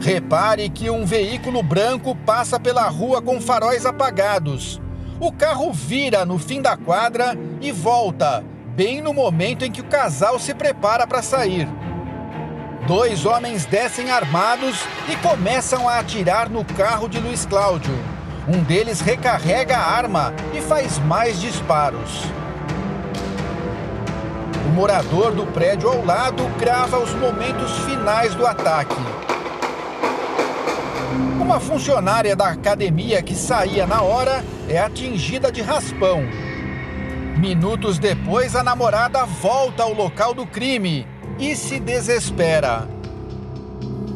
Repare 0.00 0.70
que 0.70 0.88
um 0.88 1.04
veículo 1.04 1.64
branco 1.64 2.14
passa 2.24 2.60
pela 2.60 2.88
rua 2.88 3.20
com 3.20 3.40
faróis 3.40 3.84
apagados. 3.84 4.80
O 5.18 5.32
carro 5.32 5.72
vira 5.72 6.24
no 6.24 6.38
fim 6.38 6.62
da 6.62 6.76
quadra 6.76 7.36
e 7.60 7.72
volta, 7.72 8.44
bem 8.76 9.00
no 9.00 9.12
momento 9.12 9.64
em 9.64 9.72
que 9.72 9.80
o 9.80 9.88
casal 9.88 10.38
se 10.38 10.54
prepara 10.54 11.08
para 11.08 11.22
sair. 11.22 11.66
Dois 12.86 13.26
homens 13.26 13.66
descem 13.66 14.12
armados 14.12 14.78
e 15.08 15.16
começam 15.16 15.88
a 15.88 15.98
atirar 15.98 16.48
no 16.48 16.64
carro 16.64 17.08
de 17.08 17.18
Luiz 17.18 17.44
Cláudio. 17.44 17.92
Um 18.46 18.62
deles 18.62 19.00
recarrega 19.00 19.76
a 19.76 19.90
arma 19.90 20.32
e 20.54 20.60
faz 20.60 20.96
mais 21.00 21.40
disparos. 21.40 22.22
O 24.66 24.68
morador 24.68 25.32
do 25.32 25.44
prédio 25.46 25.88
ao 25.88 26.04
lado 26.04 26.44
grava 26.60 27.00
os 27.00 27.12
momentos 27.14 27.76
finais 27.78 28.36
do 28.36 28.46
ataque. 28.46 28.94
Uma 31.40 31.58
funcionária 31.58 32.36
da 32.36 32.50
academia 32.50 33.20
que 33.20 33.34
saía 33.34 33.84
na 33.84 34.02
hora 34.02 34.44
é 34.68 34.78
atingida 34.78 35.50
de 35.50 35.60
raspão. 35.60 36.22
Minutos 37.36 37.98
depois, 37.98 38.54
a 38.54 38.62
namorada 38.62 39.24
volta 39.26 39.82
ao 39.82 39.92
local 39.92 40.32
do 40.32 40.46
crime 40.46 41.04
e 41.38 41.54
se 41.54 41.78
desespera. 41.78 42.88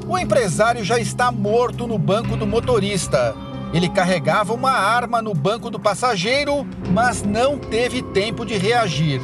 O 0.07 0.19
empresário 0.19 0.85
já 0.85 0.99
está 0.99 1.31
morto 1.31 1.87
no 1.87 1.99
banco 1.99 2.37
do 2.37 2.47
motorista. 2.47 3.35
Ele 3.73 3.89
carregava 3.89 4.53
uma 4.53 4.73
arma 4.73 5.23
no 5.23 5.33
banco 5.33 5.71
do 5.71 5.79
passageiro, 5.79 6.67
mas 6.93 7.23
não 7.23 7.57
teve 7.59 8.03
tempo 8.03 8.45
de 8.45 8.57
reagir. 8.57 9.21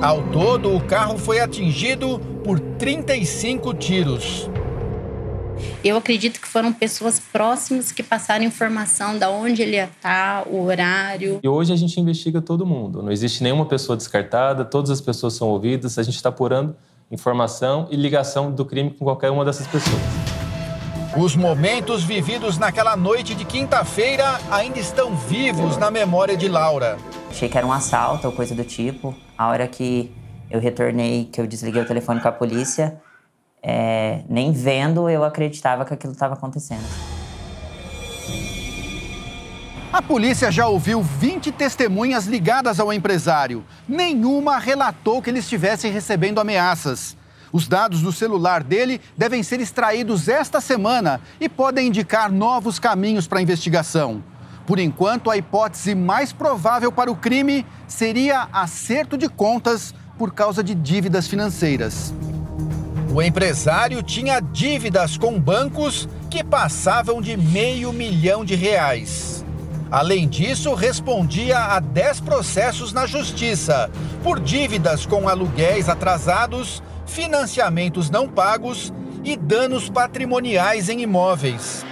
Ao 0.00 0.22
todo, 0.22 0.74
o 0.74 0.80
carro 0.80 1.18
foi 1.18 1.38
atingido 1.38 2.18
por 2.42 2.58
35 2.58 3.74
tiros. 3.74 4.50
Eu 5.84 5.96
acredito 5.96 6.40
que 6.40 6.46
foram 6.46 6.72
pessoas 6.72 7.18
próximas 7.18 7.90
que 7.90 8.02
passaram 8.02 8.44
informação 8.44 9.18
da 9.18 9.30
onde 9.30 9.62
ele 9.62 9.76
ia 9.76 9.84
estar, 9.84 10.46
o 10.48 10.64
horário. 10.64 11.40
E 11.42 11.48
hoje 11.48 11.72
a 11.72 11.76
gente 11.76 11.98
investiga 12.00 12.40
todo 12.40 12.64
mundo. 12.64 13.02
Não 13.02 13.10
existe 13.10 13.42
nenhuma 13.42 13.66
pessoa 13.66 13.96
descartada, 13.96 14.64
todas 14.64 14.90
as 14.90 15.00
pessoas 15.00 15.34
são 15.34 15.48
ouvidas. 15.48 15.98
A 15.98 16.02
gente 16.02 16.16
está 16.16 16.28
apurando 16.28 16.76
informação 17.10 17.88
e 17.90 17.96
ligação 17.96 18.50
do 18.50 18.64
crime 18.64 18.90
com 18.90 19.04
qualquer 19.04 19.30
uma 19.30 19.44
dessas 19.44 19.66
pessoas. 19.66 20.00
Os 21.16 21.36
momentos 21.36 22.02
vividos 22.04 22.56
naquela 22.56 22.96
noite 22.96 23.34
de 23.34 23.44
quinta-feira 23.44 24.40
ainda 24.50 24.78
estão 24.78 25.14
vivos 25.14 25.76
na 25.76 25.90
memória 25.90 26.34
de 26.34 26.48
Laura. 26.48 26.96
Achei 27.30 27.50
que 27.50 27.58
era 27.58 27.66
um 27.66 27.72
assalto 27.72 28.26
ou 28.26 28.32
coisa 28.32 28.54
do 28.54 28.64
tipo. 28.64 29.14
A 29.36 29.48
hora 29.48 29.68
que 29.68 30.10
eu 30.50 30.58
retornei, 30.58 31.26
que 31.26 31.38
eu 31.38 31.46
desliguei 31.46 31.82
o 31.82 31.86
telefone 31.86 32.18
com 32.18 32.28
a 32.28 32.32
polícia, 32.32 32.98
é, 33.62 34.22
nem 34.28 34.52
vendo 34.52 35.08
eu 35.08 35.22
acreditava 35.22 35.84
que 35.84 35.94
aquilo 35.94 36.12
estava 36.12 36.34
acontecendo. 36.34 36.84
A 39.92 40.00
polícia 40.00 40.50
já 40.50 40.66
ouviu 40.66 41.02
20 41.02 41.52
testemunhas 41.52 42.24
ligadas 42.26 42.80
ao 42.80 42.92
empresário. 42.92 43.62
Nenhuma 43.86 44.58
relatou 44.58 45.20
que 45.20 45.28
ele 45.28 45.40
estivesse 45.40 45.86
recebendo 45.88 46.40
ameaças. 46.40 47.14
Os 47.52 47.68
dados 47.68 48.00
do 48.00 48.10
celular 48.10 48.62
dele 48.62 49.02
devem 49.16 49.42
ser 49.42 49.60
extraídos 49.60 50.28
esta 50.28 50.62
semana 50.62 51.20
e 51.38 51.46
podem 51.46 51.88
indicar 51.88 52.32
novos 52.32 52.78
caminhos 52.78 53.26
para 53.26 53.38
a 53.38 53.42
investigação. 53.42 54.24
Por 54.66 54.78
enquanto, 54.78 55.30
a 55.30 55.36
hipótese 55.36 55.94
mais 55.94 56.32
provável 56.32 56.90
para 56.90 57.10
o 57.10 57.16
crime 57.16 57.66
seria 57.86 58.48
acerto 58.50 59.18
de 59.18 59.28
contas 59.28 59.94
por 60.16 60.32
causa 60.32 60.64
de 60.64 60.74
dívidas 60.74 61.28
financeiras. 61.28 62.14
O 63.14 63.20
empresário 63.20 64.02
tinha 64.02 64.40
dívidas 64.40 65.18
com 65.18 65.38
bancos 65.38 66.08
que 66.30 66.42
passavam 66.42 67.20
de 67.20 67.36
meio 67.36 67.92
milhão 67.92 68.42
de 68.42 68.54
reais. 68.54 69.44
Além 69.90 70.26
disso, 70.26 70.72
respondia 70.72 71.58
a 71.58 71.78
10 71.78 72.20
processos 72.20 72.90
na 72.90 73.04
justiça 73.04 73.90
por 74.22 74.40
dívidas 74.40 75.04
com 75.04 75.28
aluguéis 75.28 75.90
atrasados 75.90 76.82
financiamentos 77.04 78.08
não 78.08 78.26
pagos 78.26 78.90
e 79.22 79.36
danos 79.36 79.90
patrimoniais 79.90 80.88
em 80.88 81.02
imóveis. 81.02 81.84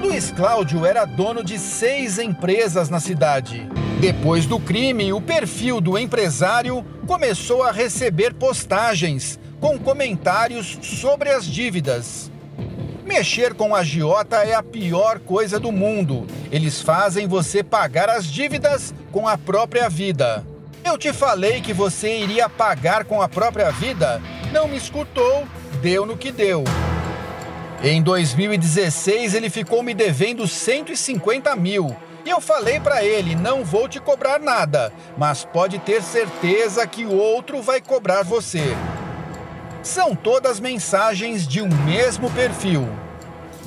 Luiz 0.00 0.30
Cláudio 0.30 0.86
era 0.86 1.04
dono 1.04 1.42
de 1.42 1.58
seis 1.58 2.16
empresas 2.16 2.88
na 2.88 3.00
cidade. 3.00 3.68
Depois 4.00 4.46
do 4.46 4.60
crime, 4.60 5.12
o 5.12 5.20
perfil 5.20 5.80
do 5.80 5.98
empresário 5.98 6.84
começou 7.08 7.64
a 7.64 7.72
receber 7.72 8.34
postagens 8.34 9.40
com 9.60 9.78
comentários 9.78 10.78
sobre 10.82 11.30
as 11.30 11.44
dívidas. 11.44 12.30
Mexer 13.04 13.54
com 13.54 13.74
a 13.74 13.78
agiota 13.78 14.36
é 14.44 14.54
a 14.54 14.62
pior 14.62 15.18
coisa 15.18 15.58
do 15.58 15.72
mundo. 15.72 16.26
Eles 16.52 16.82
fazem 16.82 17.26
você 17.26 17.62
pagar 17.62 18.10
as 18.10 18.26
dívidas 18.26 18.94
com 19.10 19.26
a 19.26 19.38
própria 19.38 19.88
vida. 19.88 20.46
Eu 20.84 20.98
te 20.98 21.12
falei 21.12 21.60
que 21.60 21.72
você 21.72 22.18
iria 22.18 22.48
pagar 22.48 23.04
com 23.04 23.20
a 23.20 23.28
própria 23.28 23.70
vida? 23.70 24.20
Não 24.52 24.68
me 24.68 24.76
escutou, 24.76 25.46
deu 25.80 26.04
no 26.04 26.16
que 26.16 26.30
deu. 26.30 26.64
Em 27.82 28.02
2016, 28.02 29.34
ele 29.34 29.48
ficou 29.48 29.82
me 29.82 29.94
devendo 29.94 30.46
150 30.46 31.54
mil. 31.56 31.96
E 32.24 32.30
eu 32.30 32.40
falei 32.40 32.78
para 32.78 33.04
ele: 33.04 33.34
não 33.34 33.64
vou 33.64 33.88
te 33.88 34.00
cobrar 34.00 34.38
nada, 34.38 34.92
mas 35.16 35.44
pode 35.44 35.78
ter 35.78 36.02
certeza 36.02 36.86
que 36.86 37.04
o 37.04 37.16
outro 37.16 37.62
vai 37.62 37.80
cobrar 37.80 38.22
você. 38.22 38.76
São 39.82 40.14
todas 40.14 40.58
mensagens 40.58 41.46
de 41.46 41.62
um 41.62 41.68
mesmo 41.84 42.30
perfil. 42.30 42.88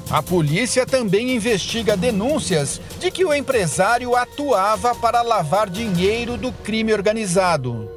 A 0.09 0.21
polícia 0.21 0.85
também 0.85 1.31
investiga 1.31 1.95
denúncias 1.95 2.81
de 2.99 3.09
que 3.09 3.23
o 3.23 3.33
empresário 3.33 4.13
atuava 4.15 4.93
para 4.93 5.21
lavar 5.21 5.69
dinheiro 5.69 6.35
do 6.35 6.51
crime 6.51 6.93
organizado. 6.93 7.89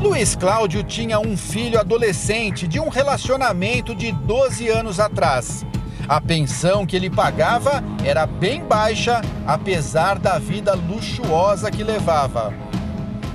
Luiz 0.00 0.36
Cláudio 0.36 0.84
tinha 0.84 1.18
um 1.18 1.36
filho 1.36 1.80
adolescente 1.80 2.66
de 2.66 2.78
um 2.78 2.88
relacionamento 2.88 3.94
de 3.94 4.12
12 4.12 4.68
anos 4.68 5.00
atrás. 5.00 5.66
A 6.08 6.20
pensão 6.20 6.86
que 6.86 6.96
ele 6.96 7.10
pagava 7.10 7.82
era 8.04 8.24
bem 8.24 8.64
baixa, 8.64 9.20
apesar 9.46 10.18
da 10.18 10.38
vida 10.38 10.74
luxuosa 10.74 11.70
que 11.70 11.82
levava 11.82 12.69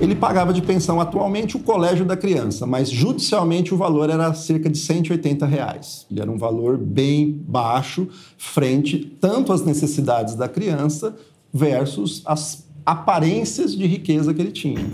ele 0.00 0.14
pagava 0.14 0.52
de 0.52 0.60
pensão 0.60 1.00
atualmente 1.00 1.56
o 1.56 1.60
colégio 1.60 2.04
da 2.04 2.16
criança, 2.16 2.66
mas 2.66 2.90
judicialmente 2.90 3.72
o 3.72 3.76
valor 3.76 4.10
era 4.10 4.32
cerca 4.34 4.68
de 4.68 4.78
180 4.78 5.46
reais. 5.46 6.06
Ele 6.10 6.20
era 6.20 6.30
um 6.30 6.36
valor 6.36 6.76
bem 6.76 7.42
baixo 7.46 8.08
frente 8.36 8.98
tanto 9.20 9.52
às 9.52 9.62
necessidades 9.62 10.34
da 10.34 10.48
criança 10.48 11.16
versus 11.52 12.22
as 12.26 12.66
aparências 12.84 13.74
de 13.74 13.86
riqueza 13.86 14.32
que 14.34 14.40
ele 14.40 14.52
tinha. 14.52 14.84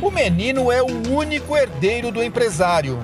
O 0.00 0.10
menino 0.10 0.70
é 0.70 0.80
o 0.80 1.12
único 1.12 1.56
herdeiro 1.56 2.10
do 2.10 2.22
empresário. 2.22 2.98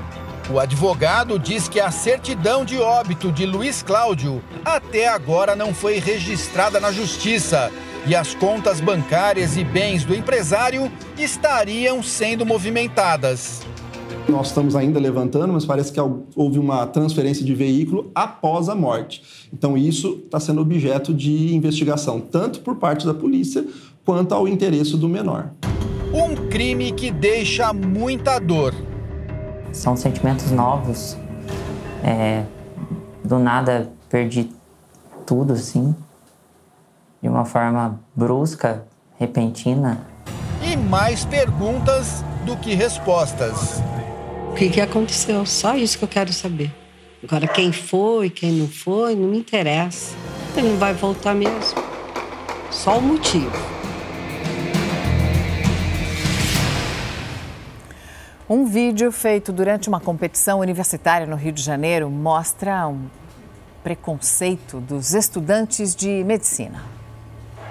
O 0.51 0.59
advogado 0.59 1.39
diz 1.39 1.69
que 1.69 1.79
a 1.79 1.91
certidão 1.91 2.65
de 2.65 2.79
óbito 2.79 3.31
de 3.31 3.45
Luiz 3.45 3.83
Cláudio 3.83 4.43
até 4.65 5.07
agora 5.07 5.55
não 5.55 5.75
foi 5.75 5.99
registrada 5.99 6.81
na 6.81 6.91
justiça 6.91 7.71
e 8.07 8.15
as 8.15 8.35
contas 8.35 8.81
bancárias 8.81 9.57
e 9.57 9.65
bens 9.65 10.05
do 10.05 10.15
empresário 10.15 10.91
estariam 11.19 12.03
sendo 12.03 12.47
movimentadas. 12.47 13.61
Nós 14.29 14.49
estamos 14.49 14.77
ainda 14.77 15.01
levantando, 15.01 15.53
mas 15.53 15.65
parece 15.65 15.91
que 15.91 15.99
houve 16.01 16.59
uma 16.59 16.87
transferência 16.87 17.45
de 17.45 17.55
veículo 17.55 18.11
após 18.15 18.69
a 18.69 18.75
morte. 18.75 19.49
Então, 19.53 19.77
isso 19.77 20.21
está 20.25 20.39
sendo 20.39 20.61
objeto 20.61 21.15
de 21.15 21.55
investigação, 21.55 22.21
tanto 22.21 22.61
por 22.61 22.77
parte 22.77 23.07
da 23.07 23.15
polícia 23.15 23.67
quanto 24.05 24.35
ao 24.35 24.47
interesse 24.47 24.97
do 24.97 25.09
menor. 25.09 25.51
Um 26.13 26.49
crime 26.49 26.93
que 26.93 27.11
deixa 27.11 27.73
muita 27.73 28.39
dor. 28.39 28.75
São 29.73 29.97
sentimentos 29.97 30.51
novos. 30.51 31.17
É, 32.05 32.45
do 33.25 33.39
nada 33.39 33.91
perdi 34.09 34.51
tudo, 35.27 35.55
assim 35.55 35.95
de 37.23 37.29
uma 37.29 37.45
forma 37.45 38.01
brusca, 38.15 38.85
repentina. 39.19 40.07
E 40.63 40.77
mais 40.77 41.25
perguntas 41.25 42.25
do 42.45 42.57
que 42.57 42.75
respostas. 42.75 43.83
O 44.51 44.55
que, 44.55 44.71
que 44.71 44.81
aconteceu? 44.81 45.45
Só 45.45 45.77
isso 45.77 45.99
que 45.99 46.05
eu 46.05 46.09
quero 46.09 46.33
saber. 46.33 46.73
Agora, 47.23 47.49
quem 47.49 47.73
foi, 47.73 48.31
quem 48.31 48.53
não 48.53 48.69
foi, 48.69 49.15
não 49.15 49.29
me 49.29 49.39
interessa. 49.39 50.15
Ele 50.57 50.71
não 50.71 50.79
vai 50.79 50.95
voltar 50.95 51.35
mesmo. 51.35 51.83
Só 52.71 52.99
o 52.99 53.03
motivo. 53.03 53.51
Um 58.49 58.65
vídeo 58.65 59.13
feito 59.13 59.53
durante 59.53 59.89
uma 59.89 60.01
competição 60.01 60.61
universitária 60.61 61.27
no 61.27 61.37
Rio 61.37 61.53
de 61.53 61.63
Janeiro 61.63 62.09
mostra 62.09 62.89
um 62.89 63.07
preconceito 63.83 64.81
dos 64.81 65.13
estudantes 65.13 65.95
de 65.95 66.25
medicina. 66.25 66.98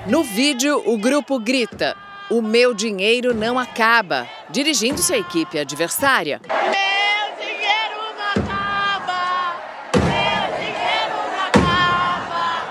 No 0.07 0.23
vídeo, 0.23 0.81
o 0.85 0.97
grupo 0.97 1.37
grita: 1.37 1.93
O 2.29 2.41
meu 2.41 2.73
dinheiro 2.73 3.33
não 3.33 3.59
acaba, 3.59 4.25
dirigindo-se 4.49 5.13
à 5.13 5.17
equipe 5.17 5.59
adversária. 5.59 6.39
Meu 6.47 7.35
dinheiro 7.37 8.15
não 8.15 8.43
acaba! 8.43 9.57
Meu 9.95 10.57
dinheiro 10.57 11.17
não 11.29 11.45
acaba! 11.45 12.69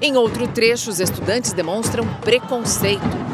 Em 0.00 0.16
outro 0.16 0.48
trecho, 0.48 0.88
os 0.88 1.00
estudantes 1.00 1.52
demonstram 1.52 2.06
preconceito. 2.22 3.29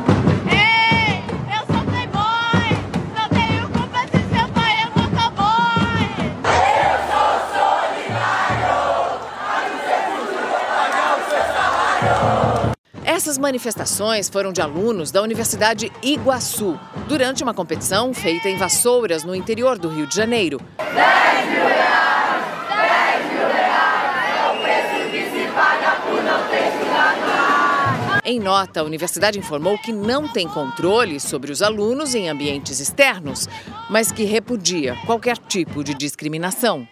Essas 13.16 13.38
manifestações 13.38 14.28
foram 14.28 14.52
de 14.52 14.60
alunos 14.60 15.10
da 15.10 15.22
Universidade 15.22 15.90
Iguaçu, 16.02 16.78
durante 17.08 17.42
uma 17.42 17.54
competição 17.54 18.12
feita 18.12 18.46
em 18.46 18.58
Vassouras, 18.58 19.24
no 19.24 19.34
interior 19.34 19.78
do 19.78 19.88
Rio 19.88 20.06
de 20.06 20.14
Janeiro. 20.14 20.60
10 20.76 21.48
mil 21.48 21.66
reais! 21.66 22.44
10 22.68 23.32
mil 23.32 23.48
reais! 23.48 24.36
É 24.36 24.52
o 24.52 24.60
preço 24.60 25.10
que 25.10 25.30
se 25.30 25.50
paga 25.54 25.96
por 26.02 26.22
não 26.22 26.46
ter 26.50 26.68
estudado 26.68 28.20
Em 28.22 28.38
nota, 28.38 28.80
a 28.80 28.84
universidade 28.84 29.38
informou 29.38 29.78
que 29.78 29.94
não 29.94 30.28
tem 30.28 30.46
controle 30.46 31.18
sobre 31.18 31.50
os 31.50 31.62
alunos 31.62 32.14
em 32.14 32.28
ambientes 32.28 32.80
externos, 32.80 33.48
mas 33.88 34.12
que 34.12 34.24
repudia 34.24 34.94
qualquer 35.06 35.38
tipo 35.38 35.82
de 35.82 35.94
discriminação. 35.94 36.86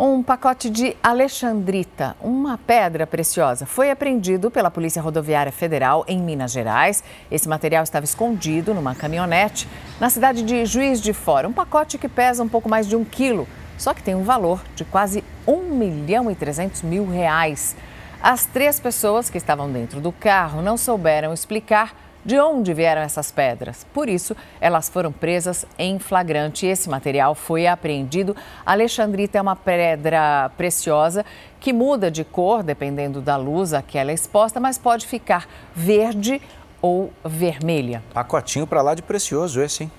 Um 0.00 0.22
pacote 0.22 0.70
de 0.70 0.96
alexandrita, 1.02 2.14
uma 2.20 2.56
pedra 2.56 3.04
preciosa, 3.04 3.66
foi 3.66 3.90
apreendido 3.90 4.48
pela 4.48 4.70
Polícia 4.70 5.02
Rodoviária 5.02 5.50
Federal 5.50 6.04
em 6.06 6.22
Minas 6.22 6.52
Gerais. 6.52 7.02
Esse 7.28 7.48
material 7.48 7.82
estava 7.82 8.04
escondido 8.04 8.72
numa 8.72 8.94
caminhonete 8.94 9.68
na 9.98 10.08
cidade 10.08 10.44
de 10.44 10.64
Juiz 10.64 11.00
de 11.00 11.12
Fora. 11.12 11.48
Um 11.48 11.52
pacote 11.52 11.98
que 11.98 12.08
pesa 12.08 12.44
um 12.44 12.48
pouco 12.48 12.68
mais 12.68 12.86
de 12.86 12.94
um 12.94 13.04
quilo, 13.04 13.48
só 13.76 13.92
que 13.92 14.00
tem 14.00 14.14
um 14.14 14.22
valor 14.22 14.62
de 14.76 14.84
quase 14.84 15.24
1 15.44 15.62
milhão 15.74 16.30
e 16.30 16.34
300 16.36 16.82
mil 16.82 17.04
reais. 17.04 17.74
As 18.22 18.46
três 18.46 18.78
pessoas 18.78 19.28
que 19.28 19.36
estavam 19.36 19.68
dentro 19.68 20.00
do 20.00 20.12
carro 20.12 20.62
não 20.62 20.76
souberam 20.76 21.34
explicar 21.34 21.92
de 22.24 22.38
onde 22.38 22.74
vieram 22.74 23.02
essas 23.02 23.30
pedras. 23.30 23.86
Por 23.92 24.08
isso, 24.08 24.36
elas 24.60 24.88
foram 24.88 25.10
presas 25.12 25.64
em 25.78 25.98
flagrante. 25.98 26.66
Esse 26.66 26.88
material 26.88 27.34
foi 27.34 27.66
apreendido. 27.66 28.36
Alexandrita 28.66 29.38
é 29.38 29.42
uma 29.42 29.56
pedra 29.56 30.50
preciosa 30.56 31.24
que 31.60 31.72
muda 31.72 32.10
de 32.10 32.24
cor 32.24 32.62
dependendo 32.62 33.20
da 33.20 33.36
luz 33.36 33.72
a 33.72 33.82
que 33.82 33.98
ela 33.98 34.10
é 34.10 34.14
exposta, 34.14 34.60
mas 34.60 34.78
pode 34.78 35.06
ficar 35.06 35.48
verde 35.74 36.40
ou 36.80 37.12
vermelha. 37.24 38.02
Pacotinho 38.12 38.66
para 38.66 38.82
lá 38.82 38.94
de 38.94 39.02
precioso 39.02 39.60
esse, 39.60 39.84
hein? 39.84 39.92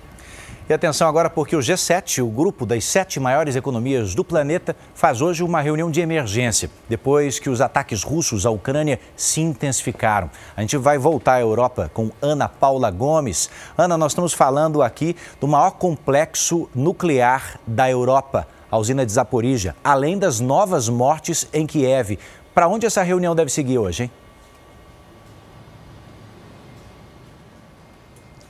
E 0.69 0.73
atenção 0.73 1.07
agora 1.07 1.31
porque 1.31 1.55
o 1.55 1.59
G7, 1.59 2.23
o 2.23 2.27
grupo 2.27 2.63
das 2.63 2.85
sete 2.85 3.19
maiores 3.19 3.55
economias 3.55 4.13
do 4.13 4.23
planeta, 4.23 4.75
faz 4.93 5.19
hoje 5.19 5.43
uma 5.43 5.61
reunião 5.61 5.89
de 5.89 5.99
emergência, 5.99 6.69
depois 6.87 7.39
que 7.39 7.49
os 7.49 7.59
ataques 7.59 8.03
russos 8.03 8.45
à 8.45 8.51
Ucrânia 8.51 8.99
se 9.15 9.41
intensificaram. 9.41 10.29
A 10.55 10.61
gente 10.61 10.77
vai 10.77 10.99
voltar 10.99 11.33
à 11.33 11.41
Europa 11.41 11.89
com 11.91 12.11
Ana 12.21 12.47
Paula 12.47 12.91
Gomes. 12.91 13.49
Ana, 13.75 13.97
nós 13.97 14.11
estamos 14.11 14.31
falando 14.31 14.83
aqui 14.83 15.15
do 15.41 15.47
maior 15.47 15.71
complexo 15.71 16.69
nuclear 16.75 17.59
da 17.65 17.89
Europa, 17.89 18.47
a 18.69 18.77
usina 18.77 19.03
de 19.03 19.11
Zaporizhia, 19.11 19.75
além 19.83 20.19
das 20.19 20.39
novas 20.39 20.87
mortes 20.87 21.47
em 21.51 21.65
Kiev. 21.65 22.19
Para 22.53 22.67
onde 22.67 22.85
essa 22.85 23.01
reunião 23.01 23.33
deve 23.33 23.49
seguir 23.49 23.79
hoje, 23.79 24.03
hein? 24.03 24.11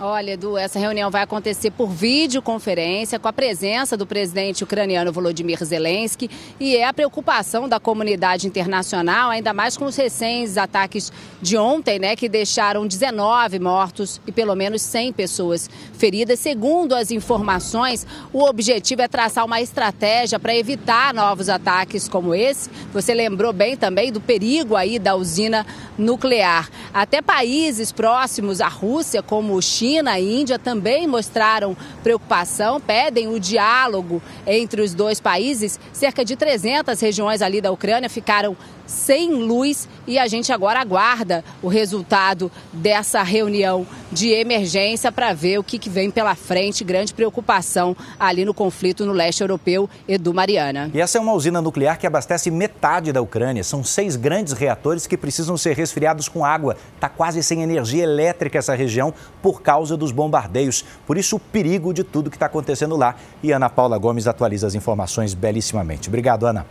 Olha, 0.02 0.32
Edu, 0.32 0.58
essa 0.58 0.80
reunião 0.80 1.12
vai 1.12 1.24
acontecer 1.24 1.72
por 1.72 1.90
videoconferência 1.90 3.20
com 3.20 3.28
a 3.28 3.34
presença 3.34 3.98
do 3.98 4.08
presidente 4.08 4.64
ucraniano 4.64 5.12
Volodymyr 5.12 5.62
Zelensky 5.66 6.30
e 6.58 6.78
é 6.78 6.88
a 6.88 6.94
preocupação 6.94 7.68
da 7.68 7.82
comunidade 7.82 8.48
internacional, 8.48 9.30
ainda 9.30 9.52
mais 9.52 9.76
com 9.76 9.84
os 9.84 9.98
recentes 9.98 10.58
ataques 10.58 11.12
de 11.42 11.58
ontem, 11.58 12.00
né, 12.00 12.16
que 12.16 12.30
deixaram 12.30 12.88
19 12.88 13.60
mortos 13.60 14.22
e 14.26 14.32
pelo 14.32 14.56
menos 14.56 14.82
100 14.84 15.12
pessoas 15.12 15.70
feridas. 15.92 16.40
Segundo 16.40 16.96
as 16.96 17.12
informações, 17.12 18.08
o 18.32 18.46
objetivo 18.46 19.02
é 19.02 19.08
traçar 19.10 19.44
uma 19.44 19.60
estratégia 19.60 20.40
para 20.40 20.56
evitar 20.56 21.14
novos 21.14 21.50
ataques 21.50 22.08
como 22.08 22.34
esse. 22.34 22.70
Você 22.94 23.14
lembrou 23.14 23.52
bem 23.52 23.76
também 23.76 24.14
do 24.14 24.22
perigo 24.22 24.78
aí 24.78 24.98
da 24.98 25.14
usina 25.18 25.68
nuclear. 25.98 26.70
Até 26.94 27.22
países 27.22 27.92
próximos 27.92 28.62
à 28.62 28.70
Rússia, 28.70 29.22
como 29.22 29.56
o 29.56 29.62
China, 29.62 29.89
China 29.90 30.20
e 30.20 30.42
Índia 30.42 30.60
também 30.60 31.08
mostraram 31.08 31.76
preocupação, 32.04 32.80
pedem 32.80 33.28
o 33.28 33.40
diálogo 33.40 34.22
entre 34.46 34.84
os 34.84 34.94
dois 34.94 35.20
países. 35.20 35.80
Cerca 35.92 36.24
de 36.24 36.36
300 36.36 37.00
regiões 37.02 37.42
ali 37.42 37.60
da 37.60 37.72
Ucrânia 37.72 38.08
ficaram 38.08 38.56
sem 38.90 39.34
luz 39.34 39.88
e 40.08 40.18
a 40.18 40.28
gente 40.28 40.52
agora 40.52 40.82
aguarda 40.82 41.44
o 41.62 41.68
resultado 41.68 42.52
dessa 42.74 43.22
reunião 43.22 43.86
de 44.12 44.30
emergência 44.30 45.12
para 45.12 45.32
ver 45.34 45.60
o 45.60 45.64
que, 45.64 45.78
que 45.78 45.90
vem 45.90 46.10
pela 46.10 46.34
frente. 46.34 46.84
Grande 46.84 47.14
preocupação 47.14 47.96
ali 48.20 48.44
no 48.44 48.54
conflito 48.54 49.06
no 49.06 49.14
leste 49.14 49.42
europeu, 49.42 49.88
Edu 50.08 50.34
Mariana. 50.34 50.90
E 50.94 51.00
essa 51.00 51.20
é 51.20 51.22
uma 51.22 51.34
usina 51.34 51.62
nuclear 51.62 52.00
que 52.00 52.08
abastece 52.08 52.50
metade 52.50 53.12
da 53.12 53.22
Ucrânia. 53.22 53.64
São 53.64 53.84
seis 53.84 54.16
grandes 54.16 54.54
reatores 54.54 55.06
que 55.06 55.16
precisam 55.16 55.56
ser 55.56 55.76
resfriados 55.76 56.28
com 56.28 56.44
água. 56.44 56.76
Está 56.96 57.08
quase 57.08 57.44
sem 57.44 57.62
energia 57.62 58.04
elétrica 58.04 58.58
essa 58.58 58.74
região 58.74 59.14
por 59.42 59.62
causa 59.62 59.96
dos 59.96 60.12
bombardeios. 60.12 60.84
Por 61.06 61.18
isso, 61.18 61.36
o 61.36 61.40
perigo 61.40 61.94
de 61.94 62.04
tudo 62.04 62.32
que 62.32 62.36
está 62.36 62.48
acontecendo 62.48 62.98
lá. 62.98 63.16
E 63.44 63.52
Ana 63.52 63.70
Paula 63.70 63.98
Gomes 63.98 64.26
atualiza 64.26 64.66
as 64.66 64.74
informações 64.74 65.36
belíssimamente. 65.36 66.10
Obrigado, 66.10 66.48
Ana. 66.48 66.66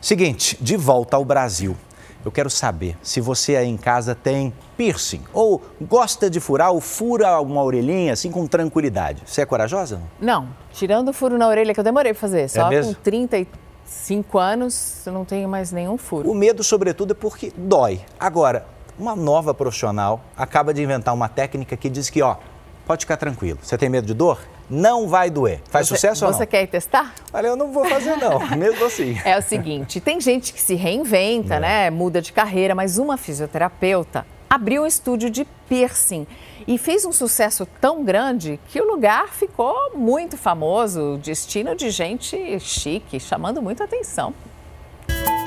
Seguinte, 0.00 0.56
de 0.60 0.76
volta 0.76 1.16
ao 1.16 1.24
Brasil. 1.24 1.76
Eu 2.24 2.32
quero 2.32 2.50
saber 2.50 2.96
se 3.02 3.20
você 3.20 3.54
aí 3.54 3.68
em 3.68 3.76
casa 3.76 4.12
tem 4.12 4.52
piercing 4.76 5.22
ou 5.32 5.62
gosta 5.80 6.28
de 6.28 6.40
furar 6.40 6.72
ou 6.72 6.80
fura 6.80 7.40
uma 7.40 7.62
orelhinha 7.62 8.12
assim 8.12 8.32
com 8.32 8.46
tranquilidade. 8.48 9.22
Você 9.24 9.42
é 9.42 9.46
corajosa? 9.46 10.00
Não, 10.20 10.48
tirando 10.72 11.10
o 11.10 11.12
furo 11.12 11.38
na 11.38 11.46
orelha 11.46 11.72
que 11.72 11.78
eu 11.78 11.84
demorei 11.84 12.12
para 12.12 12.20
fazer, 12.20 12.48
só 12.48 12.72
é 12.72 12.82
com 12.82 12.92
35 12.94 14.38
anos 14.38 15.06
eu 15.06 15.12
não 15.12 15.24
tenho 15.24 15.48
mais 15.48 15.70
nenhum 15.70 15.96
furo. 15.96 16.28
O 16.28 16.34
medo, 16.34 16.64
sobretudo, 16.64 17.12
é 17.12 17.14
porque 17.14 17.52
dói. 17.56 18.00
Agora, 18.18 18.66
uma 18.98 19.14
nova 19.14 19.54
profissional 19.54 20.20
acaba 20.36 20.74
de 20.74 20.82
inventar 20.82 21.14
uma 21.14 21.28
técnica 21.28 21.76
que 21.76 21.88
diz 21.88 22.10
que, 22.10 22.22
ó, 22.22 22.38
pode 22.84 23.04
ficar 23.04 23.18
tranquilo. 23.18 23.60
Você 23.62 23.78
tem 23.78 23.88
medo 23.88 24.06
de 24.06 24.14
dor? 24.14 24.40
Não 24.68 25.08
vai 25.08 25.30
doer. 25.30 25.60
Faz 25.70 25.88
você, 25.88 25.94
sucesso 25.94 26.24
ou 26.24 26.30
não? 26.30 26.38
Você 26.38 26.46
quer 26.46 26.62
ir 26.62 26.66
testar? 26.66 27.14
Olha, 27.32 27.48
eu 27.48 27.56
não 27.56 27.72
vou 27.72 27.84
fazer 27.84 28.16
não, 28.16 28.38
mesmo 28.56 28.84
assim. 28.84 29.16
É 29.24 29.38
o 29.38 29.42
seguinte, 29.42 30.00
tem 30.00 30.20
gente 30.20 30.52
que 30.52 30.60
se 30.60 30.74
reinventa, 30.74 31.54
é. 31.54 31.60
né? 31.60 31.90
Muda 31.90 32.20
de 32.20 32.32
carreira, 32.32 32.74
mas 32.74 32.98
uma 32.98 33.16
fisioterapeuta 33.16 34.26
abriu 34.48 34.82
um 34.82 34.86
estúdio 34.86 35.28
de 35.28 35.44
piercing 35.68 36.26
e 36.66 36.78
fez 36.78 37.04
um 37.04 37.12
sucesso 37.12 37.66
tão 37.80 38.04
grande 38.04 38.58
que 38.68 38.80
o 38.80 38.84
lugar 38.84 39.28
ficou 39.28 39.92
muito 39.94 40.36
famoso, 40.36 41.18
destino 41.22 41.74
de 41.74 41.90
gente 41.90 42.58
chique, 42.60 43.20
chamando 43.20 43.62
muita 43.62 43.84
atenção. 43.84 44.34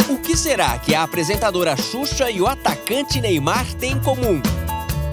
O 0.10 0.18
que 0.18 0.36
será 0.36 0.78
que 0.80 0.96
a 0.96 1.04
apresentadora 1.04 1.76
Xuxa 1.76 2.30
e 2.32 2.42
o 2.42 2.48
atacante 2.48 3.22
Neymar 3.22 3.74
têm 3.76 3.94
em 3.94 4.00
comum? 4.02 4.42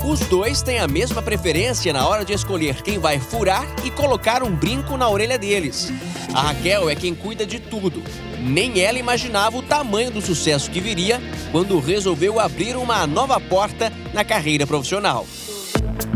Os 0.07 0.21
dois 0.21 0.63
têm 0.63 0.79
a 0.79 0.87
mesma 0.87 1.21
preferência 1.21 1.93
na 1.93 2.07
hora 2.07 2.25
de 2.25 2.33
escolher 2.33 2.81
quem 2.81 2.97
vai 2.97 3.19
furar 3.19 3.67
e 3.85 3.91
colocar 3.91 4.41
um 4.41 4.55
brinco 4.55 4.97
na 4.97 5.09
orelha 5.09 5.37
deles. 5.37 5.93
A 6.33 6.43
Raquel 6.43 6.89
é 6.89 6.95
quem 6.95 7.13
cuida 7.13 7.45
de 7.45 7.59
tudo. 7.59 8.05
Nem 8.39 8.81
ela 8.81 9.01
imaginava 9.01 9.57
o 9.57 9.63
tamanho 9.63 10.13
do 10.13 10.21
sucesso 10.21 10.71
que 10.71 10.79
viria 10.79 11.21
quando 11.51 11.81
resolveu 11.81 12.39
abrir 12.39 12.77
uma 12.77 13.05
nova 13.05 13.41
porta 13.41 13.93
na 14.15 14.25
carreira 14.25 14.65
profissional. 14.65 15.27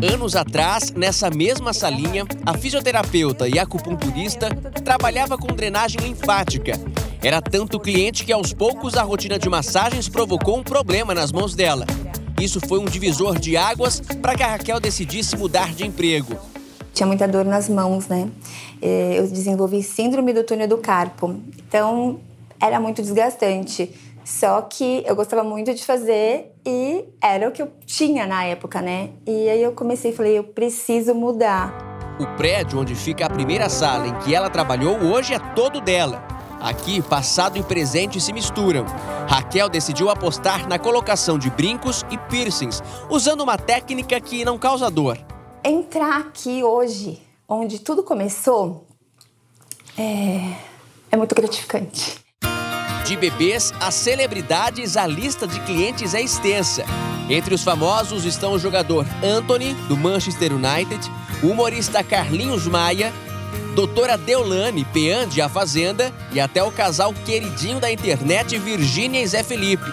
Anos 0.01 0.37
atrás, 0.37 0.93
nessa 0.93 1.29
mesma 1.29 1.73
salinha, 1.73 2.25
a 2.47 2.57
fisioterapeuta 2.57 3.49
e 3.49 3.59
acupunturista 3.59 4.51
trabalhava 4.85 5.37
com 5.37 5.49
drenagem 5.49 6.01
linfática. 6.01 6.79
Era 7.21 7.43
tanto 7.43 7.81
cliente 7.81 8.25
que 8.25 8.33
aos 8.33 8.53
poucos 8.53 8.95
a 8.95 9.03
rotina 9.03 9.37
de 9.37 9.49
massagens 9.49 10.09
provocou 10.09 10.61
um 10.61 10.63
problema 10.63 11.13
nas 11.13 11.33
mãos 11.33 11.57
dela. 11.57 11.85
Isso 12.41 12.59
foi 12.67 12.79
um 12.79 12.87
divisor 12.87 13.39
de 13.39 13.57
águas 13.57 14.01
para 14.01 14.35
que 14.35 14.43
a 14.43 14.49
Raquel 14.49 14.81
decidisse 14.81 15.37
mudar 15.37 15.75
de 15.75 15.87
emprego. 15.87 16.37
Tinha 16.93 17.07
muita 17.07 17.29
dor 17.29 17.45
nas 17.45 17.69
mãos, 17.69 18.09
né? 18.09 18.31
Eu 18.81 19.27
desenvolvi 19.29 19.83
síndrome 19.83 20.33
do 20.33 20.43
túnel 20.43 20.67
do 20.67 20.79
carpo. 20.79 21.39
Então, 21.69 22.19
era 22.59 22.81
muito 22.81 23.03
desgastante. 23.03 23.95
Só 24.25 24.63
que 24.63 25.03
eu 25.07 25.15
gostava 25.15 25.45
muito 25.45 25.75
de 25.75 25.85
fazer 25.85 26.53
e 26.65 27.05
era 27.21 27.49
o 27.49 27.53
que 27.53 27.63
eu 27.63 27.69
tinha 27.85 28.27
na 28.27 28.45
época, 28.45 28.81
né? 28.81 29.11
E 29.27 29.49
aí 29.49 29.63
eu 29.63 29.73
comecei 29.73 30.13
e 30.13 30.15
falei, 30.15 30.39
eu 30.39 30.45
preciso 30.45 31.15
mudar. 31.15 31.75
O 32.19 32.27
prédio 32.37 32.79
onde 32.79 32.95
fica 32.95 33.27
a 33.27 33.31
primeira 33.31 33.69
sala 33.69 34.07
em 34.07 34.15
que 34.21 34.35
ela 34.35 34.49
trabalhou 34.49 34.97
hoje 34.99 35.35
é 35.35 35.39
todo 35.55 35.81
dela. 35.81 36.27
Aqui, 36.61 37.01
passado 37.01 37.57
e 37.57 37.63
presente 37.63 38.21
se 38.21 38.35
misturam. 38.35 38.85
Raquel 39.27 39.69
decidiu 39.69 40.11
apostar 40.11 40.69
na 40.69 40.79
colocação 40.79 41.39
de 41.39 41.49
brincos 41.49 42.05
e 42.11 42.19
piercings, 42.19 42.83
usando 43.09 43.41
uma 43.41 43.57
técnica 43.57 44.21
que 44.21 44.45
não 44.45 44.59
causa 44.59 44.91
dor. 44.91 45.19
Entrar 45.65 46.21
aqui 46.21 46.63
hoje, 46.63 47.23
onde 47.49 47.79
tudo 47.79 48.03
começou, 48.03 48.87
é, 49.97 50.55
é 51.11 51.17
muito 51.17 51.35
gratificante. 51.35 52.19
De 53.07 53.17
bebês 53.17 53.73
a 53.81 53.91
celebridades, 53.91 54.99
a 54.99 55.07
lista 55.07 55.47
de 55.47 55.59
clientes 55.61 56.13
é 56.13 56.21
extensa. 56.21 56.85
Entre 57.31 57.55
os 57.55 57.65
famosos 57.65 58.25
estão 58.25 58.53
o 58.53 58.59
jogador 58.59 59.07
Anthony, 59.25 59.73
do 59.89 59.97
Manchester 59.97 60.53
United, 60.53 61.11
o 61.43 61.47
humorista 61.47 62.05
Carlinhos 62.05 62.67
Maia 62.67 63.13
doutora 63.75 64.17
Deolane, 64.17 64.85
peã 64.85 65.27
de 65.27 65.41
A 65.41 65.49
Fazenda 65.49 66.13
e 66.33 66.41
até 66.41 66.63
o 66.63 66.71
casal 66.71 67.15
queridinho 67.25 67.81
da 67.81 67.91
internet 67.91 68.59
Virgínia 68.59 69.23
e 69.23 69.27
Zé 69.27 69.43
Felipe. 69.43 69.85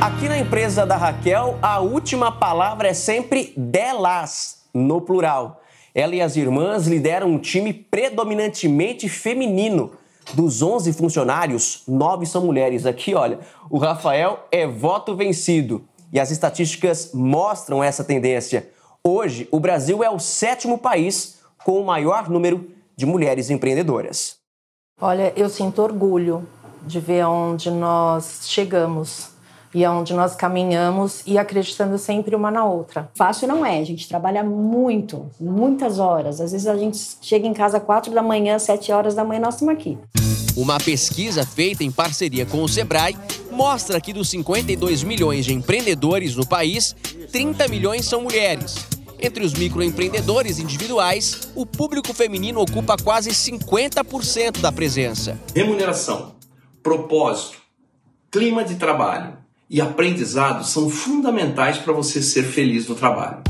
Aqui 0.00 0.28
na 0.28 0.38
empresa 0.38 0.86
da 0.86 0.96
Raquel, 0.96 1.58
a 1.60 1.78
última 1.80 2.32
palavra 2.32 2.88
é 2.88 2.94
sempre 2.94 3.52
delas, 3.56 4.60
no 4.72 5.00
plural. 5.00 5.60
Ela 5.94 6.14
e 6.14 6.20
as 6.20 6.36
irmãs 6.36 6.86
lideram 6.86 7.28
um 7.28 7.38
time 7.38 7.72
predominantemente 7.72 9.08
feminino. 9.08 9.92
Dos 10.32 10.62
11 10.62 10.92
funcionários, 10.92 11.82
nove 11.86 12.24
são 12.24 12.44
mulheres. 12.44 12.86
Aqui, 12.86 13.14
olha, 13.14 13.40
o 13.68 13.78
Rafael 13.78 14.46
é 14.52 14.66
voto 14.66 15.16
vencido. 15.16 15.84
E 16.12 16.18
as 16.18 16.30
estatísticas 16.30 17.10
mostram 17.12 17.82
essa 17.82 18.04
tendência. 18.04 18.70
Hoje, 19.02 19.48
o 19.50 19.58
Brasil 19.58 20.04
é 20.04 20.10
o 20.10 20.18
sétimo 20.18 20.78
país 20.78 21.40
com 21.64 21.80
o 21.80 21.84
maior 21.84 22.28
número 22.28 22.70
de 23.00 23.06
mulheres 23.06 23.48
empreendedoras. 23.48 24.36
Olha, 25.00 25.32
eu 25.34 25.48
sinto 25.48 25.80
orgulho 25.80 26.46
de 26.86 27.00
ver 27.00 27.24
onde 27.24 27.70
nós 27.70 28.42
chegamos 28.44 29.30
e 29.74 29.82
aonde 29.84 30.12
nós 30.12 30.36
caminhamos 30.36 31.22
e 31.26 31.38
acreditando 31.38 31.96
sempre 31.96 32.36
uma 32.36 32.50
na 32.50 32.66
outra. 32.66 33.08
Fácil 33.14 33.48
não 33.48 33.64
é, 33.64 33.78
a 33.78 33.84
gente 33.84 34.06
trabalha 34.06 34.44
muito, 34.44 35.30
muitas 35.40 35.98
horas. 35.98 36.42
Às 36.42 36.52
vezes 36.52 36.66
a 36.66 36.76
gente 36.76 36.98
chega 37.22 37.46
em 37.46 37.54
casa 37.54 37.80
quatro 37.80 38.12
da 38.12 38.22
manhã, 38.22 38.58
sete 38.58 38.92
horas 38.92 39.14
da 39.14 39.24
manhã, 39.24 39.40
nós 39.40 39.54
estamos 39.54 39.72
aqui. 39.72 39.96
Uma 40.54 40.78
pesquisa 40.78 41.46
feita 41.46 41.82
em 41.82 41.90
parceria 41.90 42.44
com 42.44 42.62
o 42.62 42.68
Sebrae 42.68 43.16
mostra 43.50 43.98
que 43.98 44.12
dos 44.12 44.28
52 44.28 45.02
milhões 45.04 45.46
de 45.46 45.54
empreendedores 45.54 46.36
no 46.36 46.46
país, 46.46 46.94
30 47.32 47.66
milhões 47.68 48.04
são 48.04 48.20
mulheres. 48.20 48.74
Entre 49.22 49.44
os 49.44 49.52
microempreendedores 49.52 50.58
individuais, 50.58 51.50
o 51.54 51.66
público 51.66 52.14
feminino 52.14 52.60
ocupa 52.60 52.96
quase 52.96 53.30
50% 53.30 54.60
da 54.60 54.72
presença. 54.72 55.38
Remuneração, 55.54 56.34
propósito, 56.82 57.58
clima 58.30 58.64
de 58.64 58.76
trabalho 58.76 59.36
e 59.68 59.78
aprendizado 59.78 60.64
são 60.64 60.88
fundamentais 60.88 61.76
para 61.76 61.92
você 61.92 62.22
ser 62.22 62.44
feliz 62.44 62.88
no 62.88 62.94
trabalho. 62.94 63.42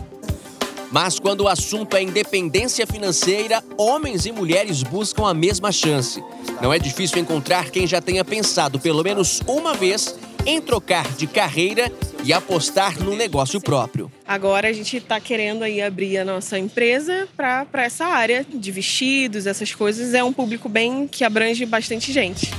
Mas 0.91 1.21
quando 1.21 1.43
o 1.43 1.49
assunto 1.49 1.97
é 1.97 2.03
independência 2.03 2.85
financeira, 2.85 3.63
homens 3.79 4.27
e 4.27 4.33
mulheres 4.33 4.83
buscam 4.83 5.29
a 5.29 5.33
mesma 5.33 5.71
chance. 5.71 6.21
Não 6.61 6.73
é 6.73 6.81
difícil 6.81 7.19
encontrar 7.19 7.71
quem 7.71 7.87
já 7.87 8.01
tenha 8.01 8.25
pensado 8.25 8.81
pelo 8.81 9.05
menos 9.05 9.41
uma 9.47 9.73
vez 9.73 10.17
em 10.47 10.61
trocar 10.61 11.07
de 11.15 11.27
carreira 11.27 11.91
e 12.25 12.33
apostar 12.33 12.99
no 13.03 13.17
negócio 13.17 13.61
próprio. 13.61 14.11
Agora 14.27 14.69
a 14.69 14.73
gente 14.73 14.97
está 14.97 15.21
querendo 15.21 15.63
aí 15.63 15.81
abrir 15.81 16.19
a 16.19 16.25
nossa 16.25 16.59
empresa 16.59 17.29
para 17.37 17.67
essa 17.75 18.07
área 18.07 18.45
de 18.49 18.71
vestidos, 18.71 19.47
essas 19.47 19.75
coisas. 19.75 20.15
É 20.15 20.23
um 20.23 20.33
público 20.33 20.69
bem 20.69 21.07
que 21.09 21.25
abrange 21.25 21.65
bastante 21.67 22.13
gente. 22.13 22.51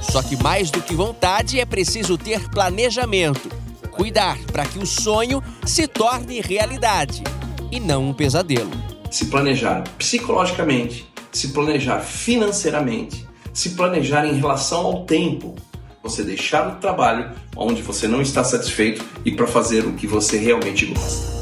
Só 0.00 0.22
que 0.22 0.36
mais 0.42 0.70
do 0.70 0.80
que 0.80 0.94
vontade 0.94 1.60
é 1.60 1.64
preciso 1.64 2.16
ter 2.16 2.48
planejamento. 2.50 3.48
Cuidar 3.90 4.38
para 4.46 4.64
que 4.64 4.78
o 4.78 4.86
sonho 4.86 5.42
se 5.66 5.86
torne 5.86 6.40
realidade 6.40 7.22
e 7.70 7.78
não 7.78 8.08
um 8.08 8.14
pesadelo. 8.14 8.70
Se 9.10 9.26
planejar 9.26 9.84
psicologicamente, 9.98 11.06
se 11.32 11.48
planejar 11.48 12.00
financeiramente, 12.00 13.26
se 13.52 13.70
planejar 13.70 14.24
em 14.24 14.38
relação 14.38 14.86
ao 14.86 15.04
tempo. 15.04 15.54
Você 16.02 16.22
deixar 16.22 16.66
o 16.66 16.76
trabalho 16.76 17.30
onde 17.54 17.82
você 17.82 18.08
não 18.08 18.22
está 18.22 18.42
satisfeito 18.42 19.04
e 19.22 19.30
para 19.30 19.46
fazer 19.46 19.84
o 19.84 19.92
que 19.92 20.06
você 20.06 20.38
realmente 20.38 20.86
gosta. 20.86 21.40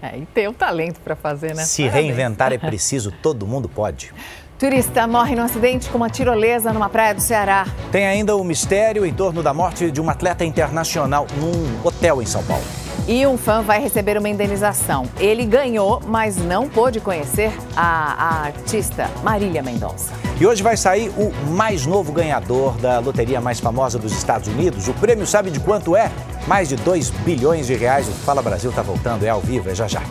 É, 0.00 0.18
e 0.18 0.26
ter 0.26 0.48
o 0.48 0.52
talento 0.52 1.00
para 1.00 1.16
fazer, 1.16 1.52
né? 1.52 1.64
Se 1.64 1.82
Parabéns. 1.82 2.06
reinventar 2.06 2.52
é 2.52 2.58
preciso, 2.58 3.10
todo 3.10 3.44
mundo 3.44 3.68
pode. 3.68 4.12
Turista 4.56 5.06
morre 5.06 5.34
no 5.34 5.42
acidente 5.42 5.88
com 5.90 5.98
uma 5.98 6.08
tirolesa 6.08 6.72
numa 6.72 6.88
praia 6.88 7.12
do 7.12 7.20
Ceará. 7.20 7.66
Tem 7.90 8.06
ainda 8.06 8.36
o 8.36 8.44
mistério 8.44 9.04
em 9.04 9.12
torno 9.12 9.42
da 9.42 9.52
morte 9.52 9.90
de 9.90 10.00
um 10.00 10.08
atleta 10.08 10.44
internacional 10.44 11.26
num 11.38 11.86
hotel 11.86 12.22
em 12.22 12.26
São 12.26 12.42
Paulo. 12.44 12.64
E 13.08 13.24
um 13.24 13.38
fã 13.38 13.62
vai 13.62 13.80
receber 13.80 14.18
uma 14.18 14.28
indenização. 14.28 15.06
Ele 15.20 15.44
ganhou, 15.44 16.02
mas 16.08 16.36
não 16.36 16.68
pôde 16.68 16.98
conhecer 16.98 17.52
a, 17.76 18.12
a 18.14 18.42
artista 18.46 19.08
Marília 19.22 19.62
Mendonça. 19.62 20.12
E 20.40 20.44
hoje 20.44 20.60
vai 20.60 20.76
sair 20.76 21.10
o 21.10 21.32
mais 21.52 21.86
novo 21.86 22.12
ganhador 22.12 22.72
da 22.78 22.98
loteria 22.98 23.40
mais 23.40 23.60
famosa 23.60 23.96
dos 23.96 24.10
Estados 24.12 24.48
Unidos. 24.48 24.88
O 24.88 24.94
prêmio 24.94 25.24
sabe 25.24 25.52
de 25.52 25.60
quanto 25.60 25.94
é? 25.94 26.10
Mais 26.48 26.68
de 26.68 26.74
2 26.74 27.10
bilhões 27.10 27.68
de 27.68 27.74
reais. 27.74 28.08
O 28.08 28.10
Fala 28.10 28.42
Brasil 28.42 28.70
está 28.70 28.82
voltando, 28.82 29.24
é 29.24 29.28
ao 29.28 29.40
vivo, 29.40 29.70
é 29.70 29.74
já 29.74 29.86
já. 29.86 30.02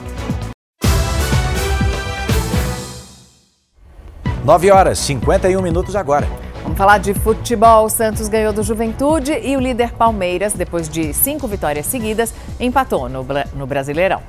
9 4.46 4.72
horas 4.72 5.00
51 5.00 5.62
minutos 5.62 5.98
agora. 5.98 6.28
Vamos 6.66 6.80
falar 6.80 6.98
de 6.98 7.14
futebol. 7.14 7.86
O 7.86 7.90
Santos 7.90 8.28
ganhou 8.28 8.52
do 8.52 8.64
Juventude 8.64 9.32
e 9.32 9.56
o 9.56 9.60
líder 9.60 9.94
Palmeiras, 9.94 10.54
depois 10.54 10.90
de 10.90 11.14
cinco 11.14 11.48
vitórias 11.48 11.86
seguidas, 11.86 12.34
empatou 12.60 13.08
no, 13.08 13.24
no 13.54 13.68
Brasileirão. 13.68 14.22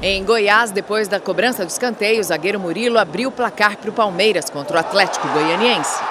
Em 0.00 0.24
Goiás, 0.24 0.70
depois 0.70 1.06
da 1.06 1.20
cobrança 1.20 1.66
do 1.66 1.68
escanteio, 1.68 2.20
o 2.20 2.24
zagueiro 2.24 2.58
Murilo 2.58 2.98
abriu 2.98 3.28
o 3.28 3.32
placar 3.32 3.76
para 3.76 3.90
o 3.90 3.92
Palmeiras 3.92 4.48
contra 4.48 4.78
o 4.78 4.80
Atlético 4.80 5.28
Goianiense. 5.28 6.02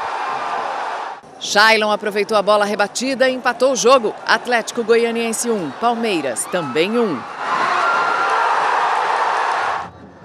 Shailon 1.40 1.90
aproveitou 1.90 2.38
a 2.38 2.44
bola 2.44 2.64
rebatida 2.64 3.28
e 3.28 3.34
empatou 3.34 3.72
o 3.72 3.76
jogo. 3.76 4.14
Atlético 4.24 4.84
Goianiense 4.84 5.50
1, 5.50 5.72
Palmeiras 5.82 6.46
também 6.46 6.96
1. 6.96 7.20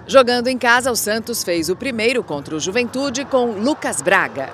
Jogando 0.06 0.48
em 0.48 0.58
casa, 0.58 0.90
o 0.90 0.96
Santos 0.96 1.42
fez 1.42 1.70
o 1.70 1.76
primeiro 1.76 2.22
contra 2.22 2.54
o 2.54 2.60
Juventude 2.60 3.24
com 3.24 3.46
Lucas 3.52 4.02
Braga. 4.02 4.50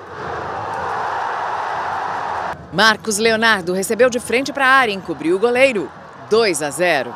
Marcos 2.77 3.17
Leonardo 3.17 3.73
recebeu 3.73 4.07
de 4.07 4.19
frente 4.19 4.53
para 4.53 4.67
a 4.67 4.69
área 4.69 4.91
e 4.91 4.95
encobriu 4.95 5.35
o 5.35 5.39
goleiro. 5.39 5.91
2 6.29 6.61
a 6.61 6.69
0. 6.69 7.11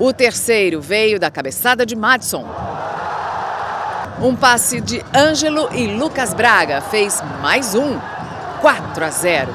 O 0.00 0.12
terceiro 0.12 0.80
veio 0.80 1.20
da 1.20 1.30
cabeçada 1.30 1.86
de 1.86 1.94
Madison. 1.94 2.44
Um 4.20 4.34
passe 4.34 4.80
de 4.80 5.00
Ângelo 5.14 5.68
e 5.72 5.86
Lucas 5.86 6.34
Braga 6.34 6.80
fez 6.80 7.22
mais 7.40 7.76
um. 7.76 8.00
4 8.60 9.04
a 9.04 9.10
0. 9.10 9.54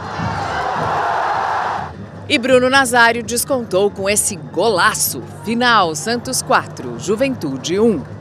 E 2.30 2.38
Bruno 2.38 2.70
Nazário 2.70 3.22
descontou 3.22 3.92
com 3.92 4.10
esse 4.10 4.38
golaço. 4.38 5.22
Final: 5.44 5.96
Santos 5.96 6.42
4, 6.42 6.98
Juventude 6.98 7.78
1. 7.78 8.19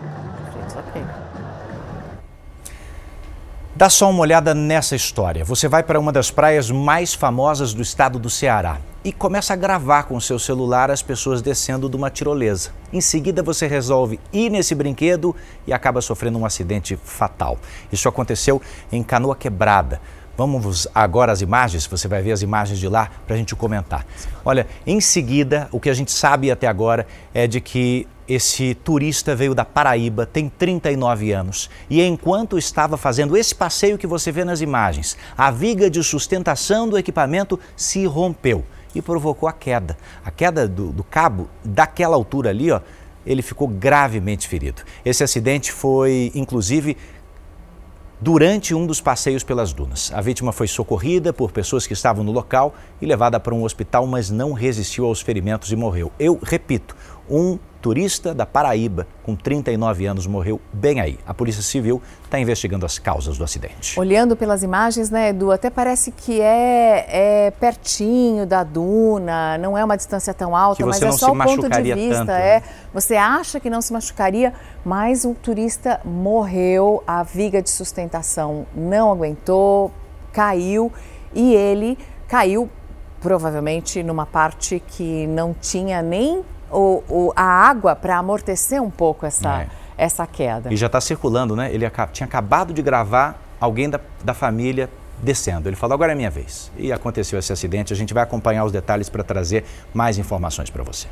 Dá 3.79 3.89
só 3.89 4.11
uma 4.11 4.23
olhada 4.23 4.57
nessa 4.57 4.97
história. 4.97 5.45
Você 5.45 5.69
vai 5.69 5.85
para 5.85 6.01
uma 6.01 6.11
das 6.11 6.33
praias 6.33 6.69
mais 6.69 7.15
famosas 7.15 7.73
do 7.73 7.81
estado 7.81 8.19
do 8.19 8.29
Ceará 8.29 8.81
e 9.05 9.13
começa 9.13 9.53
a 9.53 9.57
gravar 9.57 10.03
com 10.03 10.19
seu 10.19 10.37
celular 10.37 10.91
as 10.91 11.01
pessoas 11.01 11.41
descendo 11.41 11.89
de 11.89 11.95
uma 11.97 12.11
tirolesa. 12.11 12.71
Em 12.93 13.01
seguida, 13.01 13.41
você 13.41 13.69
resolve 13.69 14.19
ir 14.33 14.51
nesse 14.51 14.75
brinquedo 14.75 15.33
e 15.65 15.73
acaba 15.73 16.01
sofrendo 16.01 16.41
um 16.41 16.45
acidente 16.45 16.99
fatal. 17.05 17.57
Isso 17.93 18.09
aconteceu 18.09 18.61
em 18.91 19.01
Canoa 19.01 19.37
Quebrada. 19.37 20.01
Vamos 20.37 20.89
agora 20.93 21.31
às 21.31 21.41
imagens, 21.41 21.87
você 21.87 22.09
vai 22.09 22.21
ver 22.21 22.33
as 22.33 22.43
imagens 22.43 22.81
de 22.81 22.89
lá 22.89 23.09
para 23.29 23.37
a 23.37 23.39
gente 23.39 23.55
comentar. 23.55 24.05
Olha, 24.45 24.67
em 24.85 25.01
seguida, 25.01 25.69
o 25.71 25.79
que 25.79 25.89
a 25.89 25.95
gente 25.95 26.11
sabe 26.11 26.51
até 26.51 26.67
agora 26.67 27.07
é 27.33 27.47
de 27.47 27.61
que 27.61 28.09
esse 28.29 28.75
turista 28.75 29.35
veio 29.35 29.55
da 29.55 29.65
Paraíba, 29.65 30.27
tem 30.27 30.49
39 30.49 31.33
anos 31.33 31.71
e 31.89 32.03
enquanto 32.03 32.59
estava 32.59 32.97
fazendo 32.97 33.37
esse 33.37 33.55
passeio 33.55 33.97
que 33.97 34.07
você 34.07 34.31
vê 34.31 34.45
nas 34.45 34.61
imagens, 34.61 35.17
a 35.37 35.51
viga 35.51 35.89
de 35.89 36.03
sustentação 36.05 36.89
do 36.89 36.99
equipamento 36.99 37.59
se 37.75 38.05
rompeu 38.05 38.65
e 38.95 39.01
provocou 39.01 39.49
a 39.49 39.53
queda. 39.53 39.97
A 40.25 40.31
queda 40.31 40.69
do, 40.69 40.93
do 40.93 41.03
cabo, 41.03 41.49
daquela 41.65 42.17
altura 42.17 42.51
ali, 42.51 42.71
ó, 42.71 42.81
ele 43.25 43.43
ficou 43.43 43.69
gravemente 43.69 44.47
ferido. 44.47 44.83
Esse 45.05 45.25
acidente 45.25 45.73
foi, 45.73 46.33
inclusive, 46.35 46.97
durante 48.21 48.75
um 48.75 48.87
dos 48.87 49.01
passeios 49.01 49.45
pelas 49.45 49.73
dunas. 49.73 50.11
A 50.13 50.21
vítima 50.21 50.53
foi 50.53 50.67
socorrida 50.67 51.33
por 51.33 51.53
pessoas 51.53 51.87
que 51.87 51.93
estavam 51.93 52.25
no 52.25 52.33
local 52.33 52.75
e 53.01 53.07
levada 53.07 53.39
para 53.39 53.55
um 53.55 53.63
hospital, 53.63 54.07
mas 54.07 54.31
não 54.31 54.53
resistiu 54.53 55.07
aos 55.07 55.21
ferimentos 55.21 55.71
e 55.71 55.77
morreu. 55.77 56.11
Eu 56.19 56.39
repito, 56.43 56.97
um 57.31 57.59
turista 57.81 58.35
da 58.35 58.45
Paraíba, 58.45 59.07
com 59.23 59.37
39 59.37 60.07
anos, 60.07 60.27
morreu 60.27 60.61
bem 60.73 61.01
aí. 61.01 61.19
A 61.27 61.33
Polícia 61.33 61.63
Civil 61.63 62.03
está 62.25 62.39
investigando 62.39 62.85
as 62.85 62.99
causas 62.99 63.39
do 63.39 63.45
acidente. 63.45 63.99
Olhando 63.99 64.37
pelas 64.37 64.63
imagens, 64.63 65.11
né, 65.11 65.31
Edu, 65.31 65.53
até 65.53 65.71
parece 65.71 66.11
que 66.11 66.41
é, 66.41 67.07
é 67.47 67.51
pertinho 67.53 68.47
da 68.47 68.65
duna, 68.65 69.57
não 69.59 69.79
é 69.79 69.85
uma 69.85 69.97
distância 69.97 70.35
tão 70.35 70.57
alta, 70.57 70.85
mas 70.85 71.01
é 71.01 71.13
só 71.13 71.33
o 71.33 71.39
ponto 71.39 71.69
de 71.69 71.95
vista. 71.95 72.19
Tanto, 72.19 72.29
né? 72.29 72.57
é, 72.57 72.63
você 72.93 73.17
acha 73.17 73.61
que 73.61 73.71
não 73.71 73.81
se 73.81 73.93
machucaria, 73.93 74.53
mas 74.85 75.25
o 75.25 75.35
turista 75.35 76.01
morreu, 76.05 77.03
a 77.07 77.23
viga 77.23 77.63
de 77.63 77.71
sustentação 77.71 78.67
não 78.75 79.13
aguentou, 79.13 79.93
caiu 80.33 80.93
e 81.35 81.55
ele 81.55 81.99
caiu 82.27 82.69
provavelmente 83.21 84.03
numa 84.03 84.27
parte 84.27 84.83
que 84.87 85.27
não 85.27 85.55
tinha 85.55 86.03
nem 86.03 86.45
o, 86.71 87.03
o, 87.09 87.33
a 87.35 87.43
água 87.43 87.97
para 87.97 88.17
amortecer 88.17 88.83
um 88.83 88.91
pouco 88.91 89.27
essa, 89.27 89.63
é. 89.63 89.69
essa 89.97 90.27
queda. 90.27 90.73
E 90.73 90.77
já 90.77 90.87
está 90.87 91.01
circulando, 91.01 91.57
né? 91.57 91.73
Ele 91.73 91.89
tinha 92.13 92.27
acabado 92.27 92.73
de 92.73 92.83
gravar 92.83 93.41
alguém 93.61 93.89
da, 93.89 94.01
da 94.23 94.35
família 94.35 94.89
descendo. 95.23 95.69
Ele 95.69 95.77
falou: 95.77 95.95
agora 95.95 96.13
é 96.13 96.15
minha 96.15 96.31
vez. 96.31 96.71
E 96.77 96.93
aconteceu 96.93 97.39
esse 97.39 97.53
acidente. 97.53 97.93
A 97.93 97.97
gente 97.97 98.15
vai 98.15 98.23
acompanhar 98.23 98.65
os 98.65 98.73
detalhes 98.73 99.09
para 99.09 99.23
trazer 99.23 99.65
mais 99.93 100.19
informações 100.19 100.71
para 100.71 100.83
você. 100.83 101.07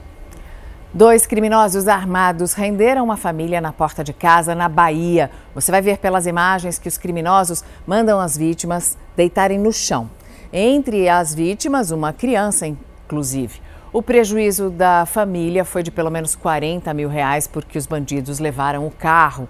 Dois 0.94 1.26
criminosos 1.26 1.88
armados 1.88 2.54
renderam 2.54 3.04
uma 3.04 3.16
família 3.16 3.61
na 3.61 3.72
porta 3.72 4.02
de 4.02 4.12
casa, 4.12 4.54
na 4.54 4.68
Bahia. 4.68 5.30
Você 5.54 5.70
vai 5.70 5.82
ver 5.82 5.98
pelas 5.98 6.26
imagens 6.26 6.78
que 6.78 6.88
os 6.88 6.96
criminosos 6.96 7.62
mandam 7.86 8.18
as 8.18 8.36
vítimas 8.36 8.96
deitarem 9.14 9.59
no 9.59 9.72
chão. 9.72 10.09
Entre 10.52 11.09
as 11.09 11.34
vítimas, 11.34 11.90
uma 11.90 12.12
criança, 12.12 12.66
inclusive. 12.66 13.61
O 13.97 14.03
prejuízo 14.03 14.68
da 14.68 15.07
família 15.07 15.64
foi 15.64 15.82
de 15.82 15.90
pelo 15.90 16.11
menos 16.11 16.36
40 16.36 16.92
mil 16.92 17.09
reais 17.09 17.47
porque 17.47 17.78
os 17.78 17.86
bandidos 17.86 18.38
levaram 18.38 18.86
o 18.86 18.90
carro. 18.90 19.49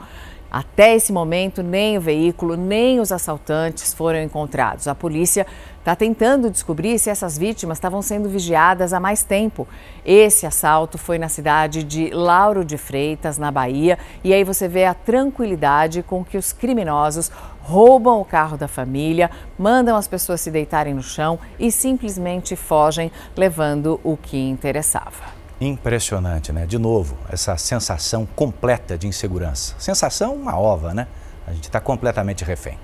Até 0.49 0.95
esse 0.95 1.13
momento, 1.13 1.65
nem 1.65 1.99
o 1.99 2.01
veículo, 2.01 2.57
nem 2.57 3.01
os 3.01 3.11
assaltantes 3.11 3.93
foram 3.93 4.23
encontrados. 4.23 4.87
A 4.87 4.95
polícia 4.95 5.45
está 5.81 5.97
tentando 5.97 6.49
descobrir 6.49 6.97
se 7.01 7.11
essas 7.11 7.37
vítimas 7.37 7.77
estavam 7.77 8.01
sendo 8.01 8.29
vigiadas 8.29 8.93
há 8.93 9.01
mais 9.01 9.25
tempo. 9.25 9.67
Esse 10.05 10.47
assalto 10.47 10.97
foi 10.97 11.19
na 11.19 11.29
cidade 11.29 11.83
de 11.83 12.11
Lauro 12.11 12.65
de 12.65 12.79
Freitas, 12.79 13.39
na 13.39 13.51
Bahia, 13.51 13.99
e 14.23 14.33
aí 14.33 14.45
você 14.45 14.69
vê 14.69 14.85
a 14.85 14.95
tranquilidade 14.95 16.05
com 16.05 16.25
que 16.25 16.39
os 16.39 16.53
criminosos 16.53 17.33
roubam 17.67 18.21
o 18.21 18.25
carro 18.25 18.57
da 18.57 18.69
família, 18.69 19.29
mandam 19.59 19.97
as 19.97 20.07
pessoas 20.07 20.41
se 20.41 20.53
deitarem 20.53 20.95
no 20.95 21.03
chão 21.03 21.37
e 21.59 21.73
simplesmente 21.73 22.55
fogem, 22.55 23.11
levando 23.37 24.01
o 24.05 24.17
que 24.17 24.39
interessava. 24.39 25.35
Impressionante, 25.61 26.53
né? 26.53 26.65
De 26.65 26.79
novo, 26.79 27.17
essa 27.29 27.57
sensação 27.57 28.25
completa 28.37 28.97
de 28.97 29.09
insegurança. 29.09 29.75
Sensação 29.79 30.35
uma 30.35 30.57
ova, 30.57 30.95
né? 30.95 31.09
A 31.45 31.53
gente 31.53 31.65
está 31.65 31.81
completamente 31.81 32.45
refém. 32.45 32.79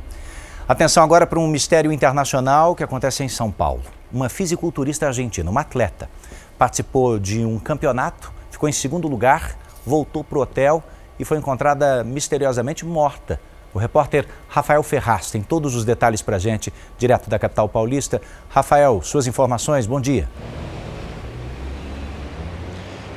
Atenção 0.66 1.04
agora 1.04 1.28
para 1.28 1.38
um 1.38 1.46
mistério 1.46 1.92
internacional 1.92 2.74
que 2.74 2.82
acontece 2.82 3.22
em 3.22 3.28
São 3.28 3.52
Paulo. 3.52 3.82
Uma 4.12 4.28
fisiculturista 4.28 5.06
argentina, 5.06 5.48
uma 5.48 5.60
atleta, 5.60 6.10
participou 6.58 7.20
de 7.20 7.44
um 7.44 7.58
campeonato, 7.58 8.32
ficou 8.50 8.68
em 8.68 8.72
segundo 8.72 9.06
lugar, 9.06 9.56
voltou 9.86 10.24
para 10.24 10.38
o 10.38 10.40
hotel 10.40 10.82
e 11.18 11.24
foi 11.24 11.38
encontrada 11.38 12.02
misteriosamente 12.02 12.84
morta. 12.84 13.38
O 13.74 13.78
repórter 13.78 14.26
Rafael 14.48 14.82
Ferraz 14.82 15.30
tem 15.30 15.42
todos 15.42 15.74
os 15.74 15.84
detalhes 15.84 16.20
para 16.20 16.36
a 16.36 16.38
gente, 16.38 16.72
direto 16.98 17.30
da 17.30 17.38
capital 17.38 17.68
paulista. 17.68 18.20
Rafael, 18.50 19.00
suas 19.02 19.26
informações, 19.26 19.86
bom 19.86 20.00
dia. 20.00 20.28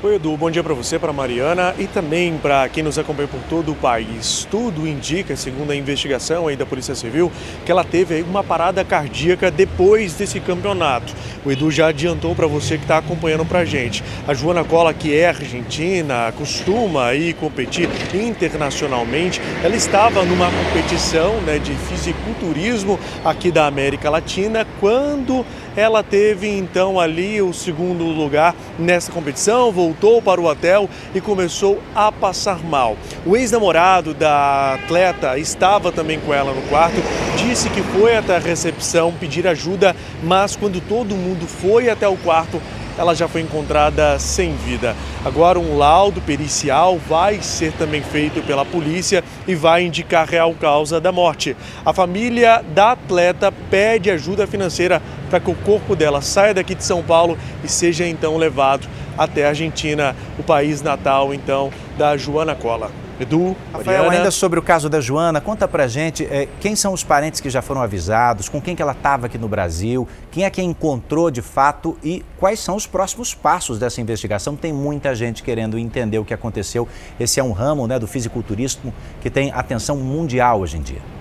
Oi, 0.06 0.18
Edu. 0.18 0.38
Bom 0.38 0.52
dia 0.52 0.64
para 0.64 0.76
você, 0.76 1.00
para 1.00 1.12
Mariana 1.12 1.74
e 1.80 1.88
também 1.88 2.38
para 2.38 2.70
quem 2.70 2.84
nos 2.84 3.00
acompanha 3.00 3.28
por 3.28 3.40
todo 3.50 3.72
o 3.72 3.76
país. 3.76 4.48
Tudo 4.52 4.88
indica, 4.88 5.36
segundo 5.36 5.72
a 5.72 5.76
investigação 5.76 6.48
aí 6.48 6.56
da 6.56 6.64
Polícia 6.64 6.94
Civil, 6.94 7.32
que 7.66 7.72
ela 7.72 7.84
teve 7.84 8.22
uma 8.22 8.44
parada 8.44 8.86
cardíaca 8.86 9.50
depois 9.50 10.14
desse 10.14 10.40
campeonato. 10.40 11.12
O 11.44 11.52
Edu 11.52 11.72
já 11.72 11.88
adiantou 11.88 12.36
para 12.36 12.46
você 12.46 12.78
que 12.78 12.84
está 12.84 13.00
acompanhando 13.00 13.46
para 13.46 13.66
gente. 13.66 14.04
A 14.28 14.34
Joana 14.36 14.64
Cola, 14.64 14.94
que 14.94 15.16
é 15.16 15.30
argentina, 15.30 16.32
costuma 16.38 17.08
aí 17.08 17.34
competir 17.34 17.90
internacionalmente. 18.14 19.42
Ela 19.64 19.76
estava 19.76 20.24
numa 20.24 20.52
competição 20.52 21.42
né, 21.42 21.58
de 21.58 21.74
fisiculturismo 21.74 23.00
aqui 23.24 23.50
da 23.50 23.66
América 23.66 24.08
Latina 24.12 24.68
quando 24.80 25.44
ela 25.76 26.02
teve 26.04 26.48
então 26.48 27.00
ali 27.00 27.42
o 27.42 27.54
segundo 27.54 28.04
lugar 28.06 28.56
nessa 28.80 29.12
competição, 29.12 29.72
voltou 29.72 30.22
para 30.22 30.40
o 30.40 30.46
hotel 30.46 30.90
e 31.14 31.22
começou 31.22 31.82
a 31.94 32.12
passar 32.12 32.64
mal. 32.64 32.98
O 33.26 33.36
ex-namorado 33.36 34.14
da 34.14 34.76
atleta 34.76 35.38
estava 35.38 35.92
também 35.92 36.20
com 36.20 36.34
ela 36.34 36.54
no 36.54 36.62
quarto, 36.64 36.98
disse 37.38 37.70
que 37.70 37.82
foi 37.82 38.16
até 38.16 38.36
a 38.36 38.40
recepção 38.40 39.12
pedir 39.12 39.48
ajuda, 39.48 39.96
mas 40.24 40.56
quando 40.56 40.80
todo 40.82 41.16
mundo 41.16 41.48
foi 41.48 41.90
até 41.90 42.08
o 42.08 42.18
quarto, 42.18 42.62
ela 42.98 43.16
já 43.16 43.28
foi 43.28 43.42
encontrada 43.42 44.18
sem 44.20 44.56
vida. 44.56 44.96
Agora, 45.24 45.60
um 45.60 45.78
laudo 45.78 46.22
pericial 46.22 46.98
vai 46.98 47.42
ser 47.42 47.74
também 47.74 48.02
feito 48.02 48.42
pela 48.44 48.66
polícia 48.66 49.24
e 49.48 49.56
vai 49.56 49.84
indicar 49.84 50.28
a 50.28 50.32
real 50.32 50.54
causa 50.54 51.00
da 51.00 51.12
morte. 51.12 51.56
A 51.86 51.94
família 51.94 52.64
da 52.74 52.92
atleta 52.92 53.52
pede 53.70 54.10
ajuda 54.10 54.48
financeira 54.48 55.02
para 55.30 55.40
que 55.40 55.50
o 55.50 55.56
corpo 55.56 55.96
dela 55.96 56.22
saia 56.22 56.54
daqui 56.54 56.76
de 56.76 56.84
São 56.84 57.04
Paulo 57.04 57.38
e 57.64 57.68
seja 57.68 58.08
então 58.08 58.38
levado 58.38 58.88
até 59.18 59.46
a 59.46 59.50
Argentina, 59.50 60.16
o 60.38 60.44
país 60.44 60.82
natal 60.82 61.34
então 61.34 61.72
da 61.98 62.18
Joana 62.18 62.56
Cola. 62.56 63.05
Edu, 63.20 63.56
Rafael, 63.72 63.98
Mariana. 63.98 64.18
ainda 64.18 64.32
sobre 64.32 64.60
o 64.60 64.62
caso 64.62 64.90
da 64.90 65.00
Joana, 65.00 65.40
conta 65.40 65.68
pra 65.68 65.88
gente 65.88 66.26
é, 66.26 66.48
quem 66.60 66.76
são 66.76 66.92
os 66.92 67.04
parentes 67.04 67.40
que 67.40 67.50
já 67.50 67.62
foram 67.62 67.82
avisados, 67.82 68.50
com 68.50 68.62
quem 68.62 68.76
que 68.76 68.82
ela 68.82 68.92
estava 68.92 69.28
aqui 69.28 69.38
no 69.38 69.48
Brasil, 69.48 70.08
quem 70.32 70.44
é 70.44 70.50
que 70.50 70.62
encontrou 70.62 71.32
de 71.32 71.42
fato 71.42 71.98
e 72.04 72.26
quais 72.38 72.60
são 72.60 72.76
os 72.76 72.86
próximos 72.86 73.34
passos 73.34 73.80
dessa 73.80 74.02
investigação. 74.02 74.56
Tem 74.56 74.74
muita 74.74 75.16
gente 75.16 75.44
querendo 75.44 75.80
entender 75.80 76.20
o 76.20 76.26
que 76.26 76.34
aconteceu. 76.34 76.88
Esse 77.20 77.40
é 77.40 77.44
um 77.44 77.54
ramo 77.54 77.88
né, 77.88 77.98
do 77.98 78.08
fisiculturismo 78.08 78.94
que 79.22 79.30
tem 79.30 79.52
atenção 79.52 79.96
mundial 79.98 80.60
hoje 80.60 80.78
em 80.78 80.82
dia. 80.82 81.15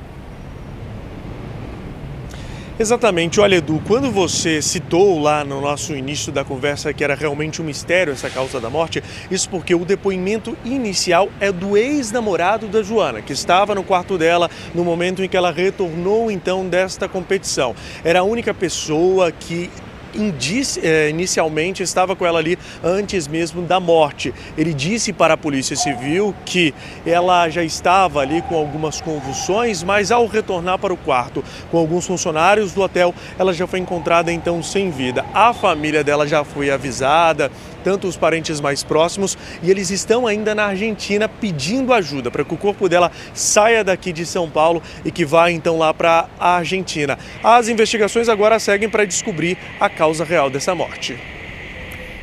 Exatamente. 2.76 3.40
Olha, 3.40 3.54
Edu, 3.54 3.80
quando 3.86 4.10
você 4.10 4.60
citou 4.60 5.20
lá 5.20 5.44
no 5.44 5.60
nosso 5.60 5.94
início 5.94 6.32
da 6.32 6.42
conversa 6.42 6.92
que 6.92 7.04
era 7.04 7.14
realmente 7.14 7.62
um 7.62 7.64
mistério 7.64 8.12
essa 8.12 8.28
causa 8.28 8.60
da 8.60 8.68
morte, 8.68 9.00
isso 9.30 9.48
porque 9.48 9.76
o 9.76 9.84
depoimento 9.84 10.56
inicial 10.64 11.28
é 11.38 11.52
do 11.52 11.76
ex-namorado 11.76 12.66
da 12.66 12.82
Joana, 12.82 13.22
que 13.22 13.32
estava 13.32 13.76
no 13.76 13.84
quarto 13.84 14.18
dela 14.18 14.50
no 14.74 14.82
momento 14.82 15.22
em 15.22 15.28
que 15.28 15.36
ela 15.36 15.52
retornou 15.52 16.32
então 16.32 16.68
desta 16.68 17.08
competição. 17.08 17.76
Era 18.02 18.20
a 18.20 18.24
única 18.24 18.52
pessoa 18.52 19.30
que 19.30 19.70
eh, 20.82 21.08
inicialmente 21.10 21.82
estava 21.82 22.14
com 22.14 22.24
ela 22.24 22.38
ali 22.38 22.58
antes 22.82 23.26
mesmo 23.26 23.62
da 23.62 23.80
morte. 23.80 24.32
Ele 24.56 24.72
disse 24.72 25.12
para 25.12 25.34
a 25.34 25.36
Polícia 25.36 25.76
Civil 25.76 26.34
que 26.44 26.74
ela 27.06 27.48
já 27.48 27.62
estava 27.62 28.20
ali 28.20 28.42
com 28.42 28.56
algumas 28.56 29.00
convulsões, 29.00 29.82
mas 29.82 30.10
ao 30.10 30.26
retornar 30.26 30.78
para 30.78 30.92
o 30.92 30.96
quarto 30.96 31.42
com 31.70 31.78
alguns 31.78 32.06
funcionários 32.06 32.72
do 32.72 32.82
hotel, 32.82 33.14
ela 33.38 33.52
já 33.52 33.66
foi 33.66 33.78
encontrada 33.80 34.32
então 34.32 34.62
sem 34.62 34.90
vida. 34.90 35.24
A 35.34 35.52
família 35.52 36.04
dela 36.04 36.26
já 36.26 36.44
foi 36.44 36.70
avisada, 36.70 37.50
tanto 37.84 38.08
os 38.08 38.16
parentes 38.16 38.60
mais 38.60 38.82
próximos, 38.82 39.36
e 39.62 39.70
eles 39.70 39.90
estão 39.90 40.26
ainda 40.26 40.54
na 40.54 40.64
Argentina 40.64 41.28
pedindo 41.28 41.92
ajuda 41.92 42.30
para 42.30 42.42
que 42.42 42.54
o 42.54 42.56
corpo 42.56 42.88
dela 42.88 43.12
saia 43.34 43.84
daqui 43.84 44.12
de 44.12 44.24
São 44.24 44.48
Paulo 44.48 44.82
e 45.04 45.12
que 45.12 45.24
vá 45.24 45.50
então 45.50 45.78
lá 45.78 45.92
para 45.92 46.26
a 46.40 46.56
Argentina. 46.56 47.18
As 47.42 47.68
investigações 47.68 48.28
agora 48.28 48.58
seguem 48.58 48.88
para 48.88 49.04
descobrir 49.04 49.58
a 49.78 49.90
causa 49.90 50.24
real 50.24 50.48
dessa 50.48 50.74
morte. 50.74 51.16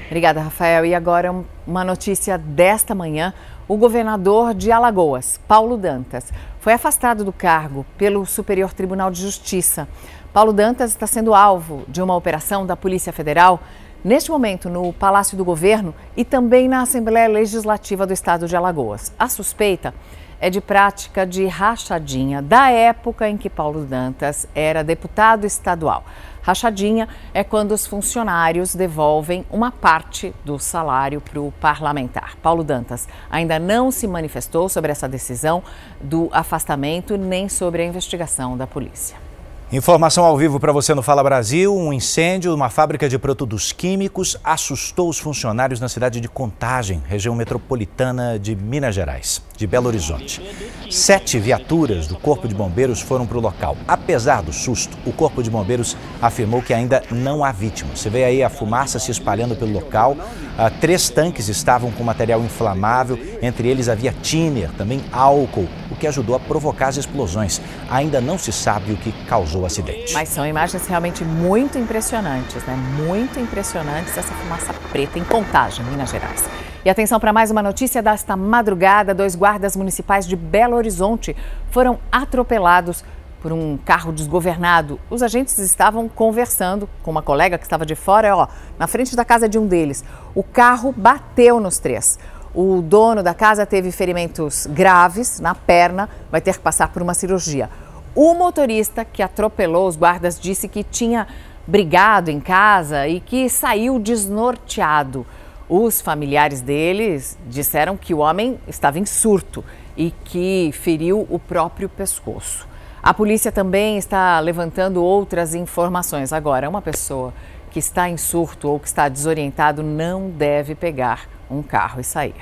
Obrigada, 0.08 0.42
Rafael. 0.42 0.86
E 0.86 0.94
agora 0.94 1.34
uma 1.66 1.86
notícia 1.86 2.38
desta 2.38 2.94
manhã. 2.94 3.34
O 3.68 3.78
governador 3.78 4.54
de 4.54 4.70
Alagoas, 4.70 5.40
Paulo 5.48 5.78
Dantas, 5.78 6.34
foi 6.60 6.74
afastado 6.74 7.24
do 7.24 7.32
cargo 7.32 7.86
pelo 7.98 8.26
Superior 8.26 8.74
Tribunal 8.74 9.10
de 9.10 9.22
Justiça. 9.22 9.88
Paulo 10.34 10.52
Dantas 10.52 10.92
está 10.92 11.08
sendo 11.08 11.34
alvo 11.34 11.84
de 11.88 12.02
uma 12.02 12.16
operação 12.16 12.66
da 12.66 12.76
Polícia 12.76 13.14
Federal 13.14 13.62
neste 14.04 14.32
momento 14.32 14.70
no 14.70 14.92
Palácio 14.94 15.38
do 15.38 15.46
Governo 15.46 15.94
e 16.16 16.26
também 16.26 16.68
na 16.68 16.82
Assembleia 16.82 17.28
Legislativa 17.28 18.06
do 18.06 18.14
Estado 18.14 18.48
de 18.48 18.56
Alagoas. 18.56 19.12
A 19.18 19.28
suspeita 19.28 19.94
é 20.40 20.50
de 20.50 20.60
prática 20.60 21.26
de 21.26 21.46
rachadinha 21.46 22.42
da 22.42 22.72
época 22.72 23.30
em 23.30 23.38
que 23.38 23.50
Paulo 23.50 23.86
Dantas 23.86 24.48
era 24.56 24.84
deputado 24.84 25.46
estadual. 25.46 26.04
Rachadinha 26.42 27.08
é 27.36 27.44
quando 27.44 27.72
os 27.72 27.86
funcionários 27.86 28.74
devolvem 28.74 29.46
uma 29.52 29.72
parte 29.72 30.34
do 30.44 30.58
salário 30.58 31.22
para 31.22 31.40
o 31.40 31.54
parlamentar. 31.62 32.36
Paulo 32.42 32.64
Dantas 32.64 33.08
ainda 33.30 33.60
não 33.60 33.92
se 33.92 34.08
manifestou 34.08 34.68
sobre 34.68 34.92
essa 34.92 35.08
decisão 35.08 35.62
do 36.02 36.30
afastamento 36.32 37.16
nem 37.16 37.48
sobre 37.48 37.84
a 37.84 37.86
investigação 37.86 38.58
da 38.58 38.66
polícia. 38.66 39.31
Informação 39.74 40.26
ao 40.26 40.38
vivo 40.38 40.60
para 40.60 40.74
você 40.74 40.94
no 40.94 41.02
Fala 41.02 41.24
Brasil. 41.24 41.74
Um 41.74 41.94
incêndio 41.94 42.52
numa 42.52 42.70
fábrica 42.70 43.08
de 43.08 43.18
produtos 43.18 43.72
químicos 43.72 44.36
assustou 44.44 45.08
os 45.08 45.18
funcionários 45.18 45.80
na 45.80 45.88
cidade 45.88 46.20
de 46.20 46.28
Contagem, 46.28 47.02
região 47.08 47.34
metropolitana 47.34 48.38
de 48.38 48.54
Minas 48.54 48.94
Gerais, 48.94 49.42
de 49.62 49.68
Belo 49.68 49.88
Horizonte. 49.88 50.42
Sete 50.90 51.40
viaturas 51.40 52.08
do 52.08 52.16
Corpo 52.16 52.48
de 52.48 52.56
Bombeiros 52.56 53.00
foram 53.00 53.28
para 53.28 53.38
o 53.38 53.42
local. 53.42 53.78
Apesar 53.88 54.42
do 54.42 54.52
susto, 54.52 54.98
o 55.06 55.14
Corpo 55.14 55.44
de 55.44 55.52
Bombeiros 55.52 55.96
afirmou 56.20 56.64
que 56.64 56.74
ainda 56.74 57.04
não 57.12 57.46
há 57.46 57.52
vítimas. 57.52 58.00
Você 58.00 58.10
vê 58.10 58.24
aí 58.24 58.44
a 58.44 58.50
fumaça 58.50 58.98
se 58.98 59.12
espalhando 59.12 59.56
pelo 59.56 59.72
local. 59.72 60.18
Ah, 60.58 60.72
três 60.72 61.10
tanques 61.10 61.48
estavam 61.48 61.92
com 61.92 62.04
material 62.04 62.42
inflamável, 62.42 63.20
entre 63.42 63.68
eles 63.68 63.88
havia 63.88 64.12
tiner, 64.12 64.72
também 64.72 65.02
álcool, 65.12 65.70
o 65.92 65.96
que 65.96 66.08
ajudou 66.08 66.36
a 66.36 66.40
provocar 66.40 66.88
as 66.88 66.98
explosões. 66.98 67.62
Ainda 67.90 68.20
não 68.20 68.38
se 68.38 68.52
sabe 68.52 68.92
o 68.92 68.98
que 68.98 69.12
causou 69.28 69.62
o 69.62 69.66
acidente. 69.68 70.14
Mas 70.14 70.30
são 70.30 70.46
imagens 70.46 70.88
realmente 70.88 71.24
muito 71.24 71.78
impressionantes, 71.78 72.64
né? 72.66 72.76
Muito 72.98 73.40
impressionantes 73.40 74.18
essa 74.18 74.34
fumaça 74.34 74.74
preta 74.92 75.20
em 75.20 75.24
Contagem, 75.24 75.86
Minas 75.86 76.10
Gerais. 76.10 76.44
E 76.84 76.90
atenção 76.90 77.20
para 77.20 77.32
mais 77.32 77.52
uma 77.52 77.62
notícia 77.62 78.02
desta 78.02 78.36
madrugada: 78.36 79.14
dois 79.14 79.36
guardas 79.36 79.76
municipais 79.76 80.26
de 80.26 80.36
Belo 80.36 80.76
Horizonte 80.76 81.36
foram 81.70 82.00
atropelados 82.12 83.04
por 83.40 83.52
um 83.52 83.78
carro 83.78 84.12
desgovernado. 84.12 85.00
Os 85.08 85.22
agentes 85.22 85.60
estavam 85.60 86.10
conversando 86.10 86.90
com 87.04 87.12
uma 87.12 87.22
colega 87.22 87.60
que 87.60 87.66
estava 87.66 87.86
de 87.86 87.94
fora, 87.94 88.36
ó, 88.36 88.48
na 88.80 88.88
frente 88.88 89.16
da 89.16 89.24
casa 89.24 89.48
de 89.48 89.60
um 89.60 89.68
deles. 89.68 90.04
O 90.34 90.42
carro 90.42 90.92
bateu 90.92 91.60
nos 91.60 91.78
três. 91.78 92.18
O 92.54 92.82
dono 92.82 93.22
da 93.22 93.36
casa 93.36 93.64
teve 93.64 93.92
ferimentos 93.92 94.66
graves 94.66 95.40
na 95.40 95.54
perna, 95.54 96.10
vai 96.32 96.42
ter 96.42 96.54
que 96.54 96.60
passar 96.60 96.90
por 96.90 97.04
uma 97.04 97.14
cirurgia. 97.14 97.70
O 98.16 98.34
motorista 98.34 99.06
que 99.06 99.22
atropelou 99.22 99.88
os 99.88 99.96
guardas 99.96 100.40
disse 100.40 100.68
que 100.68 100.84
tinha 100.84 101.28
brigado 101.66 102.32
em 102.32 102.40
casa 102.40 103.08
e 103.08 103.20
que 103.20 103.48
saiu 103.50 104.00
desnorteado. 104.00 105.26
Os 105.74 106.02
familiares 106.02 106.60
deles 106.60 107.38
disseram 107.48 107.96
que 107.96 108.14
o 108.14 108.18
homem 108.18 108.60
estava 108.68 109.00
em 109.00 109.06
surto 109.06 109.64
e 109.96 110.12
que 110.26 110.70
feriu 110.74 111.26
o 111.30 111.40
próprio 111.40 111.88
pescoço. 111.88 112.68
A 113.02 113.14
polícia 113.14 113.54
também 113.54 113.98
está 113.98 114.38
levantando 114.42 115.02
outras 115.02 115.56
informações. 115.56 116.34
Agora, 116.34 116.68
uma 116.68 116.82
pessoa 116.82 117.34
que 117.70 117.80
está 117.80 118.10
em 118.10 118.18
surto 118.18 118.68
ou 118.68 118.82
que 118.82 118.88
está 118.88 119.08
desorientado 119.08 119.82
não 119.82 120.30
deve 120.30 120.76
pegar 120.76 121.30
um 121.50 121.64
carro 121.64 122.02
e 122.02 122.04
sair. 122.04 122.36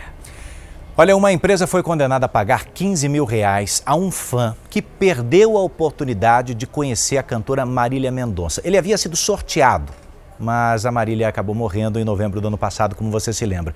Olha, 0.98 1.16
uma 1.16 1.32
empresa 1.32 1.68
foi 1.68 1.84
condenada 1.84 2.26
a 2.26 2.30
pagar 2.30 2.66
15 2.66 3.08
mil 3.08 3.26
reais 3.26 3.84
a 3.86 3.96
um 3.96 4.10
fã 4.10 4.56
que 4.72 4.82
perdeu 4.82 5.56
a 5.56 5.62
oportunidade 5.62 6.56
de 6.56 6.66
conhecer 6.66 7.18
a 7.18 7.24
cantora 7.24 7.64
Marília 7.64 8.12
Mendonça. 8.12 8.60
Ele 8.66 8.76
havia 8.76 8.98
sido 8.98 9.16
sorteado 9.16 9.94
mas 10.40 10.86
a 10.86 10.92
Marília 10.92 11.28
acabou 11.28 11.54
morrendo 11.54 12.00
em 12.00 12.04
novembro 12.04 12.40
do 12.40 12.48
ano 12.48 12.58
passado, 12.58 12.96
como 12.96 13.12
você 13.12 13.34
se 13.34 13.46
lembra. 13.46 13.74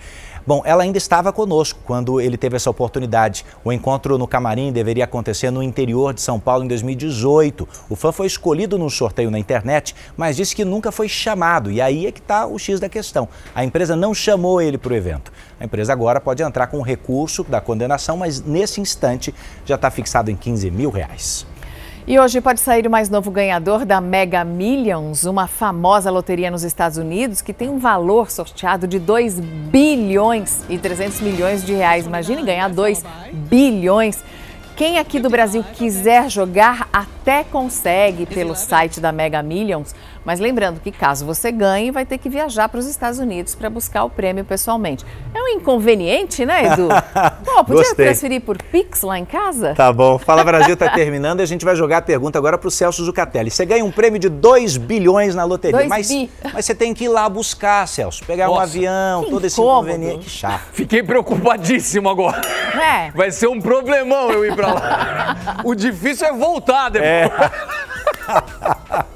Bom, 0.47 0.61
ela 0.66 0.84
ainda 0.84 0.97
estava 0.97 1.34
conosco 1.34 1.80
quando 1.86 2.22
ele 2.22 2.38
teve 2.38 2.55
essa 2.55 2.70
oportunidade. 2.70 3.45
O 3.64 3.72
encontro 3.72 4.18
no 4.18 4.28
camarim 4.28 4.72
deveria 4.72 5.03
acontecer 5.03 5.51
no 5.51 5.61
interior 5.61 6.14
de 6.14 6.22
São 6.22 6.39
Paulo 6.39 6.64
em 6.64 6.68
2018. 6.68 7.68
O 7.89 7.95
fã 7.95 8.11
foi 8.11 8.28
escolhido 8.28 8.78
num 8.78 8.89
sorteio 8.89 9.30
na 9.30 9.38
internet, 9.38 9.95
mas 10.16 10.38
disse 10.38 10.55
que 10.55 10.64
nunca 10.64 10.91
foi 10.91 11.09
chamado. 11.09 11.70
E 11.70 11.82
aí 11.82 12.07
é 12.07 12.11
que 12.11 12.20
está 12.20 12.45
o 12.45 12.57
X 12.57 12.80
da 12.80 12.88
questão. 12.88 13.28
A 13.53 13.64
empresa 13.64 13.95
não 13.95 14.14
chamou 14.14 14.61
ele 14.61 14.78
para 14.78 14.93
o 14.93 14.95
evento. 14.95 15.32
A 15.59 15.66
empresa 15.66 15.91
agora 15.93 16.22
pode 16.22 16.41
entrar 16.41 16.68
com 16.68 16.82
recurso 16.82 17.43
da 17.43 17.59
condenação, 17.59 18.18
mas 18.18 18.41
nesse 18.41 18.80
instante 18.80 19.34
já 19.66 19.76
está 19.76 19.91
fixado 19.91 20.32
em 20.32 20.36
15 20.36 20.72
mil 20.72 20.89
reais. 20.89 21.45
E 22.05 22.19
hoje 22.19 22.41
pode 22.41 22.59
sair 22.59 22.85
o 22.85 22.89
mais 22.91 23.09
novo 23.09 23.31
ganhador 23.31 23.85
da 23.85 24.01
Mega 24.01 24.43
Millions, 24.43 25.23
uma 25.23 25.47
famosa 25.47 26.11
loteria 26.11 26.51
nos 26.51 26.61
Estados 26.61 26.97
Unidos 26.97 27.41
que 27.41 27.53
tem 27.53 27.69
um 27.69 27.79
valor 27.79 28.29
sorteado 28.29 28.85
de 28.85 28.99
2 28.99 29.39
bilhões 29.39 30.65
e 30.67 30.77
300 30.77 31.21
milhões 31.21 31.65
de 31.65 31.71
reais. 31.73 32.05
Imagine 32.05 32.43
ganhar 32.43 32.67
2 32.67 33.05
bilhões. 33.31 34.21
Quem 34.75 34.99
aqui 34.99 35.17
do 35.17 35.29
Brasil 35.29 35.63
quiser 35.63 36.29
jogar 36.29 36.89
até 36.91 37.45
consegue 37.45 38.25
pelo 38.25 38.53
site 38.53 38.99
da 38.99 39.13
Mega 39.13 39.41
Millions. 39.41 39.95
Mas 40.26 40.39
lembrando 40.39 40.80
que 40.80 40.91
caso 40.91 41.26
você 41.26 41.51
ganhe, 41.51 41.91
vai 41.91 42.05
ter 42.05 42.17
que 42.17 42.30
viajar 42.30 42.69
para 42.69 42.80
os 42.80 42.88
Estados 42.88 43.19
Unidos 43.19 43.55
para 43.55 43.69
buscar 43.69 44.03
o 44.05 44.09
prêmio 44.09 44.45
pessoalmente. 44.45 45.05
É 45.34 45.41
um 45.41 45.47
inconveniente, 45.49 46.45
né, 46.45 46.65
Edu? 46.65 46.88
Pô, 47.43 47.63
podia 47.63 47.84
Gostei. 47.84 48.05
transferir 48.05 48.41
por 48.41 48.61
Pix 48.61 49.01
lá 49.01 49.19
em 49.19 49.26
casa? 49.26 49.74
Tá 49.76 49.91
bom. 49.91 50.17
Fala 50.17 50.43
Brasil 50.43 50.74
está 50.76 50.89
terminando 50.89 51.41
e 51.41 51.43
a 51.43 51.45
gente 51.45 51.65
vai 51.65 51.76
jogar 51.76 51.97
a 51.97 52.01
pergunta 52.01 52.38
agora 52.38 52.57
para 52.57 52.67
o 52.67 52.71
Celso 52.71 53.03
Zucatelli. 53.03 53.51
Você 53.51 53.65
ganha 53.65 53.84
um 53.84 53.91
prêmio 53.91 54.19
de 54.19 54.30
2 54.30 54.78
bilhões 54.78 55.36
na 55.36 55.43
loteria, 55.43 55.78
Dois 55.80 55.89
mas, 55.89 56.07
bi. 56.07 56.30
mas 56.53 56.65
você 56.65 56.74
tem 56.74 56.93
que 56.93 57.05
ir 57.05 57.09
lá 57.09 57.28
buscar, 57.28 57.88
Celso. 57.88 58.24
Pegar 58.26 58.49
um 58.49 58.53
Nossa. 58.53 58.63
avião, 58.63 59.24
Que 59.24 59.30
todo 59.30 59.45
esse 59.45 59.59
incômodo. 59.59 59.89
inconveniente. 59.89 60.26
Que 60.26 60.30
chato. 60.32 60.61
Fiquei 60.71 61.03
preocupadíssimo 61.03 62.09
agora. 62.09 62.41
É. 62.80 63.11
Vai 63.11 63.32
ser 63.32 63.47
um 63.47 63.59
problemão 63.59 64.32
eu 64.32 64.45
ir 64.45 64.55
pra 64.55 64.74
lá. 64.74 65.36
O 65.63 65.76
difícil 65.76 66.28
é 66.28 66.34
voltar 66.34 66.89
depois. 66.89 67.51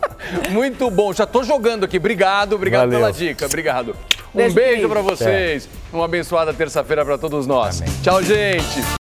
Muito 0.50 0.90
bom. 0.90 1.14
Já 1.14 1.26
tô 1.26 1.44
jogando 1.44 1.84
aqui. 1.84 1.98
Obrigado, 1.98 2.54
obrigado 2.54 2.86
Valeu. 2.90 3.00
pela 3.00 3.12
dica. 3.12 3.46
Obrigado. 3.46 3.96
Um 4.34 4.38
Beijo, 4.38 4.56
beijo 4.56 4.90
pra 4.90 5.02
vocês. 5.02 5.68
Uma 5.92 6.06
abençoada 6.06 6.54
terça-feira 6.54 7.04
pra 7.04 7.18
todos 7.18 7.48
nós. 7.48 7.82
Tchau, 8.04 8.22
gente. 8.22 8.88